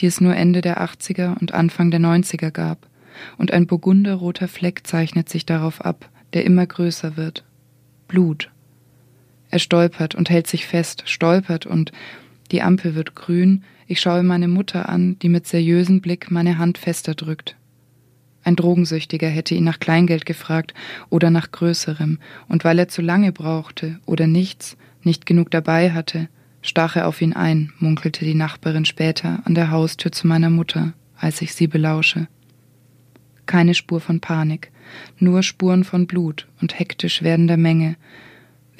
[0.00, 2.88] die es nur Ende der 80er und Anfang der 90er gab,
[3.36, 7.44] und ein burgunderroter Fleck zeichnet sich darauf ab, der immer größer wird.
[8.08, 8.51] Blut.
[9.52, 11.92] Er stolpert und hält sich fest, stolpert und
[12.50, 16.78] die Ampel wird grün, ich schaue meine Mutter an, die mit seriösem Blick meine Hand
[16.78, 17.54] fester drückt.
[18.44, 20.72] Ein Drogensüchtiger hätte ihn nach Kleingeld gefragt
[21.10, 22.18] oder nach Größerem,
[22.48, 26.30] und weil er zu lange brauchte oder nichts, nicht genug dabei hatte,
[26.62, 30.94] stach er auf ihn ein, munkelte die Nachbarin später an der Haustür zu meiner Mutter,
[31.14, 32.26] als ich sie belausche.
[33.44, 34.72] Keine Spur von Panik,
[35.18, 37.96] nur Spuren von Blut und hektisch werdender Menge.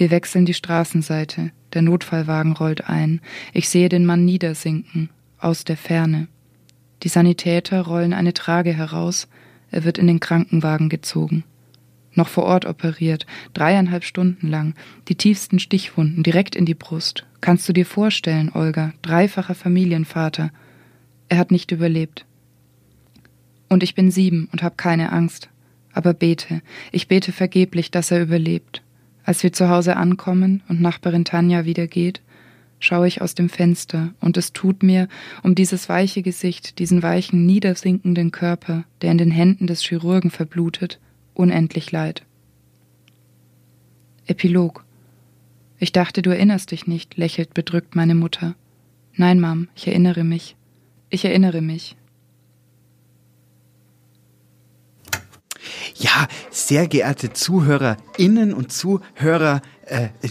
[0.02, 3.20] Wir wechseln die Straßenseite, der Notfallwagen rollt ein,
[3.52, 6.26] ich sehe den Mann niedersinken, aus der Ferne.
[7.04, 9.28] Die Sanitäter rollen eine Trage heraus,
[9.70, 11.44] er wird in den Krankenwagen gezogen.
[12.14, 14.74] Noch vor Ort operiert, dreieinhalb Stunden lang,
[15.06, 17.24] die tiefsten Stichwunden direkt in die Brust.
[17.40, 20.50] Kannst du dir vorstellen, Olga, dreifacher Familienvater.
[21.28, 22.26] Er hat nicht überlebt.
[23.68, 25.48] Und ich bin sieben und hab keine Angst.
[25.92, 26.60] Aber bete,
[26.90, 28.81] ich bete vergeblich, dass er überlebt.
[29.24, 32.20] Als wir zu Hause ankommen und Nachbarin Tanja wieder geht,
[32.80, 35.08] schaue ich aus dem Fenster und es tut mir
[35.42, 40.98] um dieses weiche Gesicht, diesen weichen, niedersinkenden Körper, der in den Händen des Chirurgen verblutet,
[41.34, 42.24] unendlich leid.
[44.26, 44.84] Epilog.
[45.78, 48.54] Ich dachte, du erinnerst dich nicht, lächelt bedrückt meine Mutter.
[49.14, 50.56] Nein, Mom, ich erinnere mich.
[51.10, 51.96] Ich erinnere mich.
[56.02, 59.62] Ja, sehr geehrte ZuhörerInnen und Zuhörer,
[59.92, 60.30] äh, äh,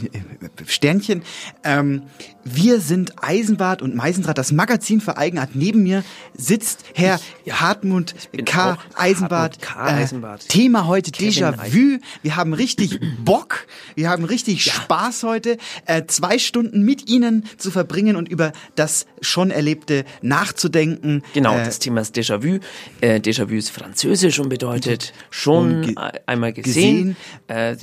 [0.65, 1.21] Sternchen.
[1.63, 2.03] Ähm,
[2.43, 5.51] wir sind Eisenbart und Meisendraht, das Magazin für Eigenart.
[5.55, 6.03] Neben mir
[6.35, 7.19] sitzt Herr
[7.49, 8.15] Hartmut
[8.45, 8.77] K.
[8.95, 9.57] Eisenbart.
[9.57, 9.85] Hartmut K.
[9.85, 10.43] Eisenbart.
[10.45, 11.99] Äh, Thema heute Déjà-vu.
[12.23, 13.67] Wir haben richtig Bock.
[13.95, 19.05] Wir haben richtig Spaß heute, äh, zwei Stunden mit Ihnen zu verbringen und über das
[19.21, 21.21] schon Erlebte nachzudenken.
[21.33, 22.59] Genau, Äh, das Thema ist Déjà-vu.
[23.01, 27.15] Äh, Déjà-vu ist französisch und bedeutet schon ge- äh, einmal gesehen.
[27.47, 27.75] Äh,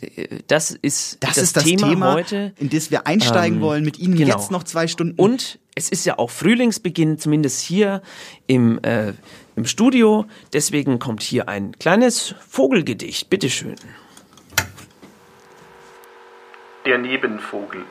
[0.49, 2.53] das ist Das, das, ist das Thema, Thema, heute.
[2.59, 4.37] in das wir einsteigen Ähm, wollen mit Ihnen genau.
[4.37, 5.15] jetzt noch zwei Stunden.
[5.19, 8.03] Und es ist ja auch Frühlingsbeginn, zumindest hier
[8.47, 9.13] im, äh,
[9.57, 10.27] im Studio.
[10.53, 13.31] Deswegen kommt hier ein kleines Vogelgedicht.
[13.31, 13.77] Bitteschön.
[16.85, 17.85] Der Nebenvogel.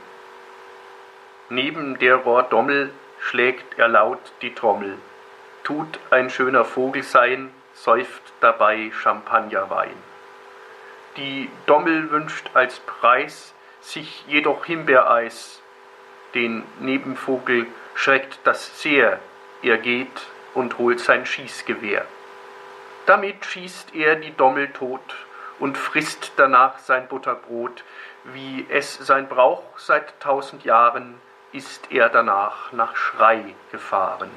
[1.50, 4.96] Neben der Rohrdommel schlägt er laut die Trommel.
[5.64, 9.96] Tut ein schöner Vogel sein, säuft dabei Champagnerwein.
[11.16, 13.54] Die Dommel wünscht als Preis
[13.88, 15.62] sich jedoch Himbeereis.
[16.34, 19.20] Den Nebenvogel schreckt das sehr,
[19.62, 22.06] er geht und holt sein Schießgewehr.
[23.06, 25.16] Damit schießt er die Dommel tot
[25.60, 27.84] und frisst danach sein Butterbrot,
[28.26, 31.16] wie es sein Brauch seit tausend Jahren,
[31.54, 34.30] ist er danach nach Schrei gefahren.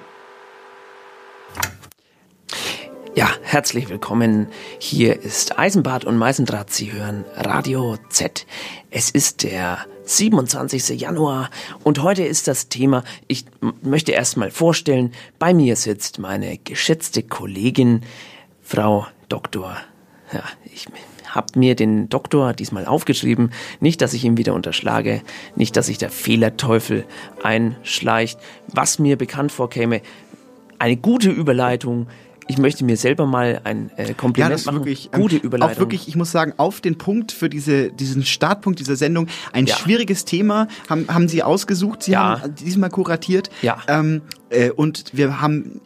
[3.17, 4.47] Ja, herzlich willkommen.
[4.79, 6.71] Hier ist Eisenbart und Meisendraht.
[6.71, 8.47] Sie hören Radio Z.
[8.91, 11.01] Es ist der 27.
[11.01, 11.51] Januar
[11.83, 13.47] und heute ist das Thema, ich
[13.83, 18.03] möchte erst mal vorstellen, bei mir sitzt meine geschätzte Kollegin,
[18.63, 19.77] Frau Doktor.
[20.33, 20.87] Ja, ich
[21.27, 23.51] habe mir den Doktor diesmal aufgeschrieben.
[23.81, 25.23] Nicht, dass ich ihn wieder unterschlage,
[25.57, 27.05] nicht, dass sich der Fehlerteufel
[27.43, 28.39] einschleicht,
[28.69, 30.01] was mir bekannt vorkäme.
[30.79, 32.07] Eine gute Überleitung.
[32.49, 34.79] Ich möchte mir selber mal ein äh, Ja, Kompliment das ist machen.
[34.79, 35.75] wirklich ähm, gute Überleitung.
[35.77, 39.29] Auch wirklich, ich muss sagen, auf den Punkt für diese, diesen Startpunkt dieser Sendung.
[39.53, 39.77] Ein Ja.
[39.77, 42.03] schwieriges Thema haben, haben Sie ausgesucht.
[42.03, 42.41] Sie Ja.
[42.41, 43.51] haben diesmal kuratiert.
[43.63, 43.79] Ja.
[43.87, 45.81] Ähm, äh, und wir haben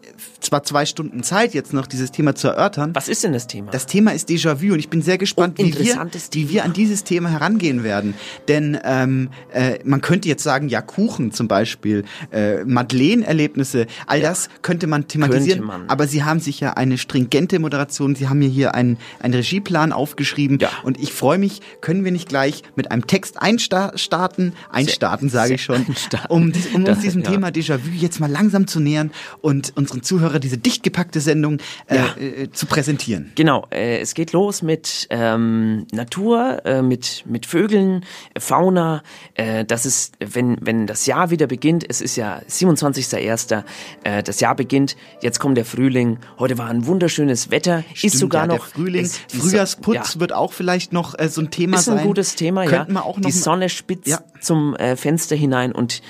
[0.44, 2.90] zwar zwei Stunden Zeit, jetzt noch dieses Thema zu erörtern.
[2.94, 3.70] Was ist denn das Thema?
[3.70, 7.04] Das Thema ist Déjà-vu und ich bin sehr gespannt, wie, wir, wie wir an dieses
[7.04, 8.14] Thema herangehen werden.
[8.48, 14.48] Denn ähm, äh, man könnte jetzt sagen, ja, Kuchen zum Beispiel, äh, Madeleine-Erlebnisse, all das
[14.62, 15.60] könnte man thematisieren.
[15.60, 15.88] Könnte man.
[15.88, 19.92] Aber Sie haben sich ja eine stringente Moderation, Sie haben mir hier einen, einen Regieplan
[19.92, 25.54] aufgeschrieben und ich freue mich, können wir nicht gleich mit einem Text einstarten, einstarten sage
[25.54, 25.86] ich schon,
[26.28, 27.30] um, dies- um uns diesem ja.
[27.30, 29.10] Thema Déjà-vu jetzt mal langsam zu nähern
[29.40, 30.02] und unseren
[30.34, 32.16] Zuhörer diese dicht gepackte Sendung äh, Ja.
[32.16, 33.32] äh, zu präsentieren.
[33.34, 38.04] Genau, äh, es geht los mit ähm, Natur, äh, mit, mit Vögeln,
[38.34, 39.02] äh, Fauna.
[39.34, 43.64] Äh, das ist, wenn, wenn das Jahr wieder beginnt, es ist ja 27.01.,
[44.04, 48.20] äh, das Jahr beginnt, jetzt kommt der Frühling, heute war ein wunderschönes Wetter, Stimmt, ist
[48.20, 48.66] sogar ja, noch...
[48.66, 50.20] Frühling, die Frühjahrsputz ja.
[50.20, 51.98] wird auch vielleicht noch so ein Thema ist sein.
[51.98, 53.00] ein gutes Thema, Könnten ja.
[53.00, 56.02] wir auch noch die Sonne spitzt zum Fenster hinein und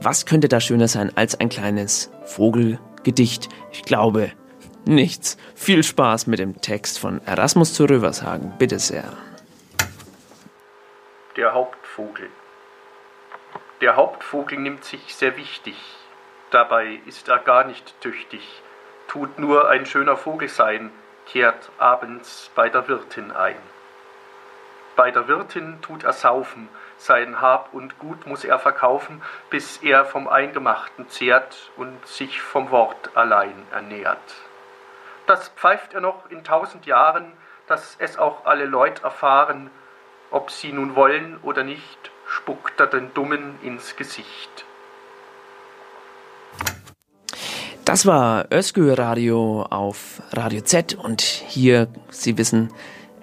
[0.00, 2.10] was könnte da schöner sein als ein kleines
[3.04, 3.50] Vogelgedicht?
[3.70, 4.32] Ich glaube
[4.86, 5.36] nichts.
[5.54, 8.54] Viel Spaß mit dem Text von Erasmus zu Rövershagen.
[8.58, 9.04] Bitte sehr.
[11.36, 12.30] Der Hauptvogel.
[13.82, 15.76] Der Hauptvogel nimmt sich sehr wichtig,
[16.50, 18.40] dabei ist er gar nicht tüchtig,
[19.08, 20.90] tut nur ein schöner Vogel sein,
[21.26, 23.56] kehrt abends bei der Wirtin ein.
[24.96, 30.04] Bei der Wirtin tut er saufen, sein Hab und Gut muss er verkaufen, bis er
[30.04, 34.34] vom Eingemachten zehrt und sich vom Wort allein ernährt.
[35.26, 37.32] Das pfeift er noch in tausend Jahren,
[37.66, 39.70] dass es auch alle Leut erfahren,
[40.30, 44.64] ob sie nun wollen oder nicht, spuckt er den Dummen ins Gesicht.
[47.84, 52.72] Das war Özgür Radio auf Radio Z und hier, Sie wissen,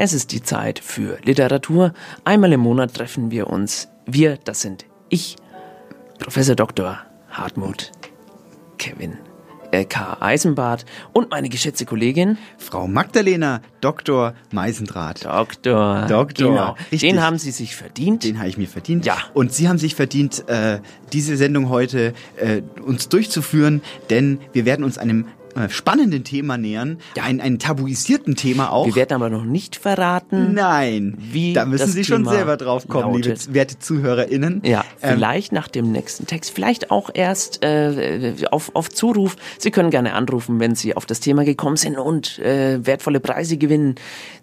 [0.01, 1.93] es ist die Zeit für Literatur.
[2.25, 3.87] Einmal im Monat treffen wir uns.
[4.07, 5.35] Wir, das sind ich,
[6.17, 6.97] Professor Dr.
[7.29, 7.91] Hartmut,
[8.79, 9.19] Kevin
[9.69, 10.17] äh, K.
[10.19, 14.33] Eisenbart und meine geschätzte Kollegin Frau Magdalena Dr.
[14.51, 15.23] Meisendraht.
[15.23, 16.07] Doktor.
[16.07, 16.49] Doktor.
[16.49, 16.75] Genau.
[16.91, 17.01] Richtig.
[17.01, 18.23] Den haben Sie sich verdient.
[18.23, 19.05] Den habe ich mir verdient.
[19.05, 19.17] Ja.
[19.35, 20.79] Und Sie haben sich verdient, äh,
[21.13, 26.97] diese Sendung heute äh, uns durchzuführen, denn wir werden uns einem äh, spannenden Thema nähern,
[27.21, 28.85] ein, ein tabuisierten Thema auch.
[28.85, 30.53] Wir werden aber noch nicht verraten.
[30.53, 33.53] Nein, wie da müssen Sie schon Thema selber drauf kommen, liebe lautet.
[33.53, 34.61] werte ZuhörerInnen.
[34.63, 39.35] Ja, Ähm, vielleicht nach dem nächsten Text, vielleicht auch erst äh, auf, auf Zuruf.
[39.57, 43.57] Sie können gerne anrufen, wenn Sie auf das Thema gekommen sind und äh, wertvolle Preise
[43.57, 43.95] gewinnen.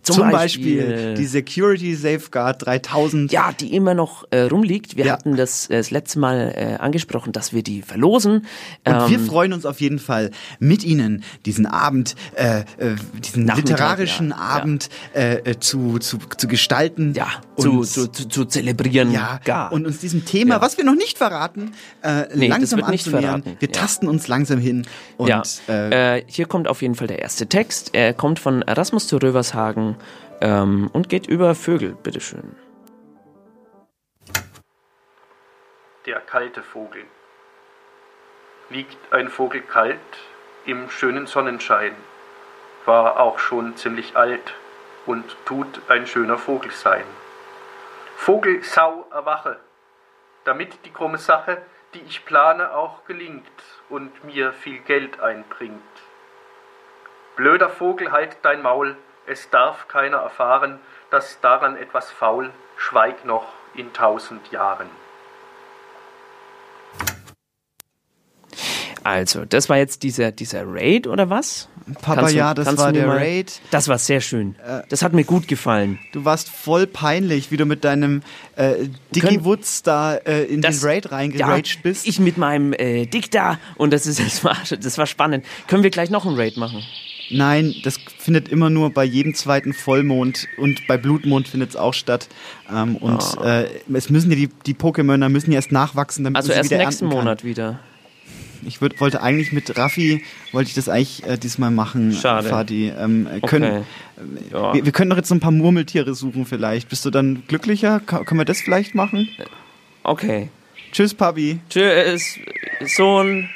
[0.09, 3.31] Zum, Zum Beispiel, die Security Safeguard 3000.
[3.31, 4.97] Ja, die immer noch äh, rumliegt.
[4.97, 5.13] Wir Ja.
[5.13, 8.47] hatten das äh, das letzte Mal äh, angesprochen, dass wir die verlosen.
[8.87, 10.31] Und wir Ähm, freuen uns auf jeden Fall
[10.61, 14.43] mit Ihnen diesen Abend, äh, äh, diesen Nachmittag, literarischen ja, ja.
[14.43, 17.13] Abend Äh, äh, zu, zu, zu gestalten.
[17.15, 17.29] Ja,
[17.59, 19.11] zu, zu, zu, zu zelebrieren.
[19.13, 19.73] ja, gar.
[19.73, 21.73] und uns diesem Thema, was wir noch nicht verraten,
[22.03, 23.57] äh, Nee, das langsam wird nicht verraten.
[23.59, 23.75] Wir Ja.
[23.81, 24.87] tasten uns langsam hin.
[25.17, 27.91] Und, ja, äh, äh, hier kommt auf jeden Fall der erste Text.
[27.93, 29.97] Er kommt von Erasmus zu Rövershagen
[30.41, 32.57] ähm, und geht über Vögel, bitteschön.
[36.07, 37.05] Der kalte Vogel.
[38.71, 39.99] Liegt ein Vogel kalt
[40.65, 41.95] im schönen Sonnenschein,
[42.85, 44.55] war auch schon ziemlich alt
[45.07, 47.05] und tut ein schöner Vogel sein.
[48.17, 49.59] Vogel, Sau, erwache,
[50.45, 51.63] damit die krumme Sache,
[51.95, 53.47] die ich plane, auch gelingt
[53.89, 55.81] und mir viel Geld einbringt.
[57.37, 58.97] Blöder Vogel, halt dein Maul,
[59.29, 60.79] es darf keiner erfahren,
[61.11, 64.89] dass daran etwas faul, schweig noch in tausend Jahren.
[69.05, 71.69] Also, das war jetzt dieser, dieser Raid oder was?
[72.03, 73.61] Papa, Kannst du- ja, das war der mal- Raid.
[73.71, 74.57] Das war sehr schön.
[74.91, 75.99] Das hat mir gut gefallen.
[76.13, 78.23] Du warst voll peinlich, wie du mit deinem
[78.57, 82.07] äh, Dicky Woods da äh, in Das- den Raid reingeraged bist.
[82.07, 85.47] Ich mit meinem äh, Dick da und das ist das war, das war spannend.
[85.69, 86.83] Können wir gleich noch einen Raid machen?
[87.31, 91.93] Nein, das findet immer nur bei jedem zweiten Vollmond und bei Blutmond findet es auch
[91.95, 92.29] statt.
[92.73, 93.61] Ähm, und Ah.
[93.63, 96.71] äh, es müssen ja die, die Pokémon müssen ja erst nachwachsen, damit Also sie erst
[96.71, 97.25] wieder nächsten ernten kann.
[97.25, 97.79] Monat wieder.
[98.67, 102.49] Ich würd, wollte eigentlich mit Raffi, wollte ich das eigentlich äh, diesmal machen, Schade.
[102.49, 102.89] Fadi.
[102.99, 103.85] Ähm, äh, können,
[104.19, 104.43] Okay.
[104.53, 104.75] Ja.
[104.75, 106.89] wir, wir können doch jetzt noch ein paar Murmeltiere suchen vielleicht.
[106.89, 108.01] Bist du dann glücklicher?
[108.01, 109.29] Ka können wir das vielleicht machen?
[110.03, 110.49] Okay.
[110.91, 111.61] Tschüss, Papi.
[111.71, 112.39] Tschüss,
[112.87, 113.49] Sohn.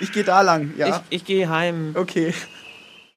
[0.00, 0.88] Ich gehe da lang, ja.
[0.88, 1.92] Ich, ich gehe heim.
[1.94, 2.32] Okay.